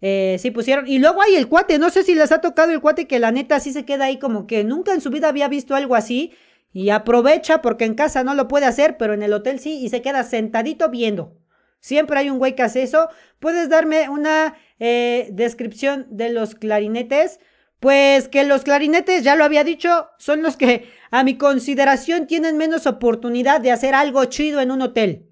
eh, 0.00 0.36
sí 0.38 0.50
pusieron. 0.50 0.86
Y 0.86 0.98
luego 0.98 1.22
hay 1.22 1.34
el 1.34 1.48
cuate, 1.48 1.78
no 1.78 1.90
sé 1.90 2.02
si 2.02 2.14
les 2.14 2.32
ha 2.32 2.40
tocado 2.40 2.72
el 2.72 2.80
cuate 2.80 3.06
que 3.06 3.18
la 3.18 3.32
neta 3.32 3.60
sí 3.60 3.72
se 3.72 3.84
queda 3.84 4.06
ahí 4.06 4.18
como 4.18 4.46
que 4.46 4.64
nunca 4.64 4.92
en 4.92 5.00
su 5.00 5.10
vida 5.10 5.28
había 5.28 5.48
visto 5.48 5.74
algo 5.74 5.94
así 5.94 6.32
y 6.72 6.90
aprovecha 6.90 7.62
porque 7.62 7.84
en 7.84 7.94
casa 7.94 8.22
no 8.22 8.34
lo 8.34 8.48
puede 8.48 8.66
hacer, 8.66 8.96
pero 8.96 9.14
en 9.14 9.22
el 9.22 9.32
hotel 9.32 9.58
sí 9.60 9.78
y 9.78 9.88
se 9.88 10.02
queda 10.02 10.22
sentadito 10.24 10.88
viendo. 10.90 11.36
Siempre 11.80 12.18
hay 12.18 12.30
un 12.30 12.38
güey 12.38 12.54
que 12.54 12.62
hace 12.62 12.82
eso. 12.82 13.08
¿Puedes 13.38 13.70
darme 13.70 14.08
una 14.10 14.54
eh, 14.78 15.28
descripción 15.32 16.06
de 16.10 16.30
los 16.30 16.54
clarinetes? 16.54 17.40
Pues 17.80 18.28
que 18.28 18.44
los 18.44 18.62
clarinetes, 18.62 19.24
ya 19.24 19.36
lo 19.36 19.44
había 19.44 19.64
dicho, 19.64 20.08
son 20.18 20.42
los 20.42 20.56
que 20.56 20.90
a 21.10 21.24
mi 21.24 21.36
consideración 21.38 22.26
tienen 22.26 22.58
menos 22.58 22.86
oportunidad 22.86 23.60
de 23.60 23.72
hacer 23.72 23.94
algo 23.94 24.24
chido 24.26 24.60
en 24.60 24.70
un 24.70 24.82
hotel. 24.82 25.30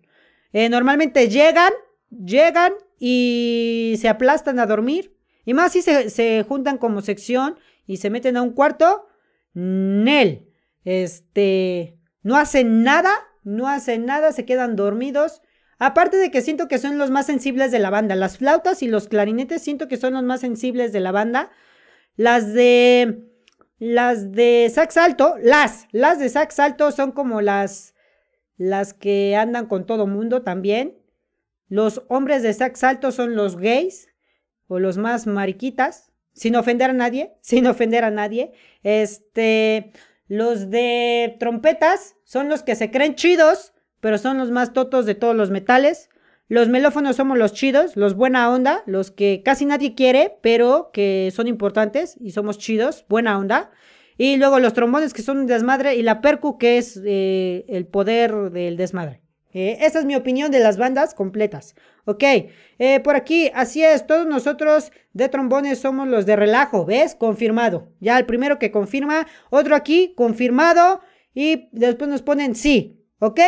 Eh, 0.54 0.70
normalmente 0.70 1.28
llegan, 1.28 1.72
llegan 2.10 2.72
y 2.98 3.96
se 4.00 4.08
aplastan 4.08 4.58
a 4.58 4.66
dormir. 4.66 5.14
Y 5.44 5.54
más 5.54 5.72
si 5.72 5.82
se, 5.82 6.08
se 6.08 6.42
juntan 6.42 6.78
como 6.78 7.02
sección 7.02 7.58
y 7.86 7.98
se 7.98 8.10
meten 8.10 8.36
a 8.38 8.42
un 8.42 8.52
cuarto. 8.52 9.06
Nel. 9.52 10.48
Este. 10.84 11.98
No 12.22 12.36
hacen 12.36 12.82
nada, 12.82 13.12
no 13.44 13.68
hacen 13.68 14.06
nada, 14.06 14.32
se 14.32 14.44
quedan 14.44 14.74
dormidos. 14.74 15.42
Aparte 15.78 16.16
de 16.16 16.30
que 16.30 16.40
siento 16.40 16.66
que 16.66 16.78
son 16.78 16.98
los 16.98 17.10
más 17.10 17.26
sensibles 17.26 17.70
de 17.70 17.78
la 17.78 17.90
banda. 17.90 18.16
Las 18.16 18.38
flautas 18.38 18.82
y 18.82 18.88
los 18.88 19.08
clarinetes 19.08 19.62
siento 19.62 19.86
que 19.86 19.96
son 19.96 20.14
los 20.14 20.22
más 20.22 20.40
sensibles 20.40 20.92
de 20.92 21.00
la 21.00 21.12
banda. 21.12 21.50
Las 22.18 22.52
de. 22.52 23.24
Las 23.78 24.32
de 24.32 24.68
sax 24.74 24.96
alto, 24.96 25.36
las, 25.40 25.86
las 25.92 26.18
de 26.18 26.28
sax 26.28 26.58
alto 26.58 26.90
son 26.90 27.12
como 27.12 27.40
las, 27.40 27.94
las 28.56 28.92
que 28.92 29.36
andan 29.36 29.66
con 29.66 29.86
todo 29.86 30.08
mundo 30.08 30.42
también. 30.42 30.98
Los 31.68 32.02
hombres 32.08 32.42
de 32.42 32.52
sax 32.52 32.82
alto 32.82 33.12
son 33.12 33.36
los 33.36 33.56
gays 33.56 34.08
o 34.66 34.80
los 34.80 34.98
más 34.98 35.28
mariquitas, 35.28 36.10
sin 36.32 36.56
ofender 36.56 36.90
a 36.90 36.92
nadie, 36.92 37.36
sin 37.40 37.68
ofender 37.68 38.02
a 38.02 38.10
nadie. 38.10 38.50
Este, 38.82 39.92
los 40.26 40.70
de 40.70 41.36
trompetas 41.38 42.16
son 42.24 42.48
los 42.48 42.64
que 42.64 42.74
se 42.74 42.90
creen 42.90 43.14
chidos, 43.14 43.74
pero 44.00 44.18
son 44.18 44.38
los 44.38 44.50
más 44.50 44.72
totos 44.72 45.06
de 45.06 45.14
todos 45.14 45.36
los 45.36 45.52
metales. 45.52 46.10
Los 46.48 46.68
melófonos 46.68 47.16
somos 47.16 47.36
los 47.36 47.52
chidos, 47.52 47.94
los 47.96 48.14
buena 48.14 48.50
onda, 48.50 48.82
los 48.86 49.10
que 49.10 49.42
casi 49.44 49.66
nadie 49.66 49.94
quiere, 49.94 50.38
pero 50.40 50.90
que 50.94 51.30
son 51.34 51.46
importantes 51.46 52.16
y 52.20 52.30
somos 52.30 52.56
chidos, 52.56 53.04
buena 53.08 53.38
onda. 53.38 53.70
Y 54.16 54.36
luego 54.36 54.58
los 54.58 54.72
trombones 54.72 55.12
que 55.12 55.22
son 55.22 55.38
un 55.38 55.46
desmadre 55.46 55.96
y 55.96 56.02
la 56.02 56.22
percu 56.22 56.56
que 56.56 56.78
es 56.78 57.00
eh, 57.04 57.66
el 57.68 57.86
poder 57.86 58.50
del 58.50 58.78
desmadre. 58.78 59.20
Eh, 59.52 59.78
esa 59.80 59.98
es 59.98 60.04
mi 60.06 60.16
opinión 60.16 60.50
de 60.50 60.60
las 60.60 60.78
bandas 60.78 61.14
completas. 61.14 61.74
Ok, 62.06 62.24
eh, 62.78 63.00
por 63.00 63.16
aquí, 63.16 63.50
así 63.54 63.84
es, 63.84 64.06
todos 64.06 64.26
nosotros 64.26 64.92
de 65.12 65.28
trombones 65.28 65.78
somos 65.78 66.08
los 66.08 66.26
de 66.26 66.36
relajo, 66.36 66.86
¿ves? 66.86 67.14
Confirmado. 67.14 67.92
Ya 68.00 68.18
el 68.18 68.24
primero 68.24 68.58
que 68.58 68.70
confirma, 68.70 69.26
otro 69.50 69.76
aquí, 69.76 70.14
confirmado, 70.16 71.00
y 71.34 71.68
después 71.72 72.10
nos 72.10 72.22
ponen 72.22 72.54
sí, 72.54 73.04
¿ok? 73.18 73.40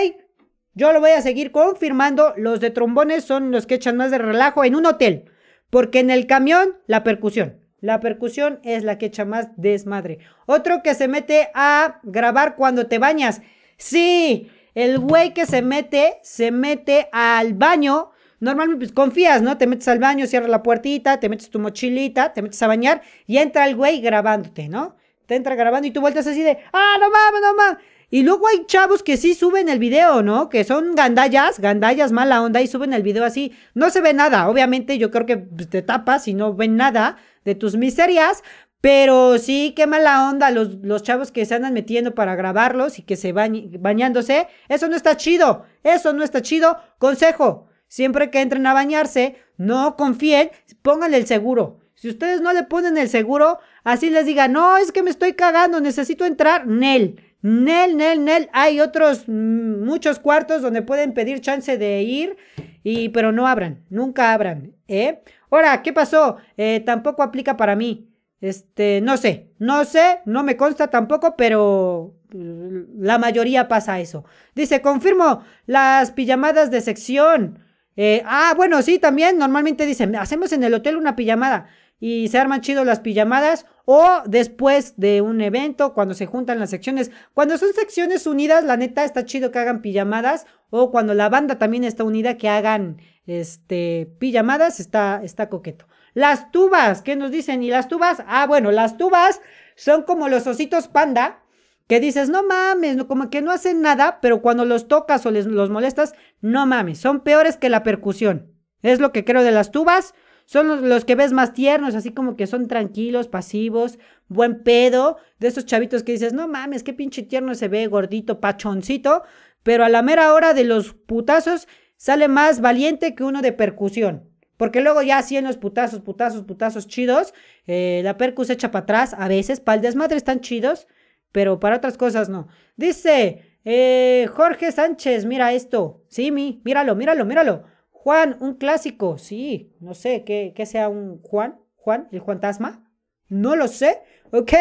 Yo 0.74 0.92
lo 0.92 1.00
voy 1.00 1.10
a 1.10 1.22
seguir 1.22 1.50
confirmando. 1.50 2.34
Los 2.36 2.60
de 2.60 2.70
trombones 2.70 3.24
son 3.24 3.50
los 3.50 3.66
que 3.66 3.74
echan 3.74 3.96
más 3.96 4.10
de 4.10 4.18
relajo 4.18 4.64
en 4.64 4.76
un 4.76 4.86
hotel. 4.86 5.24
Porque 5.68 6.00
en 6.00 6.10
el 6.10 6.26
camión, 6.26 6.78
la 6.86 7.02
percusión. 7.02 7.60
La 7.80 8.00
percusión 8.00 8.60
es 8.62 8.84
la 8.84 8.98
que 8.98 9.06
echa 9.06 9.24
más 9.24 9.48
desmadre. 9.56 10.18
Otro 10.46 10.82
que 10.82 10.94
se 10.94 11.08
mete 11.08 11.48
a 11.54 12.00
grabar 12.02 12.56
cuando 12.56 12.86
te 12.86 12.98
bañas. 12.98 13.40
Sí, 13.78 14.50
el 14.74 14.98
güey 14.98 15.32
que 15.32 15.46
se 15.46 15.62
mete, 15.62 16.18
se 16.22 16.50
mete 16.50 17.08
al 17.12 17.54
baño. 17.54 18.10
Normalmente 18.38 18.84
pues, 18.84 18.92
confías, 18.92 19.42
¿no? 19.42 19.56
Te 19.56 19.66
metes 19.66 19.88
al 19.88 19.98
baño, 19.98 20.26
cierras 20.26 20.50
la 20.50 20.62
puertita, 20.62 21.20
te 21.20 21.28
metes 21.28 21.50
tu 21.50 21.58
mochilita, 21.58 22.32
te 22.32 22.42
metes 22.42 22.62
a 22.62 22.66
bañar 22.66 23.02
y 23.26 23.38
entra 23.38 23.66
el 23.66 23.76
güey 23.76 24.00
grabándote, 24.00 24.68
¿no? 24.68 24.96
Te 25.26 25.36
entra 25.36 25.54
grabando 25.54 25.86
y 25.86 25.90
tú 25.90 26.00
vueltas 26.00 26.26
así 26.26 26.42
de, 26.42 26.58
ah, 26.72 26.96
no 27.00 27.10
mames, 27.10 27.40
no 27.40 27.54
mames. 27.54 27.84
Y 28.10 28.24
luego 28.24 28.48
hay 28.48 28.66
chavos 28.66 29.04
que 29.04 29.16
sí 29.16 29.34
suben 29.34 29.68
el 29.68 29.78
video, 29.78 30.22
¿no? 30.22 30.48
Que 30.48 30.64
son 30.64 30.96
gandallas, 30.96 31.60
gandallas 31.60 32.10
mala 32.10 32.42
onda 32.42 32.60
y 32.60 32.66
suben 32.66 32.92
el 32.92 33.04
video 33.04 33.24
así. 33.24 33.52
No 33.74 33.90
se 33.90 34.00
ve 34.00 34.12
nada, 34.12 34.48
obviamente 34.48 34.98
yo 34.98 35.12
creo 35.12 35.26
que 35.26 35.36
pues, 35.38 35.70
te 35.70 35.82
tapas 35.82 36.26
y 36.26 36.34
no 36.34 36.52
ven 36.54 36.76
nada 36.76 37.18
de 37.44 37.54
tus 37.54 37.76
miserias. 37.76 38.42
Pero 38.80 39.38
sí, 39.38 39.74
qué 39.76 39.86
mala 39.86 40.28
onda 40.28 40.50
los, 40.50 40.76
los 40.82 41.02
chavos 41.02 41.30
que 41.30 41.44
se 41.44 41.54
andan 41.54 41.74
metiendo 41.74 42.14
para 42.14 42.34
grabarlos 42.34 42.98
y 42.98 43.02
que 43.02 43.16
se 43.16 43.32
van 43.32 43.70
bañándose. 43.78 44.48
Eso 44.68 44.88
no 44.88 44.96
está 44.96 45.16
chido. 45.16 45.66
Eso 45.84 46.12
no 46.12 46.24
está 46.24 46.42
chido. 46.42 46.78
Consejo, 46.98 47.68
siempre 47.86 48.30
que 48.30 48.40
entren 48.40 48.66
a 48.66 48.72
bañarse, 48.72 49.36
no 49.56 49.96
confíen, 49.96 50.50
pónganle 50.82 51.18
el 51.18 51.26
seguro. 51.26 51.80
Si 51.94 52.08
ustedes 52.08 52.40
no 52.40 52.54
le 52.54 52.62
ponen 52.62 52.96
el 52.96 53.10
seguro, 53.10 53.58
así 53.84 54.08
les 54.08 54.24
diga, 54.24 54.48
no, 54.48 54.78
es 54.78 54.90
que 54.90 55.02
me 55.02 55.10
estoy 55.10 55.34
cagando, 55.34 55.80
necesito 55.80 56.24
entrar, 56.24 56.66
Nel. 56.66 57.20
Nel, 57.42 57.96
Nel, 57.96 58.24
Nel. 58.24 58.48
Hay 58.52 58.80
otros 58.80 59.24
mm, 59.26 59.84
muchos 59.84 60.18
cuartos 60.18 60.62
donde 60.62 60.82
pueden 60.82 61.14
pedir 61.14 61.40
chance 61.40 61.78
de 61.78 62.02
ir, 62.02 62.36
y, 62.82 63.10
pero 63.10 63.32
no 63.32 63.46
abran, 63.46 63.84
nunca 63.90 64.32
abran. 64.32 64.74
¿eh? 64.88 65.22
Ahora, 65.50 65.82
¿qué 65.82 65.92
pasó? 65.92 66.36
Eh, 66.56 66.82
tampoco 66.84 67.22
aplica 67.22 67.56
para 67.56 67.76
mí. 67.76 68.08
Este, 68.40 69.00
no 69.02 69.16
sé, 69.18 69.50
no 69.58 69.84
sé, 69.84 70.20
no 70.24 70.42
me 70.42 70.56
consta 70.56 70.88
tampoco, 70.88 71.36
pero 71.36 72.14
mm, 72.32 73.02
la 73.02 73.18
mayoría 73.18 73.68
pasa 73.68 74.00
eso. 74.00 74.24
Dice, 74.54 74.80
confirmo 74.80 75.44
las 75.66 76.10
pijamadas 76.12 76.70
de 76.70 76.80
sección. 76.80 77.58
Eh, 77.96 78.22
ah, 78.24 78.54
bueno, 78.56 78.80
sí, 78.82 78.98
también 78.98 79.36
normalmente 79.38 79.84
dicen, 79.84 80.16
hacemos 80.16 80.52
en 80.52 80.64
el 80.64 80.72
hotel 80.72 80.96
una 80.96 81.16
pijamada 81.16 81.68
y 81.98 82.28
se 82.28 82.38
arman 82.38 82.62
chido 82.62 82.84
las 82.84 83.00
pijamadas 83.00 83.66
o 83.84 84.22
después 84.26 84.94
de 84.96 85.20
un 85.20 85.40
evento 85.40 85.94
cuando 85.94 86.14
se 86.14 86.26
juntan 86.26 86.58
las 86.58 86.70
secciones. 86.70 87.10
Cuando 87.34 87.58
son 87.58 87.72
secciones 87.72 88.26
unidas, 88.26 88.64
la 88.64 88.76
neta 88.76 89.04
está 89.04 89.24
chido 89.24 89.50
que 89.50 89.58
hagan 89.58 89.82
pijamadas 89.82 90.46
o 90.70 90.90
cuando 90.90 91.14
la 91.14 91.28
banda 91.28 91.58
también 91.58 91.84
está 91.84 92.04
unida 92.04 92.36
que 92.36 92.48
hagan 92.48 92.98
este 93.26 94.12
pijamadas, 94.18 94.80
está 94.80 95.20
está 95.22 95.48
coqueto. 95.48 95.86
Las 96.14 96.50
tubas, 96.50 97.02
¿qué 97.02 97.16
nos 97.16 97.30
dicen? 97.30 97.62
¿Y 97.62 97.70
las 97.70 97.88
tubas? 97.88 98.22
Ah, 98.26 98.46
bueno, 98.46 98.72
las 98.72 98.96
tubas 98.96 99.40
son 99.76 100.02
como 100.02 100.28
los 100.28 100.46
ositos 100.46 100.88
panda 100.88 101.42
que 101.90 101.98
dices, 101.98 102.28
no 102.28 102.44
mames, 102.44 103.02
como 103.04 103.30
que 103.30 103.42
no 103.42 103.50
hacen 103.50 103.82
nada, 103.82 104.20
pero 104.22 104.42
cuando 104.42 104.64
los 104.64 104.86
tocas 104.86 105.26
o 105.26 105.32
les, 105.32 105.46
los 105.46 105.70
molestas, 105.70 106.14
no 106.40 106.64
mames, 106.64 107.00
son 107.00 107.18
peores 107.18 107.56
que 107.56 107.68
la 107.68 107.82
percusión. 107.82 108.52
Es 108.82 109.00
lo 109.00 109.10
que 109.10 109.24
creo 109.24 109.42
de 109.42 109.50
las 109.50 109.72
tubas. 109.72 110.14
Son 110.50 110.88
los, 110.88 111.04
que 111.04 111.14
ves 111.14 111.32
más 111.32 111.52
tiernos, 111.52 111.94
así 111.94 112.10
como 112.10 112.34
que 112.34 112.48
son 112.48 112.66
tranquilos, 112.66 113.28
pasivos, 113.28 114.00
buen 114.26 114.64
pedo. 114.64 115.18
De 115.38 115.46
esos 115.46 115.64
chavitos 115.64 116.02
que 116.02 116.10
dices, 116.10 116.32
no 116.32 116.48
mames, 116.48 116.82
qué 116.82 116.92
pinche 116.92 117.22
tierno 117.22 117.54
se 117.54 117.68
ve, 117.68 117.86
gordito, 117.86 118.40
pachoncito. 118.40 119.22
Pero 119.62 119.84
a 119.84 119.88
la 119.88 120.02
mera 120.02 120.34
hora 120.34 120.52
de 120.52 120.64
los 120.64 120.92
putazos 120.92 121.68
sale 121.96 122.26
más 122.26 122.60
valiente 122.60 123.14
que 123.14 123.22
uno 123.22 123.42
de 123.42 123.52
percusión. 123.52 124.28
Porque 124.56 124.80
luego 124.80 125.02
ya 125.02 125.18
así 125.18 125.36
en 125.36 125.44
los 125.44 125.56
putazos, 125.56 126.00
putazos, 126.00 126.42
putazos 126.42 126.88
chidos, 126.88 127.32
eh, 127.68 128.00
la 128.02 128.16
percu 128.16 128.44
se 128.44 128.54
echa 128.54 128.72
para 128.72 128.82
atrás. 128.82 129.14
A 129.16 129.28
veces, 129.28 129.60
para 129.60 129.76
el 129.76 129.82
desmadre 129.82 130.16
están 130.16 130.40
chidos, 130.40 130.88
pero 131.30 131.60
para 131.60 131.76
otras 131.76 131.96
cosas 131.96 132.28
no. 132.28 132.48
Dice 132.74 133.56
eh, 133.64 134.26
Jorge 134.32 134.72
Sánchez, 134.72 135.26
mira 135.26 135.52
esto. 135.52 136.02
Sí, 136.08 136.32
mi, 136.32 136.60
míralo, 136.64 136.96
míralo, 136.96 137.24
míralo. 137.24 137.66
Juan, 138.02 138.38
un 138.40 138.54
clásico, 138.54 139.18
sí, 139.18 139.74
no 139.78 139.92
sé, 139.92 140.24
¿qué, 140.24 140.54
sea 140.64 140.88
un 140.88 141.20
Juan? 141.20 141.60
¿Juan? 141.76 142.08
¿El 142.12 142.22
fantasma? 142.22 142.90
No 143.28 143.56
lo 143.56 143.68
sé. 143.68 143.98
Ok, 144.30 144.52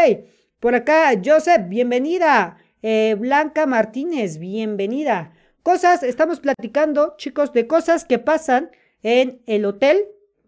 por 0.60 0.76
acá, 0.76 1.12
Joseph, 1.24 1.70
bienvenida. 1.70 2.58
Eh, 2.82 3.16
Blanca 3.18 3.66
Martínez, 3.66 4.40
bienvenida. 4.40 5.32
Cosas, 5.64 6.04
estamos 6.04 6.42
platicando, 6.42 7.16
chicos, 7.16 7.54
de 7.54 7.66
cosas 7.66 8.04
que 8.04 8.20
pasan 8.20 8.72
en 9.04 9.42
el 9.46 9.64
hotel 9.64 10.06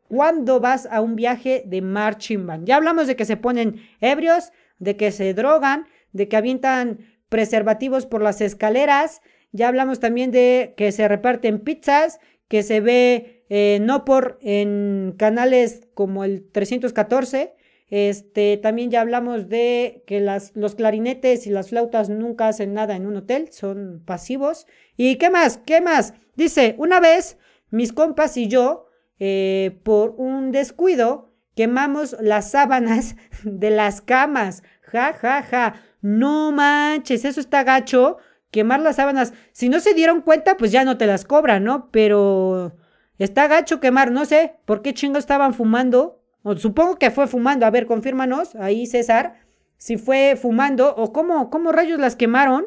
cuando 0.09 0.59
vas 0.59 0.85
a 0.91 0.99
un 0.99 1.15
viaje 1.15 1.63
de 1.65 1.81
marching 1.81 2.45
band. 2.45 2.67
Ya 2.67 2.75
hablamos 2.75 3.07
de 3.07 3.15
que 3.15 3.23
se 3.23 3.37
ponen 3.37 3.79
ebrios, 4.01 4.51
de 4.79 4.97
que 4.97 5.13
se 5.13 5.33
drogan, 5.33 5.87
de 6.11 6.27
que 6.27 6.35
avientan 6.35 6.99
preservativos 7.29 8.05
por 8.05 8.21
las 8.21 8.41
escaleras. 8.41 9.21
Ya 9.53 9.69
hablamos 9.69 10.01
también 10.01 10.31
de 10.31 10.73
que 10.75 10.91
se 10.91 11.07
reparten 11.07 11.59
pizzas, 11.59 12.19
que 12.51 12.63
se 12.63 12.81
ve 12.81 13.45
eh, 13.47 13.79
no 13.81 14.03
por 14.03 14.37
en 14.41 15.15
canales 15.17 15.87
como 15.93 16.25
el 16.25 16.51
314. 16.51 17.55
Este, 17.89 18.57
también 18.57 18.91
ya 18.91 18.99
hablamos 18.99 19.47
de 19.47 20.03
que 20.05 20.19
las, 20.19 20.51
los 20.53 20.75
clarinetes 20.75 21.47
y 21.47 21.49
las 21.49 21.69
flautas 21.69 22.09
nunca 22.09 22.49
hacen 22.49 22.73
nada 22.73 22.97
en 22.97 23.05
un 23.05 23.15
hotel, 23.15 23.53
son 23.53 24.03
pasivos. 24.05 24.67
¿Y 24.97 25.15
qué 25.15 25.29
más? 25.29 25.59
¿Qué 25.59 25.79
más? 25.79 26.13
Dice, 26.35 26.75
una 26.77 26.99
vez 26.99 27.37
mis 27.69 27.93
compas 27.93 28.35
y 28.35 28.49
yo, 28.49 28.87
eh, 29.17 29.79
por 29.83 30.15
un 30.17 30.51
descuido, 30.51 31.33
quemamos 31.55 32.17
las 32.19 32.51
sábanas 32.51 33.15
de 33.45 33.69
las 33.69 34.01
camas. 34.01 34.61
Ja, 34.81 35.13
ja, 35.13 35.41
ja. 35.41 35.81
No 36.01 36.51
manches, 36.51 37.23
eso 37.23 37.39
está 37.39 37.63
gacho. 37.63 38.17
Quemar 38.51 38.81
las 38.81 38.97
sábanas. 38.97 39.33
Si 39.53 39.69
no 39.69 39.79
se 39.79 39.93
dieron 39.93 40.21
cuenta, 40.21 40.57
pues 40.57 40.71
ya 40.71 40.83
no 40.83 40.97
te 40.97 41.07
las 41.07 41.25
cobran, 41.25 41.63
¿no? 41.63 41.89
Pero 41.91 42.75
está 43.17 43.47
gacho 43.47 43.79
quemar. 43.79 44.11
No 44.11 44.25
sé 44.25 44.55
por 44.65 44.81
qué 44.81 44.93
chingos 44.93 45.19
estaban 45.19 45.53
fumando. 45.53 46.21
O, 46.43 46.55
supongo 46.57 46.97
que 46.97 47.11
fue 47.11 47.27
fumando. 47.27 47.65
A 47.65 47.71
ver, 47.71 47.85
confírmanos 47.85 48.55
ahí, 48.55 48.85
César. 48.85 49.39
Si 49.77 49.97
fue 49.97 50.37
fumando 50.39 50.93
o 50.95 51.11
cómo, 51.13 51.49
cómo 51.49 51.71
rayos 51.71 51.99
las 51.99 52.15
quemaron. 52.15 52.65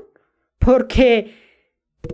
Porque 0.59 1.35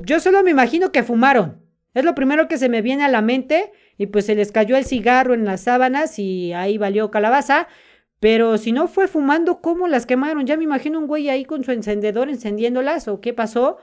yo 0.03 0.21
solo 0.21 0.43
me 0.43 0.51
imagino 0.51 0.93
que 0.93 1.03
fumaron. 1.03 1.61
Es 1.95 2.05
lo 2.05 2.15
primero 2.15 2.49
que 2.49 2.59
se 2.59 2.69
me 2.69 2.83
viene 2.83 3.05
a 3.05 3.09
la 3.09 3.23
mente 3.23 3.73
y 3.99 4.07
pues 4.07 4.27
se 4.27 4.35
les 4.35 4.53
cayó 4.53 4.77
el 4.77 4.85
cigarro 4.85 5.35
en 5.35 5.45
las 5.45 5.63
sábanas 5.63 6.19
y 6.19 6.53
ahí 6.53 6.79
valió 6.79 7.11
calabaza. 7.11 7.69
Pero 8.21 8.59
si 8.59 8.73
no 8.73 8.87
fue 8.87 9.09
fumando, 9.09 9.61
¿cómo 9.61 9.89
las 9.89 10.07
quemaron? 10.07 10.47
Ya 10.47 10.57
me 10.57 10.65
imagino 10.65 10.99
un 10.99 11.07
güey 11.07 11.31
ahí 11.31 11.45
con 11.45 11.65
su 11.65 11.73
encendedor 11.73 12.29
encendiéndolas 12.29 13.09
o 13.09 13.21
qué 13.21 13.33
pasó. 13.33 13.79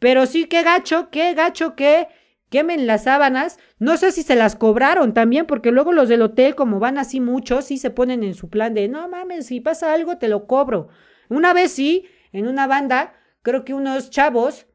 Pero 0.00 0.26
sí, 0.26 0.46
qué 0.46 0.62
gacho, 0.62 1.08
qué 1.10 1.32
gacho 1.34 1.76
que 1.76 2.08
quemen 2.50 2.86
las 2.86 3.04
sábanas. 3.04 3.58
No 3.78 3.96
sé 3.96 4.10
si 4.10 4.22
se 4.24 4.34
las 4.34 4.56
cobraron 4.56 5.14
también, 5.14 5.46
porque 5.46 5.70
luego 5.70 5.92
los 5.92 6.08
del 6.08 6.22
hotel, 6.22 6.56
como 6.56 6.80
van 6.80 6.98
así 6.98 7.20
muchos, 7.20 7.66
sí 7.66 7.78
se 7.78 7.90
ponen 7.90 8.24
en 8.24 8.34
su 8.34 8.50
plan 8.50 8.74
de, 8.74 8.88
no 8.88 9.08
mames, 9.08 9.46
si 9.46 9.60
pasa 9.60 9.92
algo, 9.92 10.18
te 10.18 10.28
lo 10.28 10.46
cobro. 10.46 10.88
Una 11.28 11.52
vez 11.52 11.72
sí, 11.72 12.06
en 12.32 12.48
una 12.48 12.66
banda, 12.66 13.14
creo 13.42 13.64
que 13.64 13.74
unos 13.74 14.10
chavos 14.10 14.66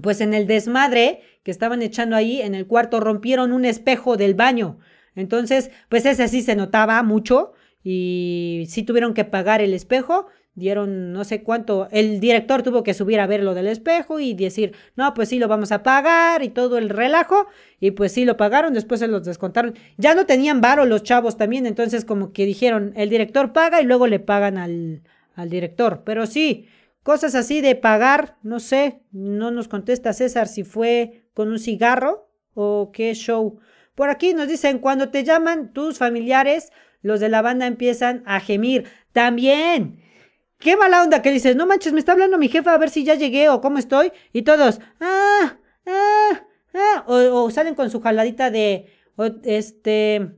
pues 0.00 0.20
en 0.20 0.32
el 0.32 0.46
desmadre 0.46 1.20
que 1.42 1.50
estaban 1.50 1.82
echando 1.82 2.16
ahí 2.16 2.40
en 2.40 2.54
el 2.54 2.66
cuarto 2.66 3.00
rompieron 3.00 3.52
un 3.52 3.64
espejo 3.64 4.16
del 4.16 4.34
baño. 4.34 4.78
Entonces, 5.14 5.70
pues 5.88 6.06
ese 6.06 6.28
sí 6.28 6.40
se 6.40 6.56
notaba 6.56 7.02
mucho 7.02 7.52
y 7.82 8.66
sí 8.68 8.82
tuvieron 8.82 9.14
que 9.14 9.24
pagar 9.24 9.60
el 9.60 9.74
espejo, 9.74 10.26
dieron 10.54 11.12
no 11.12 11.24
sé 11.24 11.42
cuánto, 11.42 11.88
el 11.90 12.20
director 12.20 12.62
tuvo 12.62 12.82
que 12.82 12.94
subir 12.94 13.20
a 13.20 13.26
ver 13.26 13.42
lo 13.42 13.54
del 13.54 13.66
espejo 13.66 14.20
y 14.20 14.34
decir, 14.34 14.74
no, 14.96 15.14
pues 15.14 15.30
sí 15.30 15.38
lo 15.38 15.48
vamos 15.48 15.72
a 15.72 15.82
pagar 15.82 16.42
y 16.42 16.50
todo 16.50 16.78
el 16.78 16.90
relajo 16.90 17.46
y 17.80 17.92
pues 17.92 18.12
sí 18.12 18.24
lo 18.24 18.36
pagaron, 18.36 18.74
después 18.74 19.00
se 19.00 19.08
los 19.08 19.24
descontaron. 19.24 19.74
Ya 19.96 20.14
no 20.14 20.26
tenían 20.26 20.60
varo 20.60 20.84
los 20.84 21.02
chavos 21.02 21.36
también, 21.36 21.66
entonces 21.66 22.04
como 22.04 22.32
que 22.32 22.46
dijeron, 22.46 22.92
el 22.96 23.08
director 23.08 23.52
paga 23.52 23.80
y 23.80 23.84
luego 23.84 24.06
le 24.06 24.20
pagan 24.20 24.58
al, 24.58 25.02
al 25.34 25.48
director, 25.48 26.02
pero 26.04 26.26
sí, 26.26 26.68
Cosas 27.02 27.34
así 27.34 27.60
de 27.60 27.74
pagar, 27.74 28.36
no 28.44 28.60
sé, 28.60 29.00
no 29.10 29.50
nos 29.50 29.66
contesta 29.66 30.12
César 30.12 30.46
si 30.46 30.62
fue 30.62 31.24
con 31.34 31.48
un 31.48 31.58
cigarro 31.58 32.28
o 32.54 32.90
qué 32.92 33.12
show. 33.14 33.58
Por 33.96 34.08
aquí 34.08 34.34
nos 34.34 34.46
dicen, 34.46 34.78
cuando 34.78 35.08
te 35.08 35.24
llaman 35.24 35.72
tus 35.72 35.98
familiares, 35.98 36.70
los 37.02 37.20
de 37.20 37.28
la 37.28 37.42
banda 37.42 37.66
empiezan 37.66 38.22
a 38.26 38.40
gemir. 38.40 38.88
También. 39.12 40.00
Qué 40.58 40.76
mala 40.76 41.02
onda 41.02 41.22
que 41.22 41.30
dices, 41.30 41.56
no 41.56 41.66
manches, 41.66 41.92
me 41.92 41.98
está 41.98 42.12
hablando 42.12 42.38
mi 42.38 42.48
jefa 42.48 42.72
a 42.72 42.78
ver 42.78 42.88
si 42.88 43.04
ya 43.04 43.14
llegué 43.14 43.48
o 43.48 43.60
cómo 43.60 43.78
estoy. 43.78 44.12
Y 44.32 44.42
todos, 44.42 44.80
ah, 45.00 45.58
ah, 45.86 46.46
ah. 46.74 47.04
O, 47.06 47.50
salen 47.50 47.74
con 47.74 47.90
su 47.90 48.00
jaladita 48.00 48.50
de, 48.50 48.86
este, 49.44 50.32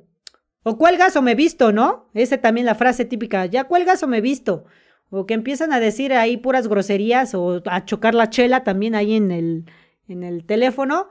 o 0.63 0.79
cuelgas 0.79 1.15
o 1.17 1.23
me 1.23 1.35
visto, 1.35 1.73
¿no? 1.73 2.11
Esa 2.15 2.39
también 2.39 2.67
la 2.67 2.75
frase 2.75 3.05
típica, 3.05 3.47
ya 3.47 3.65
cuelgas 3.65 4.03
o 4.03 4.09
me 4.09 4.21
visto 4.21 4.65
o 5.11 5.27
que 5.27 5.35
empiezan 5.35 5.73
a 5.73 5.81
decir 5.81 6.13
ahí 6.13 6.37
puras 6.37 6.67
groserías 6.67 7.35
o 7.35 7.63
a 7.67 7.85
chocar 7.85 8.15
la 8.15 8.31
chela 8.31 8.65
también 8.65 8.95
ahí 8.95 9.15
en 9.15 9.31
el, 9.31 9.65
en 10.09 10.25
el 10.25 10.45
teléfono, 10.45 11.09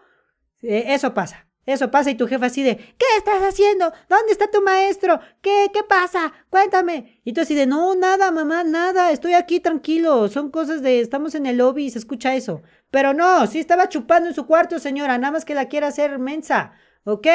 eh, 0.61 0.85
eso 0.87 1.13
pasa. 1.13 1.47
Eso 1.65 1.91
pasa 1.91 2.11
y 2.11 2.15
tu 2.15 2.27
jefa 2.27 2.47
así 2.47 2.61
de, 2.61 2.75
¿qué 2.75 3.05
estás 3.17 3.41
haciendo? 3.41 3.91
¿Dónde 4.09 4.31
está 4.31 4.51
tu 4.51 4.61
maestro? 4.61 5.19
¿Qué? 5.41 5.67
¿Qué 5.73 5.81
pasa? 5.83 6.33
Cuéntame. 6.49 7.21
Y 7.23 7.31
tú 7.31 7.41
así 7.41 7.55
de, 7.55 7.65
no, 7.65 7.95
nada, 7.95 8.31
mamá, 8.31 8.65
nada, 8.65 9.11
estoy 9.11 9.33
aquí 9.33 9.61
tranquilo. 9.61 10.27
Son 10.27 10.51
cosas 10.51 10.81
de, 10.81 10.99
estamos 10.99 11.35
en 11.35 11.45
el 11.45 11.57
lobby 11.57 11.85
y 11.85 11.89
se 11.89 11.99
escucha 11.99 12.35
eso. 12.35 12.61
Pero 12.91 13.13
no, 13.13 13.47
sí 13.47 13.59
estaba 13.59 13.87
chupando 13.87 14.27
en 14.27 14.35
su 14.35 14.45
cuarto, 14.45 14.77
señora, 14.77 15.17
nada 15.17 15.31
más 15.31 15.45
que 15.45 15.55
la 15.55 15.69
quiera 15.69 15.87
hacer 15.87 16.19
mensa. 16.19 16.73
Ok. 17.05 17.27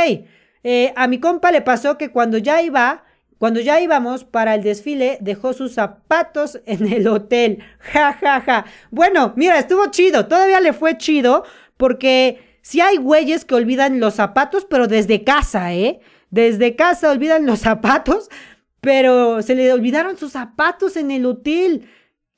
Eh, 0.62 0.92
a 0.94 1.08
mi 1.08 1.20
compa 1.20 1.50
le 1.50 1.62
pasó 1.62 1.96
que 1.96 2.10
cuando 2.10 2.36
ya 2.36 2.60
iba, 2.60 3.04
cuando 3.38 3.60
ya 3.60 3.80
íbamos 3.80 4.24
para 4.24 4.54
el 4.54 4.62
desfile, 4.62 5.16
dejó 5.20 5.54
sus 5.54 5.72
zapatos 5.72 6.60
en 6.66 6.92
el 6.92 7.08
hotel. 7.08 7.64
Ja, 7.78 8.12
ja, 8.12 8.40
ja. 8.42 8.66
Bueno, 8.90 9.32
mira, 9.36 9.58
estuvo 9.58 9.86
chido. 9.86 10.26
Todavía 10.26 10.60
le 10.60 10.74
fue 10.74 10.98
chido 10.98 11.44
porque 11.78 12.47
si 12.68 12.82
hay 12.82 12.98
güeyes 12.98 13.46
que 13.46 13.54
olvidan 13.54 13.98
los 13.98 14.16
zapatos, 14.16 14.66
pero 14.66 14.88
desde 14.88 15.24
casa, 15.24 15.72
¿eh? 15.72 16.00
Desde 16.28 16.76
casa 16.76 17.10
olvidan 17.10 17.46
los 17.46 17.60
zapatos, 17.68 18.28
pero 18.82 19.40
se 19.40 19.54
le 19.54 19.72
olvidaron 19.72 20.18
sus 20.18 20.32
zapatos 20.32 20.98
en 20.98 21.10
el 21.10 21.24
hotel. 21.24 21.88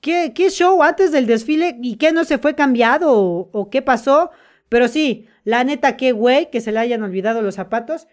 ¿Qué, 0.01 0.31
qué 0.33 0.51
show 0.51 0.85
antes 0.85 1.11
del 1.11 1.27
desfile? 1.27 1.77
¿Y 1.83 1.97
qué 1.97 2.13
no 2.13 2.23
se 2.23 2.39
fue 2.39 2.55
cambiado? 2.55 3.13
¿O, 3.13 3.51
o 3.51 3.71
qué 3.71 3.83
pasó? 3.83 4.31
Pero 4.69 4.87
sí, 4.87 5.27
la 5.43 5.65
neta, 5.65 5.97
qué 5.97 6.13
güey 6.13 6.49
que 6.49 6.61
se 6.61 6.71
le 6.71 6.79
hayan 6.79 7.03
olvidado 7.03 7.43
los 7.43 7.57
zapatos. 7.57 8.07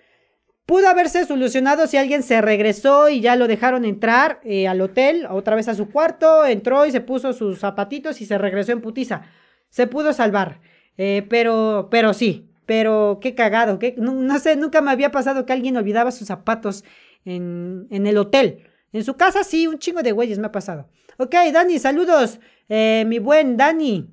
Pudo 0.65 0.89
haberse 0.89 1.23
solucionado 1.23 1.85
si 1.85 1.97
alguien 1.97 2.23
se 2.23 2.41
regresó 2.41 3.09
y 3.09 3.21
ya 3.21 3.35
lo 3.35 3.47
dejaron 3.47 3.85
entrar 3.85 4.41
eh, 4.43 4.67
al 4.67 4.81
hotel, 4.81 5.27
otra 5.29 5.55
vez 5.55 5.67
a 5.67 5.75
su 5.75 5.91
cuarto, 5.91 6.47
entró 6.47 6.87
y 6.87 6.91
se 6.91 6.99
puso 6.99 7.31
sus 7.33 7.59
zapatitos 7.59 8.21
y 8.21 8.25
se 8.25 8.39
regresó 8.39 8.71
en 8.71 8.81
putiza. 8.81 9.21
Se 9.69 9.85
pudo 9.85 10.13
salvar. 10.13 10.61
Eh, 10.97 11.25
pero, 11.29 11.87
pero 11.91 12.13
sí, 12.13 12.49
pero 12.65 13.19
qué 13.21 13.35
cagado, 13.35 13.79
no, 13.97 14.39
sé, 14.39 14.55
nunca 14.55 14.81
me 14.81 14.91
había 14.91 15.11
pasado 15.11 15.45
que 15.45 15.53
alguien 15.53 15.77
olvidaba 15.77 16.11
sus 16.11 16.27
zapatos 16.27 16.83
en, 17.25 17.87
en 17.91 18.07
el 18.07 18.17
hotel. 18.17 18.67
En 18.91 19.03
su 19.03 19.15
casa 19.15 19.43
sí, 19.43 19.67
un 19.67 19.79
chingo 19.79 20.01
de 20.01 20.11
güeyes 20.11 20.39
me 20.39 20.47
ha 20.47 20.51
pasado. 20.51 20.89
Ok, 21.17 21.35
Dani, 21.53 21.79
saludos. 21.79 22.39
Eh, 22.69 23.03
mi 23.07 23.19
buen 23.19 23.57
Dani. 23.57 24.09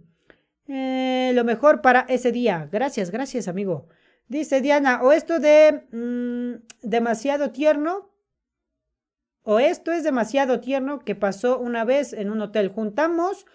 lo 0.67 1.45
mejor 1.45 1.81
para 1.81 2.01
ese 2.09 2.33
día. 2.33 2.69
Gracias, 2.71 3.11
gracias, 3.11 3.49
amigo. 3.49 3.89
Dice 4.29 4.61
Diana, 4.61 5.03
o 5.03 5.13
esto 5.13 5.39
de 5.39 5.85
mm, 5.93 6.63
demasiado 6.83 7.51
tierno, 7.51 8.11
o 9.43 9.59
esto 9.59 9.93
es 9.93 10.03
demasiado 10.03 10.61
tierno 10.61 11.01
que 11.01 11.15
pasó 11.15 11.59
una 11.59 11.85
vez 11.85 12.15
en 12.15 12.31
un 12.31 12.41
hotel. 12.41 12.71
Juntamos 12.71 13.47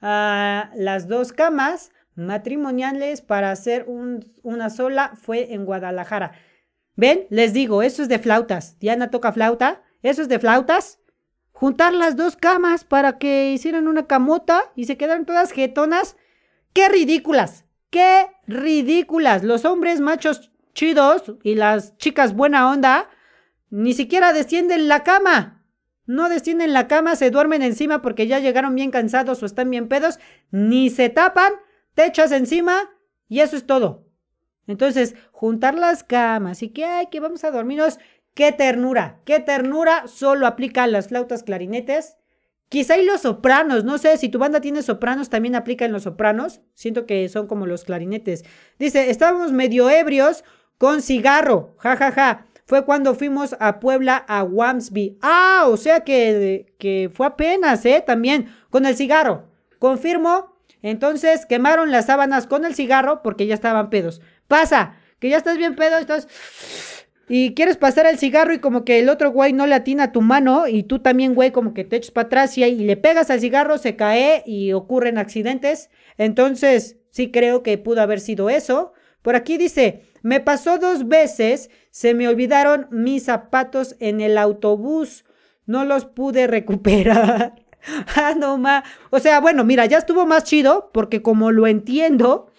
a 0.00 0.72
las 0.74 1.06
dos 1.06 1.32
camas 1.32 1.92
matrimoniales 2.16 3.20
para 3.20 3.50
hacer 3.50 3.86
una 4.42 4.70
sola, 4.70 5.12
fue 5.14 5.54
en 5.54 5.64
Guadalajara. 5.64 6.32
¿Ven? 6.96 7.26
Les 7.30 7.52
digo, 7.52 7.82
eso 7.82 8.02
es 8.02 8.08
de 8.08 8.18
flautas. 8.18 8.78
Diana 8.78 9.10
toca 9.10 9.32
flauta, 9.32 9.82
eso 10.02 10.22
es 10.22 10.28
de 10.28 10.38
flautas. 10.38 10.98
Juntar 11.52 11.92
las 11.92 12.16
dos 12.16 12.36
camas 12.36 12.84
para 12.84 13.18
que 13.18 13.52
hicieran 13.52 13.86
una 13.88 14.06
camota 14.06 14.72
y 14.74 14.86
se 14.86 14.96
quedaran 14.96 15.26
todas 15.26 15.52
jetonas. 15.52 16.16
¡Qué 16.72 16.88
ridículas! 16.88 17.64
¡Qué 17.90 18.26
ridículas! 18.46 19.42
Los 19.44 19.64
hombres 19.64 20.00
machos 20.00 20.50
chidos 20.74 21.34
y 21.42 21.54
las 21.54 21.96
chicas 21.96 22.34
buena 22.34 22.70
onda 22.70 23.08
ni 23.70 23.94
siquiera 23.94 24.32
descienden 24.32 24.88
la 24.88 25.02
cama. 25.02 25.64
No 26.06 26.28
descienden 26.28 26.72
la 26.72 26.86
cama, 26.86 27.16
se 27.16 27.30
duermen 27.30 27.62
encima 27.62 28.00
porque 28.00 28.26
ya 28.26 28.38
llegaron 28.38 28.74
bien 28.74 28.90
cansados 28.90 29.42
o 29.42 29.46
están 29.46 29.70
bien 29.70 29.88
pedos, 29.88 30.20
ni 30.50 30.88
se 30.88 31.08
tapan, 31.08 31.52
te 31.96 32.06
echas 32.06 32.30
encima 32.30 32.88
y 33.28 33.40
eso 33.40 33.56
es 33.56 33.66
todo. 33.66 34.06
Entonces, 34.68 35.16
juntar 35.32 35.74
las 35.74 36.04
camas 36.04 36.62
y 36.62 36.68
que, 36.68 36.84
ay, 36.84 37.06
que 37.06 37.18
vamos 37.18 37.42
a 37.42 37.50
dormirnos, 37.50 37.98
qué 38.34 38.52
ternura, 38.52 39.20
qué 39.24 39.40
ternura, 39.40 40.06
solo 40.06 40.46
aplica 40.46 40.84
a 40.84 40.86
las 40.86 41.08
flautas 41.08 41.42
clarinetes 41.42 42.18
Quizá 42.68 42.98
y 42.98 43.04
los 43.04 43.20
sopranos, 43.20 43.84
no 43.84 43.96
sé, 43.96 44.16
si 44.16 44.28
tu 44.28 44.38
banda 44.38 44.60
tiene 44.60 44.82
sopranos, 44.82 45.30
también 45.30 45.54
aplica 45.54 45.84
en 45.84 45.92
los 45.92 46.02
sopranos. 46.02 46.60
Siento 46.74 47.06
que 47.06 47.28
son 47.28 47.46
como 47.46 47.64
los 47.66 47.84
clarinetes. 47.84 48.44
Dice, 48.78 49.10
estábamos 49.10 49.52
medio 49.52 49.88
ebrios 49.88 50.42
con 50.76 51.00
cigarro, 51.00 51.76
ja, 51.78 51.96
ja, 51.96 52.10
ja. 52.10 52.46
Fue 52.64 52.84
cuando 52.84 53.14
fuimos 53.14 53.54
a 53.60 53.78
Puebla 53.78 54.16
a 54.16 54.42
Wamsby. 54.42 55.18
Ah, 55.22 55.66
o 55.68 55.76
sea 55.76 56.00
que, 56.00 56.74
que 56.80 57.08
fue 57.14 57.26
apenas, 57.26 57.86
¿eh? 57.86 58.02
También 58.04 58.48
con 58.70 58.84
el 58.84 58.96
cigarro. 58.96 59.44
Confirmo. 59.78 60.55
Entonces 60.86 61.46
quemaron 61.46 61.90
las 61.90 62.06
sábanas 62.06 62.46
con 62.46 62.64
el 62.64 62.76
cigarro 62.76 63.20
porque 63.20 63.48
ya 63.48 63.54
estaban 63.54 63.90
pedos. 63.90 64.20
Pasa, 64.46 64.94
que 65.18 65.28
ya 65.28 65.36
estás 65.36 65.58
bien 65.58 65.74
pedo, 65.74 65.98
estás... 65.98 66.28
y 67.28 67.54
quieres 67.54 67.76
pasar 67.76 68.06
el 68.06 68.18
cigarro 68.18 68.54
y 68.54 68.60
como 68.60 68.84
que 68.84 69.00
el 69.00 69.08
otro 69.08 69.32
güey 69.32 69.52
no 69.52 69.66
le 69.66 69.74
atina 69.74 70.12
tu 70.12 70.20
mano 70.20 70.68
y 70.68 70.84
tú 70.84 71.00
también, 71.00 71.34
güey, 71.34 71.50
como 71.50 71.74
que 71.74 71.82
te 71.82 71.96
echas 71.96 72.12
para 72.12 72.26
atrás 72.26 72.56
y, 72.56 72.62
y 72.62 72.84
le 72.84 72.96
pegas 72.96 73.30
al 73.30 73.40
cigarro, 73.40 73.78
se 73.78 73.96
cae 73.96 74.44
y 74.46 74.74
ocurren 74.74 75.18
accidentes. 75.18 75.90
Entonces, 76.18 76.98
sí 77.10 77.32
creo 77.32 77.64
que 77.64 77.78
pudo 77.78 78.00
haber 78.00 78.20
sido 78.20 78.48
eso. 78.48 78.92
Por 79.22 79.34
aquí 79.34 79.58
dice, 79.58 80.04
me 80.22 80.38
pasó 80.38 80.78
dos 80.78 81.08
veces, 81.08 81.68
se 81.90 82.14
me 82.14 82.28
olvidaron 82.28 82.86
mis 82.92 83.24
zapatos 83.24 83.96
en 83.98 84.20
el 84.20 84.38
autobús, 84.38 85.24
no 85.64 85.84
los 85.84 86.04
pude 86.04 86.46
recuperar. 86.46 87.65
ah, 88.16 88.34
no, 88.36 88.58
ma. 88.58 88.84
O 89.10 89.18
sea, 89.18 89.40
bueno, 89.40 89.64
mira, 89.64 89.86
ya 89.86 89.98
estuvo 89.98 90.26
más 90.26 90.44
chido 90.44 90.90
porque 90.92 91.22
como 91.22 91.52
lo 91.52 91.66
entiendo, 91.66 92.52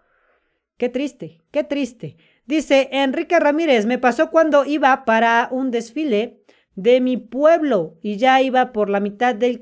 Qué 0.77 0.87
triste, 0.87 1.41
qué 1.51 1.65
triste. 1.65 2.15
Dice 2.45 2.87
Enrique 2.93 3.37
Ramírez, 3.37 3.85
me 3.85 3.97
pasó 3.97 4.31
cuando 4.31 4.63
iba 4.63 5.03
para 5.03 5.49
un 5.51 5.71
desfile 5.71 6.41
de 6.75 7.01
mi 7.01 7.17
pueblo 7.17 7.97
y 8.01 8.15
ya 8.15 8.41
iba 8.41 8.71
por 8.71 8.89
la 8.89 9.01
mitad 9.01 9.35
del, 9.35 9.61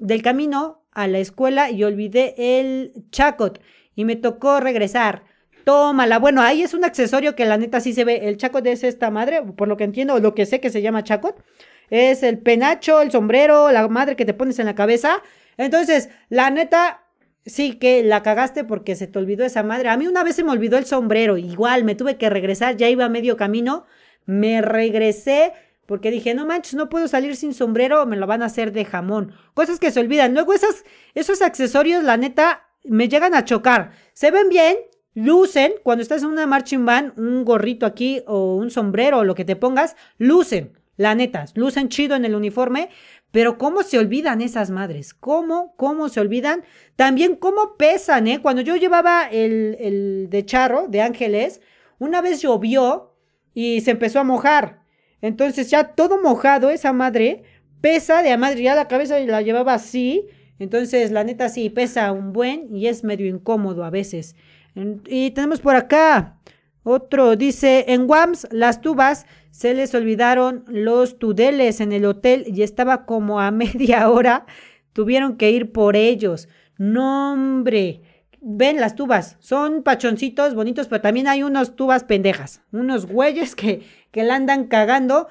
del 0.00 0.22
camino 0.22 0.84
a 0.90 1.08
la 1.08 1.18
escuela 1.18 1.70
y 1.70 1.82
olvidé 1.82 2.34
el 2.36 2.92
chacot 3.10 3.58
y 3.94 4.04
me 4.04 4.16
tocó 4.16 4.60
regresar. 4.60 5.31
Tómala. 5.64 6.18
Bueno, 6.18 6.42
ahí 6.42 6.62
es 6.62 6.74
un 6.74 6.84
accesorio 6.84 7.34
que 7.34 7.44
la 7.44 7.56
neta 7.56 7.80
sí 7.80 7.92
se 7.92 8.04
ve. 8.04 8.28
El 8.28 8.36
chacot 8.36 8.66
es 8.66 8.84
esta 8.84 9.10
madre, 9.10 9.42
por 9.42 9.68
lo 9.68 9.76
que 9.76 9.84
entiendo, 9.84 10.18
lo 10.18 10.34
que 10.34 10.46
sé 10.46 10.60
que 10.60 10.70
se 10.70 10.82
llama 10.82 11.04
chacot. 11.04 11.42
Es 11.90 12.22
el 12.22 12.38
penacho, 12.38 13.02
el 13.02 13.10
sombrero, 13.10 13.70
la 13.70 13.86
madre 13.88 14.16
que 14.16 14.24
te 14.24 14.34
pones 14.34 14.58
en 14.58 14.66
la 14.66 14.74
cabeza. 14.74 15.22
Entonces, 15.56 16.08
la 16.28 16.50
neta, 16.50 17.04
sí 17.44 17.74
que 17.74 18.02
la 18.02 18.22
cagaste 18.22 18.64
porque 18.64 18.96
se 18.96 19.06
te 19.06 19.18
olvidó 19.18 19.44
esa 19.44 19.62
madre. 19.62 19.88
A 19.88 19.96
mí 19.96 20.06
una 20.06 20.24
vez 20.24 20.36
se 20.36 20.44
me 20.44 20.50
olvidó 20.52 20.78
el 20.78 20.86
sombrero. 20.86 21.36
Igual, 21.36 21.84
me 21.84 21.94
tuve 21.94 22.16
que 22.16 22.30
regresar, 22.30 22.76
ya 22.76 22.88
iba 22.88 23.04
a 23.04 23.08
medio 23.08 23.36
camino. 23.36 23.84
Me 24.24 24.62
regresé 24.62 25.52
porque 25.86 26.10
dije, 26.10 26.34
no 26.34 26.46
manches, 26.46 26.74
no 26.74 26.88
puedo 26.88 27.08
salir 27.08 27.36
sin 27.36 27.52
sombrero, 27.52 28.06
me 28.06 28.16
lo 28.16 28.26
van 28.26 28.42
a 28.42 28.46
hacer 28.46 28.72
de 28.72 28.84
jamón. 28.84 29.34
Cosas 29.52 29.78
que 29.78 29.90
se 29.90 30.00
olvidan. 30.00 30.32
Luego 30.32 30.54
esas, 30.54 30.84
esos 31.14 31.42
accesorios, 31.42 32.04
la 32.04 32.16
neta, 32.16 32.68
me 32.84 33.08
llegan 33.08 33.34
a 33.34 33.44
chocar. 33.44 33.90
Se 34.12 34.30
ven 34.30 34.48
bien, 34.48 34.76
lucen. 35.14 35.72
Cuando 35.82 36.02
estás 36.02 36.22
en 36.22 36.28
una 36.28 36.46
marching 36.46 36.84
band, 36.84 37.18
un 37.18 37.44
gorrito 37.44 37.86
aquí 37.86 38.22
o 38.26 38.56
un 38.56 38.70
sombrero 38.70 39.18
o 39.18 39.24
lo 39.24 39.34
que 39.34 39.44
te 39.44 39.56
pongas, 39.56 39.96
lucen. 40.18 40.72
La 40.96 41.14
neta, 41.14 41.46
lucen 41.54 41.88
chido 41.88 42.16
en 42.16 42.24
el 42.24 42.34
uniforme. 42.34 42.90
Pero 43.30 43.56
cómo 43.56 43.82
se 43.82 43.98
olvidan 43.98 44.42
esas 44.42 44.70
madres. 44.70 45.14
¿Cómo, 45.14 45.74
cómo 45.76 46.10
se 46.10 46.20
olvidan? 46.20 46.64
También 46.96 47.34
cómo 47.34 47.76
pesan, 47.78 48.26
¿eh? 48.26 48.40
Cuando 48.42 48.60
yo 48.60 48.76
llevaba 48.76 49.26
el, 49.30 49.76
el 49.80 50.26
de 50.28 50.44
charro, 50.44 50.86
de 50.88 51.00
ángeles, 51.00 51.62
una 51.98 52.20
vez 52.20 52.42
llovió 52.42 53.14
y 53.54 53.80
se 53.80 53.92
empezó 53.92 54.20
a 54.20 54.24
mojar. 54.24 54.82
Entonces 55.22 55.70
ya 55.70 55.94
todo 55.94 56.20
mojado, 56.20 56.68
esa 56.68 56.92
madre 56.92 57.44
pesa 57.82 58.22
de 58.22 58.30
a 58.30 58.38
madre, 58.38 58.62
ya 58.62 58.74
la 58.74 58.88
cabeza 58.88 59.18
la 59.20 59.42
llevaba 59.42 59.74
así. 59.74 60.26
Entonces, 60.58 61.10
la 61.10 61.24
neta 61.24 61.48
sí, 61.48 61.68
pesa 61.68 62.12
un 62.12 62.32
buen 62.32 62.74
y 62.74 62.86
es 62.86 63.02
medio 63.02 63.26
incómodo 63.26 63.84
a 63.84 63.90
veces. 63.90 64.36
Y 64.74 65.30
tenemos 65.32 65.60
por 65.60 65.76
acá 65.76 66.38
otro, 66.82 67.36
dice, 67.36 67.84
en 67.88 68.08
Wams 68.08 68.48
las 68.50 68.80
tubas 68.80 69.26
se 69.50 69.74
les 69.74 69.94
olvidaron 69.94 70.64
los 70.66 71.18
tudeles 71.18 71.80
en 71.80 71.92
el 71.92 72.04
hotel 72.06 72.44
y 72.46 72.62
estaba 72.62 73.04
como 73.04 73.40
a 73.40 73.50
media 73.52 74.10
hora, 74.10 74.46
tuvieron 74.92 75.36
que 75.36 75.50
ir 75.50 75.72
por 75.72 75.96
ellos. 75.96 76.48
No, 76.78 77.32
hombre 77.32 78.02
ven 78.42 78.80
las 78.80 78.96
tubas, 78.96 79.36
son 79.38 79.82
pachoncitos 79.82 80.54
bonitos, 80.54 80.88
pero 80.88 81.00
también 81.00 81.28
hay 81.28 81.42
unos 81.42 81.76
tubas 81.76 82.04
pendejas, 82.04 82.60
unos 82.72 83.06
güeyes 83.06 83.54
que, 83.54 83.86
que 84.10 84.24
la 84.24 84.34
andan 84.34 84.66
cagando. 84.66 85.28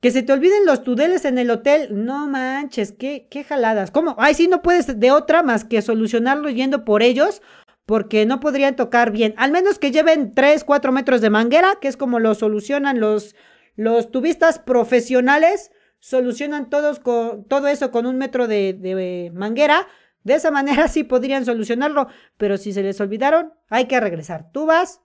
Que 0.00 0.10
se 0.10 0.22
te 0.22 0.34
olviden 0.34 0.66
los 0.66 0.82
tudeles 0.82 1.24
en 1.24 1.38
el 1.38 1.50
hotel. 1.50 2.04
No 2.04 2.26
manches, 2.28 2.92
qué, 2.92 3.26
qué 3.30 3.42
jaladas. 3.42 3.90
¿Cómo? 3.90 4.16
Ay, 4.18 4.34
sí, 4.34 4.48
no 4.48 4.60
puedes 4.60 5.00
de 5.00 5.10
otra 5.10 5.42
más 5.42 5.64
que 5.64 5.80
solucionarlo 5.80 6.50
yendo 6.50 6.84
por 6.84 7.02
ellos, 7.02 7.40
porque 7.86 8.26
no 8.26 8.40
podrían 8.40 8.76
tocar 8.76 9.10
bien. 9.10 9.34
Al 9.36 9.52
menos 9.52 9.78
que 9.78 9.90
lleven 9.90 10.34
3, 10.34 10.64
4 10.64 10.92
metros 10.92 11.20
de 11.20 11.30
manguera, 11.30 11.78
que 11.80 11.88
es 11.88 11.96
como 11.96 12.18
lo 12.18 12.34
solucionan 12.34 13.00
los, 13.00 13.34
los 13.76 14.10
tubistas 14.10 14.58
profesionales. 14.58 15.70
Solucionan 15.98 16.70
todos 16.70 16.98
con, 16.98 17.44
todo 17.44 17.68
eso 17.68 17.90
con 17.90 18.06
un 18.06 18.18
metro 18.18 18.46
de, 18.46 19.30
manguera 19.34 19.86
de 20.22 20.34
esa 20.34 20.50
manera 20.50 20.88
sí 20.88 21.04
podrían 21.04 21.44
solucionarlo, 21.44 22.08
pero 22.38 22.56
si 22.56 22.72
se 22.72 22.82
les 22.82 23.00
olvidaron, 23.00 23.52
hay 23.68 23.86
que 23.86 24.00
regresar. 24.00 24.50
Tú 24.52 24.66
vas, 24.66 25.00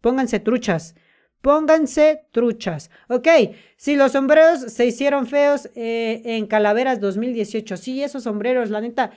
pónganse 0.00 0.40
truchas. 0.40 0.94
Pónganse 1.42 2.26
truchas. 2.32 2.90
Ok, 3.08 3.28
si 3.76 3.94
los 3.94 4.12
sombreros 4.12 4.72
se 4.72 4.86
hicieron 4.86 5.28
feos 5.28 5.70
eh, 5.76 6.22
en 6.24 6.46
Calaveras 6.46 6.98
2018. 6.98 7.76
Sí, 7.76 8.02
esos 8.02 8.24
sombreros, 8.24 8.70
la 8.70 8.80
neta, 8.80 9.12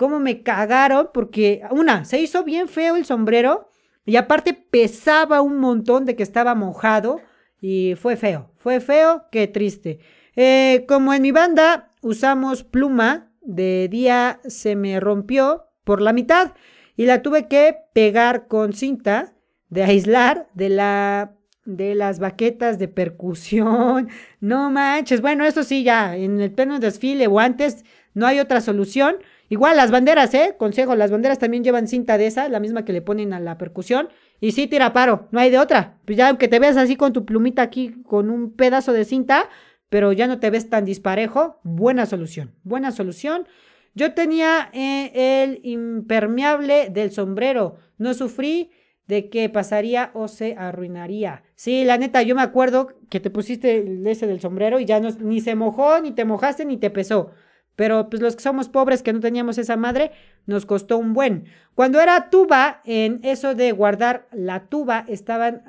cómo 0.00 0.18
me 0.18 0.42
cagaron, 0.42 1.10
porque 1.12 1.60
una, 1.70 2.06
se 2.06 2.18
hizo 2.18 2.42
bien 2.42 2.68
feo 2.68 2.96
el 2.96 3.04
sombrero 3.04 3.68
y 4.06 4.16
aparte 4.16 4.54
pesaba 4.54 5.42
un 5.42 5.58
montón 5.58 6.06
de 6.06 6.16
que 6.16 6.22
estaba 6.22 6.54
mojado 6.54 7.20
y 7.60 7.96
fue 7.96 8.16
feo. 8.16 8.50
Fue 8.56 8.80
feo, 8.80 9.26
qué 9.30 9.46
triste. 9.46 9.98
Eh, 10.36 10.86
como 10.88 11.12
en 11.12 11.20
mi 11.20 11.32
banda 11.32 11.90
usamos 12.00 12.64
pluma, 12.64 13.30
de 13.42 13.88
día 13.90 14.40
se 14.48 14.74
me 14.74 15.00
rompió 15.00 15.66
por 15.84 16.00
la 16.00 16.14
mitad 16.14 16.54
y 16.96 17.04
la 17.04 17.20
tuve 17.20 17.46
que 17.46 17.76
pegar 17.92 18.48
con 18.48 18.72
cinta 18.72 19.34
de 19.68 19.82
aislar 19.82 20.48
de 20.54 20.70
la 20.70 21.36
de 21.66 21.94
las 21.94 22.20
baquetas 22.20 22.78
de 22.78 22.88
percusión. 22.88 24.08
No 24.40 24.70
manches. 24.70 25.20
Bueno, 25.20 25.44
eso 25.44 25.62
sí, 25.62 25.84
ya 25.84 26.16
en 26.16 26.40
el 26.40 26.52
pleno 26.52 26.78
desfile 26.78 27.26
o 27.26 27.38
antes 27.38 27.84
no 28.14 28.26
hay 28.26 28.40
otra 28.40 28.62
solución. 28.62 29.16
Igual 29.50 29.76
las 29.76 29.90
banderas, 29.90 30.32
¿eh? 30.32 30.54
Consejo, 30.56 30.94
las 30.94 31.10
banderas 31.10 31.40
también 31.40 31.64
llevan 31.64 31.88
cinta 31.88 32.16
de 32.16 32.28
esa, 32.28 32.48
la 32.48 32.60
misma 32.60 32.84
que 32.84 32.92
le 32.92 33.02
ponen 33.02 33.32
a 33.32 33.40
la 33.40 33.58
percusión. 33.58 34.08
Y 34.40 34.52
sí, 34.52 34.68
tira 34.68 34.92
paro, 34.92 35.26
no 35.32 35.40
hay 35.40 35.50
de 35.50 35.58
otra. 35.58 35.98
Pues 36.06 36.16
ya 36.16 36.28
aunque 36.28 36.46
te 36.46 36.60
veas 36.60 36.76
así 36.76 36.94
con 36.94 37.12
tu 37.12 37.24
plumita 37.24 37.60
aquí, 37.60 38.00
con 38.04 38.30
un 38.30 38.52
pedazo 38.52 38.92
de 38.92 39.04
cinta, 39.04 39.48
pero 39.88 40.12
ya 40.12 40.28
no 40.28 40.38
te 40.38 40.50
ves 40.50 40.70
tan 40.70 40.84
disparejo, 40.84 41.58
buena 41.64 42.06
solución, 42.06 42.54
buena 42.62 42.92
solución. 42.92 43.48
Yo 43.92 44.14
tenía 44.14 44.70
eh, 44.72 45.42
el 45.42 45.60
impermeable 45.64 46.88
del 46.88 47.10
sombrero, 47.10 47.74
no 47.98 48.14
sufrí 48.14 48.70
de 49.08 49.30
que 49.30 49.48
pasaría 49.48 50.12
o 50.14 50.28
se 50.28 50.54
arruinaría. 50.56 51.42
Sí, 51.56 51.82
la 51.82 51.98
neta, 51.98 52.22
yo 52.22 52.36
me 52.36 52.42
acuerdo 52.42 52.86
que 53.08 53.18
te 53.18 53.30
pusiste 53.30 53.84
ese 54.08 54.28
del 54.28 54.40
sombrero 54.40 54.78
y 54.78 54.84
ya 54.84 55.00
no, 55.00 55.10
ni 55.18 55.40
se 55.40 55.56
mojó, 55.56 56.00
ni 56.00 56.12
te 56.12 56.24
mojaste, 56.24 56.64
ni 56.64 56.76
te 56.76 56.90
pesó. 56.90 57.32
Pero 57.80 58.10
pues 58.10 58.20
los 58.20 58.36
que 58.36 58.42
somos 58.42 58.68
pobres 58.68 59.02
que 59.02 59.14
no 59.14 59.20
teníamos 59.20 59.56
esa 59.56 59.78
madre, 59.78 60.12
nos 60.44 60.66
costó 60.66 60.98
un 60.98 61.14
buen. 61.14 61.46
Cuando 61.74 61.98
era 61.98 62.28
tuba, 62.28 62.82
en 62.84 63.20
eso 63.22 63.54
de 63.54 63.72
guardar 63.72 64.28
la 64.32 64.66
tuba, 64.66 65.06
estaban 65.08 65.62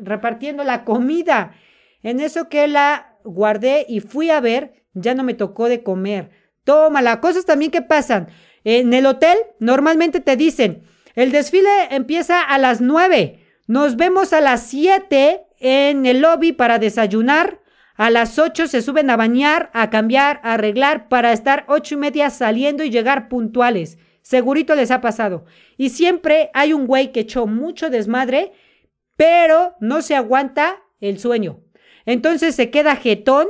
repartiendo 0.00 0.62
la 0.62 0.84
comida. 0.84 1.56
En 2.04 2.20
eso 2.20 2.48
que 2.48 2.68
la 2.68 3.16
guardé 3.24 3.86
y 3.88 3.98
fui 3.98 4.30
a 4.30 4.38
ver, 4.38 4.84
ya 4.94 5.16
no 5.16 5.24
me 5.24 5.34
tocó 5.34 5.68
de 5.68 5.82
comer. 5.82 6.30
Tómala, 6.62 7.20
cosas 7.20 7.44
también 7.44 7.72
que 7.72 7.82
pasan. 7.82 8.28
En 8.62 8.94
el 8.94 9.06
hotel 9.06 9.36
normalmente 9.58 10.20
te 10.20 10.36
dicen, 10.36 10.84
el 11.16 11.32
desfile 11.32 11.88
empieza 11.90 12.40
a 12.40 12.56
las 12.58 12.80
9. 12.80 13.40
Nos 13.66 13.96
vemos 13.96 14.32
a 14.32 14.40
las 14.40 14.62
7 14.62 15.42
en 15.58 16.06
el 16.06 16.20
lobby 16.20 16.52
para 16.52 16.78
desayunar. 16.78 17.65
A 17.96 18.10
las 18.10 18.38
8 18.38 18.66
se 18.68 18.82
suben 18.82 19.10
a 19.10 19.16
bañar, 19.16 19.70
a 19.72 19.90
cambiar, 19.90 20.40
a 20.42 20.54
arreglar 20.54 21.08
para 21.08 21.32
estar 21.32 21.64
ocho 21.68 21.94
y 21.94 21.98
media 21.98 22.30
saliendo 22.30 22.84
y 22.84 22.90
llegar 22.90 23.28
puntuales. 23.28 23.98
Segurito 24.22 24.74
les 24.74 24.90
ha 24.90 25.00
pasado. 25.00 25.44
Y 25.76 25.90
siempre 25.90 26.50
hay 26.52 26.72
un 26.72 26.86
güey 26.86 27.12
que 27.12 27.20
echó 27.20 27.46
mucho 27.46 27.90
desmadre, 27.90 28.52
pero 29.16 29.74
no 29.80 30.02
se 30.02 30.14
aguanta 30.14 30.82
el 31.00 31.18
sueño. 31.18 31.60
Entonces 32.04 32.54
se 32.54 32.70
queda 32.70 32.96
jetón, 32.96 33.48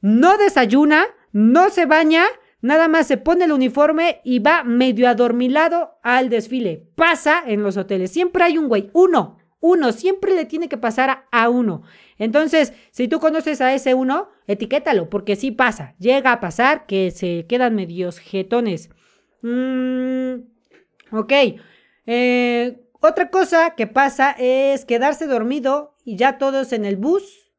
no 0.00 0.36
desayuna, 0.36 1.06
no 1.32 1.70
se 1.70 1.86
baña 1.86 2.24
Nada 2.66 2.88
más 2.88 3.06
se 3.06 3.16
pone 3.16 3.44
el 3.44 3.52
uniforme 3.52 4.20
y 4.24 4.40
va 4.40 4.64
medio 4.64 5.08
adormilado 5.08 6.00
al 6.02 6.30
desfile. 6.30 6.88
Pasa 6.96 7.42
en 7.46 7.62
los 7.62 7.76
hoteles. 7.76 8.10
Siempre 8.10 8.42
hay 8.42 8.58
un 8.58 8.66
güey, 8.66 8.90
uno, 8.92 9.38
uno, 9.60 9.92
siempre 9.92 10.34
le 10.34 10.44
tiene 10.44 10.68
que 10.68 10.76
pasar 10.76 11.26
a, 11.30 11.48
uno. 11.48 11.82
Entonces, 12.18 12.72
si 12.90 13.08
tú 13.08 13.20
conoces 13.20 13.60
a 13.60 13.74
ese 13.74 13.94
uno, 13.94 14.28
etiquétalo, 14.46 15.08
porque 15.10 15.36
sí 15.36 15.50
pasa. 15.50 15.94
Llega 15.98 16.32
a 16.32 16.40
pasar 16.40 16.86
que 16.86 17.10
se 17.10 17.46
quedan 17.46 17.74
medios 17.74 18.18
jetones. 18.18 18.90
Mm, 19.42 20.36
ok. 21.12 21.32
Eh, 22.06 22.80
otra 23.00 23.30
cosa 23.30 23.74
que 23.76 23.86
pasa 23.86 24.34
es 24.38 24.84
quedarse 24.84 25.26
dormido 25.26 25.96
y 26.04 26.16
ya 26.16 26.38
todos 26.38 26.72
en 26.72 26.84
el 26.84 26.96
bus. 26.96 27.52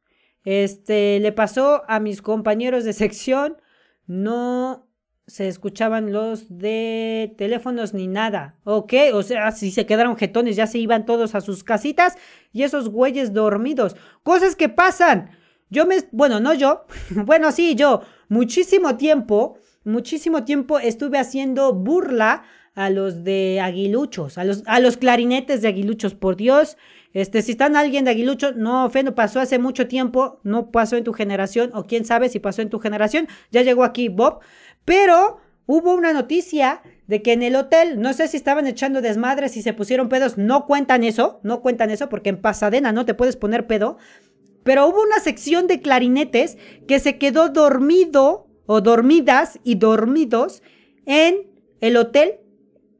Este, 0.46 1.20
le 1.20 1.32
pasó 1.32 1.84
a 1.88 2.00
mis 2.00 2.22
compañeros 2.22 2.84
de 2.84 2.94
sección. 2.94 3.58
No 4.06 4.87
se 5.28 5.50
escuchaban 5.50 6.14
los 6.14 6.58
de 6.58 7.36
teléfonos 7.38 7.94
ni 7.94 8.08
nada. 8.08 8.56
Ok, 8.64 8.94
o 9.14 9.24
sea, 9.24 9.52
si 9.52 9.72
se 9.72 9.86
quedaron 9.86 10.16
jetones, 10.16 10.56
ya 10.56 10.68
se 10.68 10.80
iban 10.80 11.06
todos 11.06 11.36
a 11.36 11.42
sus 11.42 11.66
casitas 11.66 12.16
y 12.54 12.64
esos 12.64 12.90
güeyes 12.90 13.34
dormidos. 13.34 13.98
Cosas 14.24 14.56
que 14.56 14.70
pasan. 14.70 15.32
Yo 15.70 15.86
me, 15.86 15.98
bueno, 16.14 16.40
no 16.40 16.54
yo, 16.54 16.86
bueno, 17.10 17.52
sí, 17.52 17.76
yo, 17.76 18.02
muchísimo 18.30 18.96
tiempo, 18.96 19.58
muchísimo 19.84 20.46
tiempo 20.46 20.80
estuve 20.80 21.20
haciendo 21.20 21.74
burla 21.74 22.44
a 22.74 22.90
los 22.90 23.26
de 23.26 23.60
aguiluchos, 23.62 24.38
a 24.38 24.46
los, 24.46 24.64
a 24.66 24.80
los 24.80 24.96
clarinetes 24.96 25.62
de 25.62 25.68
aguiluchos, 25.68 26.16
por 26.16 26.38
Dios. 26.38 26.78
Este, 27.18 27.42
si 27.42 27.54
están 27.54 27.76
alguien 27.76 28.06
de 28.06 28.12
aguiluchos, 28.12 28.56
no 28.58 28.86
ofendo, 28.86 29.16
pasó 29.16 29.40
hace 29.40 29.58
mucho 29.58 29.88
tiempo, 29.88 30.40
no 30.44 30.70
pasó 30.70 30.98
en 30.98 31.04
tu 31.04 31.14
generación, 31.14 31.72
o 31.74 31.88
quién 31.88 32.06
sabe 32.06 32.30
si 32.30 32.40
pasó 32.40 32.62
en 32.62 32.70
tu 32.70 32.78
generación, 32.78 33.28
ya 33.50 33.64
llegó 33.64 33.84
aquí 33.84 34.08
Bob. 34.08 34.42
Pero 34.86 35.40
hubo 35.66 35.96
una 35.96 36.14
noticia 36.14 36.84
de 37.08 37.24
que 37.24 37.34
en 37.34 37.42
el 37.42 37.56
hotel, 37.56 38.00
no 38.00 38.14
sé 38.14 38.28
si 38.28 38.38
estaban 38.38 38.68
echando 38.68 39.02
desmadres 39.02 39.58
y 39.58 39.64
se 39.64 39.74
pusieron 39.74 40.10
pedos, 40.10 40.38
no 40.38 40.68
cuentan 40.68 41.04
eso, 41.04 41.40
no 41.42 41.62
cuentan 41.62 41.90
eso, 41.90 42.08
porque 42.08 42.30
en 42.30 42.40
Pasadena 42.40 42.92
no 42.92 43.04
te 43.04 43.16
puedes 43.16 43.36
poner 43.36 43.66
pedo. 43.66 43.98
Pero 44.62 44.86
hubo 44.86 45.02
una 45.02 45.20
sección 45.20 45.66
de 45.66 45.82
clarinetes 45.82 46.60
que 46.88 47.00
se 47.00 47.18
quedó 47.18 47.50
dormido 47.50 48.46
o 48.68 48.80
dormidas 48.82 49.58
y 49.64 49.74
dormidos 49.74 50.62
en 51.08 51.48
el 51.82 51.98
hotel 51.98 52.42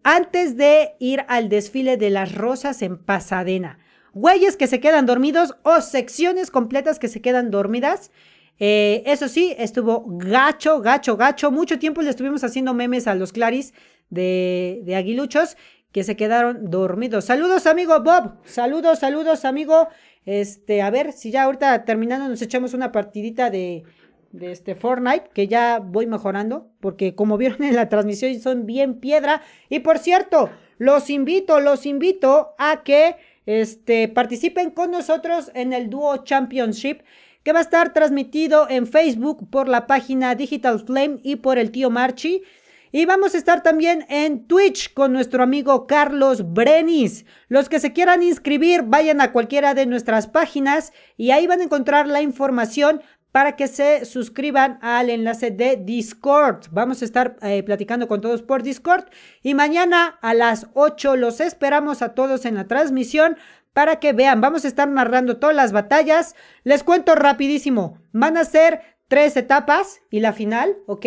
antes 0.02 0.58
de 0.58 0.96
ir 0.98 1.24
al 1.28 1.50
desfile 1.50 1.98
de 1.98 2.10
las 2.10 2.34
rosas 2.34 2.82
en 2.82 2.98
Pasadena. 2.98 3.78
Güeyes 4.18 4.58
que 4.58 4.68
se 4.68 4.80
quedan 4.80 5.06
dormidos 5.06 5.56
o 5.64 5.82
secciones 5.82 6.52
completas 6.52 7.00
que 7.00 7.08
se 7.08 7.22
quedan 7.22 7.52
dormidas. 7.52 8.12
Eh, 8.60 9.04
eso 9.06 9.28
sí, 9.28 9.56
estuvo 9.58 10.04
gacho, 10.08 10.82
gacho, 10.82 11.16
gacho. 11.16 11.52
Mucho 11.52 11.78
tiempo 11.78 12.02
le 12.02 12.10
estuvimos 12.10 12.44
haciendo 12.44 12.74
memes 12.74 13.08
a 13.08 13.16
los 13.16 13.32
Claris 13.32 13.74
de, 14.10 14.82
de 14.84 14.96
Aguiluchos 14.96 15.58
que 15.92 16.04
se 16.04 16.16
quedaron 16.16 16.70
dormidos. 16.70 17.26
Saludos, 17.26 17.68
amigo 17.68 18.00
Bob. 18.02 18.38
Saludos, 18.46 19.00
saludos, 19.00 19.46
amigo. 19.46 19.88
Este, 20.26 20.82
a 20.82 20.90
ver 20.90 21.14
si 21.14 21.32
ya 21.32 21.44
ahorita 21.44 21.86
terminando 21.86 22.28
nos 22.28 22.42
echamos 22.42 22.74
una 22.74 22.92
partidita 22.92 23.50
de, 23.50 23.84
de 24.32 24.52
este 24.52 24.76
Fortnite, 24.76 25.30
que 25.34 25.48
ya 25.48 25.80
voy 25.80 26.06
mejorando, 26.06 26.70
porque 26.80 27.16
como 27.16 27.38
vieron 27.38 27.64
en 27.64 27.76
la 27.76 27.90
transmisión 27.90 28.40
son 28.40 28.66
bien 28.66 29.00
piedra. 29.00 29.42
Y 29.70 29.80
por 29.80 30.00
cierto, 30.00 30.50
los 30.78 31.10
invito, 31.10 31.60
los 31.60 31.86
invito 31.86 32.56
a 32.58 32.84
que 32.84 33.16
este, 33.48 34.08
participen 34.10 34.70
con 34.70 34.92
nosotros 34.92 35.50
en 35.56 35.74
el 35.74 35.90
Duo 35.90 36.18
Championship 36.18 37.02
que 37.44 37.54
va 37.54 37.60
a 37.60 37.62
estar 37.62 37.94
transmitido 37.94 38.70
en 38.70 38.86
Facebook 38.86 39.50
por 39.50 39.70
la 39.70 39.88
página 39.88 40.36
Digital 40.36 40.82
Flame 40.82 41.20
y 41.24 41.38
por 41.38 41.58
el 41.58 41.72
tío 41.72 41.90
Marchi. 41.90 42.44
Y 42.92 43.06
vamos 43.06 43.36
a 43.36 43.38
estar 43.38 43.64
también 43.64 44.06
en 44.10 44.48
Twitch 44.48 44.94
con 44.94 45.14
nuestro 45.14 45.44
amigo 45.44 45.88
Carlos 45.88 46.54
Brenis. 46.54 47.26
Los 47.48 47.70
que 47.70 47.80
se 47.80 47.94
quieran 47.94 48.22
inscribir, 48.22 48.84
vayan 48.84 49.22
a 49.22 49.32
cualquiera 49.32 49.74
de 49.74 49.86
nuestras 49.86 50.28
páginas 50.28 50.92
y 51.16 51.32
ahí 51.32 51.48
van 51.48 51.62
a 51.62 51.64
encontrar 51.64 52.08
la 52.08 52.22
información 52.22 53.02
para 53.38 53.56
que 53.56 53.68
se 53.68 54.04
suscriban 54.06 54.80
al 54.82 55.12
enlace 55.12 55.52
de 55.52 55.76
Discord. 55.76 56.70
Vamos 56.72 57.04
a 57.04 57.06
estar 57.06 57.36
eh, 57.44 57.62
platicando 57.62 58.08
con 58.08 58.20
todos 58.20 58.42
por 58.42 58.64
Discord. 58.64 59.06
Y 59.44 59.54
mañana 59.54 60.18
a 60.24 60.34
las 60.34 60.66
8 60.74 61.16
los 61.18 61.40
esperamos 61.40 62.02
a 62.02 62.16
todos 62.16 62.46
en 62.46 62.56
la 62.56 62.68
transmisión 62.68 63.38
para 63.74 63.98
que 64.00 64.12
vean. 64.12 64.42
Vamos 64.42 64.66
a 64.66 64.68
estar 64.68 64.88
narrando 64.88 65.38
todas 65.38 65.56
las 65.56 65.72
batallas. 65.72 66.34
Les 66.64 66.84
cuento 66.84 67.14
rapidísimo. 67.14 68.00
Van 68.12 68.38
a 68.38 68.44
ser 68.44 68.82
tres 69.08 69.38
etapas 69.38 70.00
y 70.10 70.20
la 70.20 70.34
final, 70.34 70.76
¿ok? 70.88 71.06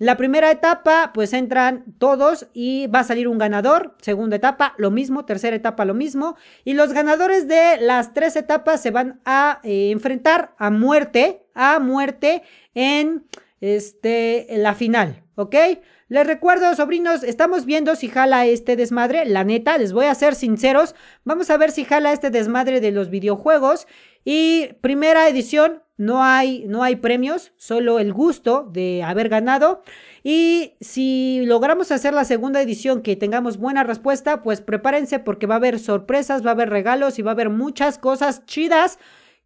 La 0.00 0.16
primera 0.16 0.50
etapa, 0.50 1.10
pues 1.12 1.34
entran 1.34 1.84
todos 1.98 2.46
y 2.54 2.86
va 2.86 3.00
a 3.00 3.04
salir 3.04 3.28
un 3.28 3.36
ganador. 3.36 3.96
Segunda 4.00 4.36
etapa, 4.36 4.72
lo 4.78 4.90
mismo. 4.90 5.26
Tercera 5.26 5.54
etapa, 5.54 5.84
lo 5.84 5.92
mismo. 5.92 6.36
Y 6.64 6.72
los 6.72 6.94
ganadores 6.94 7.46
de 7.48 7.76
las 7.78 8.14
tres 8.14 8.34
etapas 8.36 8.80
se 8.80 8.92
van 8.92 9.20
a 9.26 9.60
eh, 9.62 9.90
enfrentar 9.90 10.54
a 10.56 10.70
muerte, 10.70 11.44
a 11.60 11.78
muerte 11.78 12.42
en 12.74 13.24
este, 13.60 14.46
la 14.50 14.74
final, 14.74 15.22
¿ok? 15.34 15.54
Les 16.08 16.26
recuerdo, 16.26 16.74
sobrinos, 16.74 17.22
estamos 17.22 17.66
viendo 17.66 17.94
si 17.94 18.08
jala 18.08 18.44
este 18.44 18.74
desmadre. 18.74 19.26
La 19.26 19.44
neta, 19.44 19.78
les 19.78 19.92
voy 19.92 20.06
a 20.06 20.14
ser 20.16 20.34
sinceros. 20.34 20.96
Vamos 21.22 21.50
a 21.50 21.56
ver 21.56 21.70
si 21.70 21.84
jala 21.84 22.12
este 22.12 22.30
desmadre 22.30 22.80
de 22.80 22.90
los 22.90 23.10
videojuegos. 23.10 23.86
Y 24.24 24.70
primera 24.80 25.28
edición, 25.28 25.84
no 25.96 26.24
hay, 26.24 26.64
no 26.66 26.82
hay 26.82 26.96
premios, 26.96 27.52
solo 27.56 28.00
el 28.00 28.12
gusto 28.12 28.68
de 28.72 29.04
haber 29.04 29.28
ganado. 29.28 29.82
Y 30.24 30.72
si 30.80 31.44
logramos 31.44 31.92
hacer 31.92 32.12
la 32.12 32.24
segunda 32.24 32.60
edición 32.60 33.02
que 33.02 33.14
tengamos 33.14 33.58
buena 33.58 33.84
respuesta, 33.84 34.42
pues 34.42 34.60
prepárense 34.60 35.20
porque 35.20 35.46
va 35.46 35.54
a 35.54 35.58
haber 35.58 35.78
sorpresas, 35.78 36.44
va 36.44 36.50
a 36.50 36.54
haber 36.54 36.70
regalos 36.70 37.20
y 37.20 37.22
va 37.22 37.30
a 37.30 37.34
haber 37.34 37.50
muchas 37.50 37.98
cosas 37.98 38.44
chidas 38.46 38.98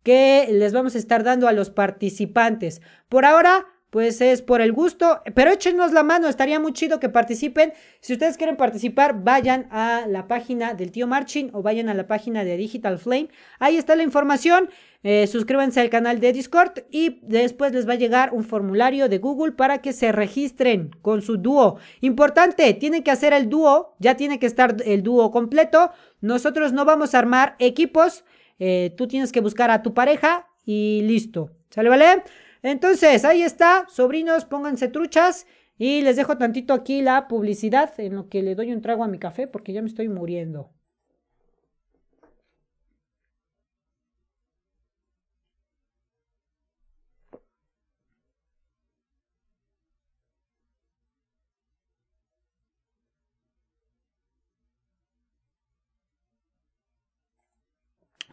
que 0.04 0.46
les 0.52 0.72
vamos 0.72 0.94
a 0.94 0.98
estar 0.98 1.24
dando 1.24 1.48
a 1.48 1.52
los 1.52 1.70
participantes. 1.70 2.80
Por 3.08 3.24
ahora, 3.24 3.66
pues 3.94 4.20
es 4.20 4.42
por 4.42 4.60
el 4.60 4.72
gusto, 4.72 5.22
pero 5.36 5.52
échenos 5.52 5.92
la 5.92 6.02
mano, 6.02 6.26
estaría 6.26 6.58
muy 6.58 6.72
chido 6.72 6.98
que 6.98 7.08
participen. 7.08 7.72
Si 8.00 8.12
ustedes 8.12 8.36
quieren 8.36 8.56
participar, 8.56 9.22
vayan 9.22 9.68
a 9.70 10.06
la 10.08 10.26
página 10.26 10.74
del 10.74 10.90
tío 10.90 11.06
Marchin 11.06 11.50
o 11.52 11.62
vayan 11.62 11.88
a 11.88 11.94
la 11.94 12.08
página 12.08 12.42
de 12.42 12.56
Digital 12.56 12.98
Flame. 12.98 13.28
Ahí 13.60 13.76
está 13.76 13.94
la 13.94 14.02
información. 14.02 14.68
Eh, 15.04 15.28
suscríbanse 15.28 15.80
al 15.80 15.90
canal 15.90 16.18
de 16.18 16.32
Discord 16.32 16.80
y 16.90 17.20
después 17.22 17.72
les 17.72 17.88
va 17.88 17.92
a 17.92 17.96
llegar 17.96 18.34
un 18.34 18.42
formulario 18.42 19.08
de 19.08 19.18
Google 19.18 19.52
para 19.52 19.78
que 19.78 19.92
se 19.92 20.10
registren 20.10 20.90
con 21.00 21.22
su 21.22 21.36
dúo. 21.36 21.78
Importante, 22.00 22.74
tienen 22.74 23.04
que 23.04 23.12
hacer 23.12 23.32
el 23.32 23.48
dúo, 23.48 23.94
ya 24.00 24.16
tiene 24.16 24.40
que 24.40 24.46
estar 24.46 24.74
el 24.84 25.04
dúo 25.04 25.30
completo. 25.30 25.92
Nosotros 26.20 26.72
no 26.72 26.84
vamos 26.84 27.14
a 27.14 27.20
armar 27.20 27.54
equipos, 27.60 28.24
eh, 28.58 28.94
tú 28.96 29.06
tienes 29.08 29.32
que 29.32 29.40
buscar 29.40 29.70
a 29.70 29.82
tu 29.82 29.94
pareja 29.94 30.48
y 30.64 31.02
listo. 31.02 31.50
¿Sale, 31.70 31.88
vale? 31.88 32.22
Entonces, 32.62 33.24
ahí 33.24 33.42
está, 33.42 33.86
sobrinos, 33.88 34.44
pónganse 34.44 34.88
truchas. 34.88 35.46
Y 35.76 36.02
les 36.02 36.16
dejo 36.16 36.38
tantito 36.38 36.72
aquí 36.72 37.02
la 37.02 37.26
publicidad 37.26 37.92
en 37.98 38.14
lo 38.14 38.28
que 38.28 38.42
le 38.42 38.54
doy 38.54 38.72
un 38.72 38.80
trago 38.80 39.02
a 39.02 39.08
mi 39.08 39.18
café 39.18 39.48
porque 39.48 39.72
ya 39.72 39.82
me 39.82 39.88
estoy 39.88 40.08
muriendo. 40.08 40.70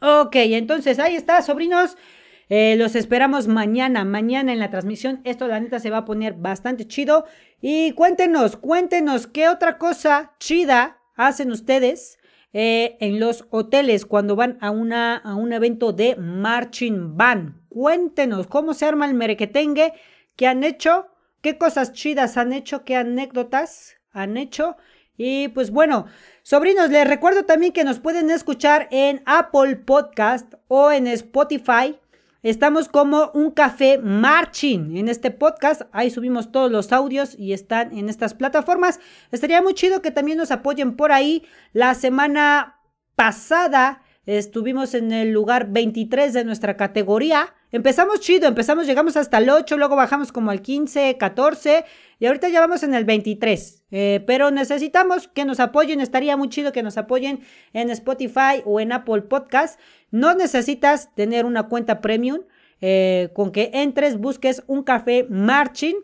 Ok, 0.03 0.35
entonces 0.35 0.97
ahí 0.97 1.15
está, 1.15 1.43
sobrinos. 1.43 1.95
Eh, 2.49 2.75
los 2.75 2.95
esperamos 2.95 3.47
mañana, 3.47 4.03
mañana 4.03 4.51
en 4.51 4.57
la 4.57 4.71
transmisión. 4.71 5.21
Esto 5.25 5.47
la 5.47 5.59
neta 5.59 5.79
se 5.79 5.91
va 5.91 5.97
a 5.97 6.05
poner 6.05 6.33
bastante 6.33 6.87
chido. 6.87 7.25
Y 7.61 7.91
cuéntenos, 7.91 8.57
cuéntenos 8.57 9.27
qué 9.27 9.47
otra 9.47 9.77
cosa 9.77 10.33
chida 10.39 10.97
hacen 11.15 11.51
ustedes 11.51 12.17
eh, 12.51 12.97
en 12.99 13.19
los 13.19 13.45
hoteles 13.51 14.07
cuando 14.07 14.35
van 14.35 14.57
a, 14.59 14.71
una, 14.71 15.17
a 15.17 15.35
un 15.35 15.53
evento 15.53 15.93
de 15.93 16.15
marching 16.15 17.15
band. 17.15 17.61
Cuéntenos 17.69 18.47
cómo 18.47 18.73
se 18.73 18.87
arma 18.87 19.05
el 19.05 19.13
merequetengue, 19.13 19.93
qué 20.35 20.47
han 20.47 20.63
hecho, 20.63 21.09
qué 21.41 21.59
cosas 21.59 21.93
chidas 21.93 22.37
han 22.37 22.53
hecho, 22.53 22.83
qué 22.85 22.95
anécdotas 22.95 23.97
han 24.11 24.35
hecho. 24.35 24.77
Y 25.17 25.49
pues 25.49 25.71
bueno, 25.71 26.05
sobrinos, 26.43 26.89
les 26.89 27.07
recuerdo 27.07 27.45
también 27.45 27.73
que 27.73 27.83
nos 27.83 27.99
pueden 27.99 28.29
escuchar 28.29 28.87
en 28.91 29.21
Apple 29.25 29.75
Podcast 29.77 30.53
o 30.67 30.91
en 30.91 31.07
Spotify. 31.07 31.97
Estamos 32.43 32.87
como 32.87 33.29
un 33.35 33.51
café 33.51 33.99
marching 33.99 34.97
en 34.97 35.09
este 35.09 35.29
podcast. 35.29 35.83
Ahí 35.91 36.09
subimos 36.09 36.51
todos 36.51 36.71
los 36.71 36.91
audios 36.91 37.37
y 37.37 37.53
están 37.53 37.95
en 37.95 38.09
estas 38.09 38.33
plataformas. 38.33 38.99
Estaría 39.31 39.61
muy 39.61 39.75
chido 39.75 40.01
que 40.01 40.09
también 40.09 40.39
nos 40.39 40.49
apoyen 40.49 40.95
por 40.95 41.11
ahí. 41.11 41.43
La 41.71 41.93
semana 41.93 42.79
pasada 43.15 44.01
estuvimos 44.37 44.93
en 44.93 45.11
el 45.11 45.31
lugar 45.31 45.67
23 45.71 46.33
de 46.33 46.45
nuestra 46.45 46.77
categoría. 46.77 47.53
Empezamos 47.71 48.19
chido, 48.19 48.47
empezamos, 48.47 48.85
llegamos 48.85 49.17
hasta 49.17 49.37
el 49.37 49.49
8, 49.49 49.77
luego 49.77 49.95
bajamos 49.95 50.31
como 50.31 50.51
al 50.51 50.61
15, 50.61 51.17
14 51.17 51.85
y 52.19 52.25
ahorita 52.25 52.49
ya 52.49 52.61
vamos 52.61 52.83
en 52.83 52.93
el 52.93 53.03
23. 53.03 53.83
Eh, 53.91 54.23
pero 54.25 54.51
necesitamos 54.51 55.27
que 55.27 55.43
nos 55.43 55.59
apoyen, 55.59 55.99
estaría 55.99 56.37
muy 56.37 56.49
chido 56.49 56.71
que 56.71 56.83
nos 56.83 56.97
apoyen 56.97 57.41
en 57.73 57.89
Spotify 57.89 58.61
o 58.65 58.79
en 58.79 58.91
Apple 58.91 59.23
Podcast. 59.23 59.79
No 60.11 60.33
necesitas 60.33 61.13
tener 61.13 61.45
una 61.45 61.63
cuenta 61.63 61.99
premium, 61.99 62.41
eh, 62.79 63.29
con 63.33 63.51
que 63.51 63.69
entres, 63.73 64.17
busques 64.17 64.63
un 64.67 64.83
café 64.83 65.25
marching 65.29 65.95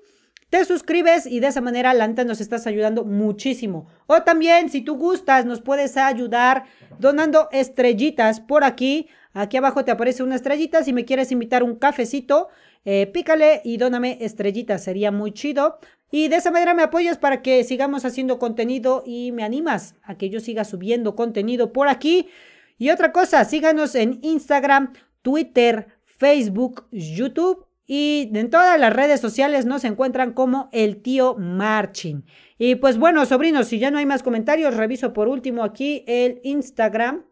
te 0.49 0.63
suscribes 0.63 1.25
y 1.25 1.41
de 1.41 1.47
esa 1.47 1.59
manera 1.59 1.93
la 1.93 2.07
nos 2.07 2.39
estás 2.39 2.67
ayudando 2.67 3.03
muchísimo. 3.03 3.87
O 4.07 4.21
también, 4.23 4.69
si 4.69 4.81
tú 4.81 4.95
gustas, 4.95 5.45
nos 5.45 5.61
puedes 5.61 5.97
ayudar 5.97 6.63
donando 6.99 7.49
estrellitas 7.51 8.39
por 8.39 8.63
aquí. 8.63 9.09
Aquí 9.33 9.57
abajo 9.57 9.83
te 9.83 9.91
aparece 9.91 10.23
una 10.23 10.35
estrellita. 10.35 10.83
Si 10.83 10.93
me 10.93 11.03
quieres 11.03 11.31
invitar 11.33 11.63
un 11.63 11.75
cafecito, 11.75 12.47
eh, 12.85 13.07
pícale 13.07 13.61
y 13.65 13.75
dóname 13.75 14.19
estrellitas. 14.21 14.83
Sería 14.83 15.11
muy 15.11 15.33
chido. 15.33 15.79
Y 16.11 16.29
de 16.29 16.37
esa 16.37 16.51
manera 16.51 16.73
me 16.73 16.83
apoyas 16.83 17.17
para 17.17 17.41
que 17.41 17.65
sigamos 17.65 18.05
haciendo 18.05 18.39
contenido 18.39 19.03
y 19.05 19.33
me 19.33 19.43
animas 19.43 19.95
a 20.01 20.17
que 20.17 20.29
yo 20.29 20.39
siga 20.39 20.63
subiendo 20.63 21.15
contenido 21.15 21.73
por 21.73 21.89
aquí. 21.89 22.29
Y 22.77 22.91
otra 22.91 23.11
cosa, 23.11 23.43
síganos 23.43 23.95
en 23.95 24.19
Instagram, 24.21 24.93
Twitter, 25.21 25.87
Facebook, 26.05 26.87
YouTube 26.91 27.66
y 27.87 28.29
en 28.33 28.49
todas 28.49 28.77
las 28.77 28.93
redes 28.93 29.21
sociales 29.21 29.65
nos 29.65 29.85
encuentran 29.85 30.33
como 30.33 30.69
el 30.73 31.01
tío 31.01 31.35
Marching. 31.35 32.25
Y 32.57 32.75
pues 32.75 32.97
bueno, 32.97 33.25
sobrinos, 33.25 33.67
si 33.67 33.79
ya 33.79 33.89
no 33.89 33.97
hay 33.97 34.05
más 34.05 34.23
comentarios, 34.23 34.75
reviso 34.75 35.13
por 35.13 35.29
último 35.29 35.63
aquí 35.63 36.03
el 36.05 36.41
Instagram. 36.43 37.25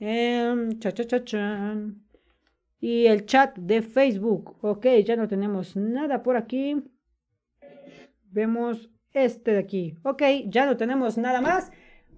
Em, 0.00 0.78
cha, 0.80 0.92
cha, 0.92 1.24
cha, 1.24 1.76
y 2.80 3.06
el 3.06 3.26
chat 3.26 3.56
de 3.56 3.82
Facebook. 3.82 4.56
Ok, 4.62 4.86
ya 5.04 5.14
no 5.14 5.28
tenemos 5.28 5.76
nada 5.76 6.22
por 6.22 6.36
aquí. 6.36 6.82
Vemos 8.30 8.90
este 9.12 9.52
de 9.52 9.58
aquí. 9.58 9.96
Ok, 10.02 10.22
ya 10.46 10.66
no 10.66 10.76
tenemos 10.76 11.18
nada 11.18 11.40
más. 11.40 11.70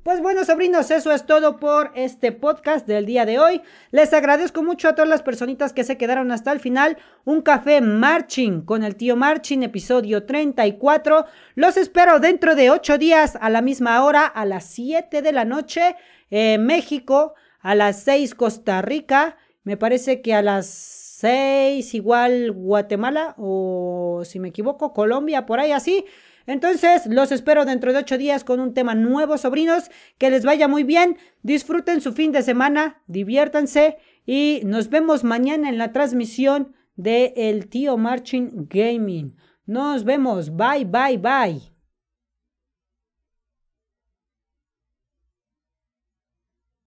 Pues 0.03 0.21
bueno, 0.21 0.45
sobrinos, 0.45 0.91
eso 0.91 1.13
es 1.13 1.27
todo 1.27 1.61
por 1.61 1.93
este 1.95 2.33
podcast 2.33 2.89
del 2.89 3.07
día 3.07 3.25
de 3.25 3.39
hoy. 3.39 3.63
Les 3.93 4.13
agradezco 4.13 4.65
mucho 4.65 4.89
a 4.89 4.97
todas 4.97 5.09
las 5.09 5.23
personitas 5.23 5.73
que 5.73 5.85
se 5.85 5.97
quedaron 5.97 6.33
hasta 6.33 6.51
el 6.51 6.59
final. 6.59 6.99
Un 7.25 7.41
café 7.41 7.81
marching 7.81 8.63
con 8.63 8.83
el 8.83 8.97
tío 8.97 9.15
Marching, 9.15 9.63
episodio 9.63 10.25
34. 10.25 11.27
Los 11.55 11.77
espero 11.77 12.19
dentro 12.19 12.57
de 12.57 12.71
ocho 12.71 12.99
días 12.99 13.39
a 13.41 13.49
la 13.49 13.63
misma 13.63 14.05
hora, 14.05 14.27
a 14.27 14.45
las 14.45 14.65
7 14.65 15.23
de 15.23 15.33
la 15.33 15.45
noche, 15.45 15.95
en 16.31 16.67
México, 16.67 17.35
a 17.61 17.77
las 17.77 18.03
6 18.03 18.35
Costa 18.35 18.83
Rica, 18.83 19.37
me 19.63 19.77
parece 19.77 20.21
que 20.21 20.35
a 20.35 20.43
las 20.43 20.67
6 20.67 21.95
igual 21.95 22.51
Guatemala 22.51 23.37
o 23.39 24.23
si 24.25 24.41
me 24.41 24.49
equivoco 24.49 24.93
Colombia, 24.93 25.47
por 25.47 25.61
ahí 25.61 25.71
así. 25.71 26.05
Entonces, 26.47 27.07
los 27.07 27.33
espero 27.33 27.65
dentro 27.65 27.93
de 27.93 27.99
ocho 27.99 28.19
días 28.19 28.45
con 28.45 28.61
un 28.61 28.75
tema 28.75 28.95
nuevo, 28.95 29.39
sobrinos. 29.39 29.91
Que 30.19 30.31
les 30.31 30.45
vaya 30.45 30.69
muy 30.69 30.85
bien. 30.85 31.17
Disfruten 31.43 32.01
su 32.01 32.13
fin 32.13 32.33
de 32.33 32.43
semana, 32.43 33.03
diviértanse 33.07 33.99
y 34.27 34.61
nos 34.65 34.89
vemos 34.89 35.25
mañana 35.25 35.69
en 35.69 35.79
la 35.79 35.93
transmisión 35.93 36.75
de 36.97 37.33
El 37.37 37.69
Tío 37.69 37.97
Marching 37.97 38.69
Gaming. 38.69 39.37
Nos 39.67 40.05
vemos. 40.05 40.57
Bye, 40.57 40.85
bye, 40.85 41.19
bye. 41.19 41.73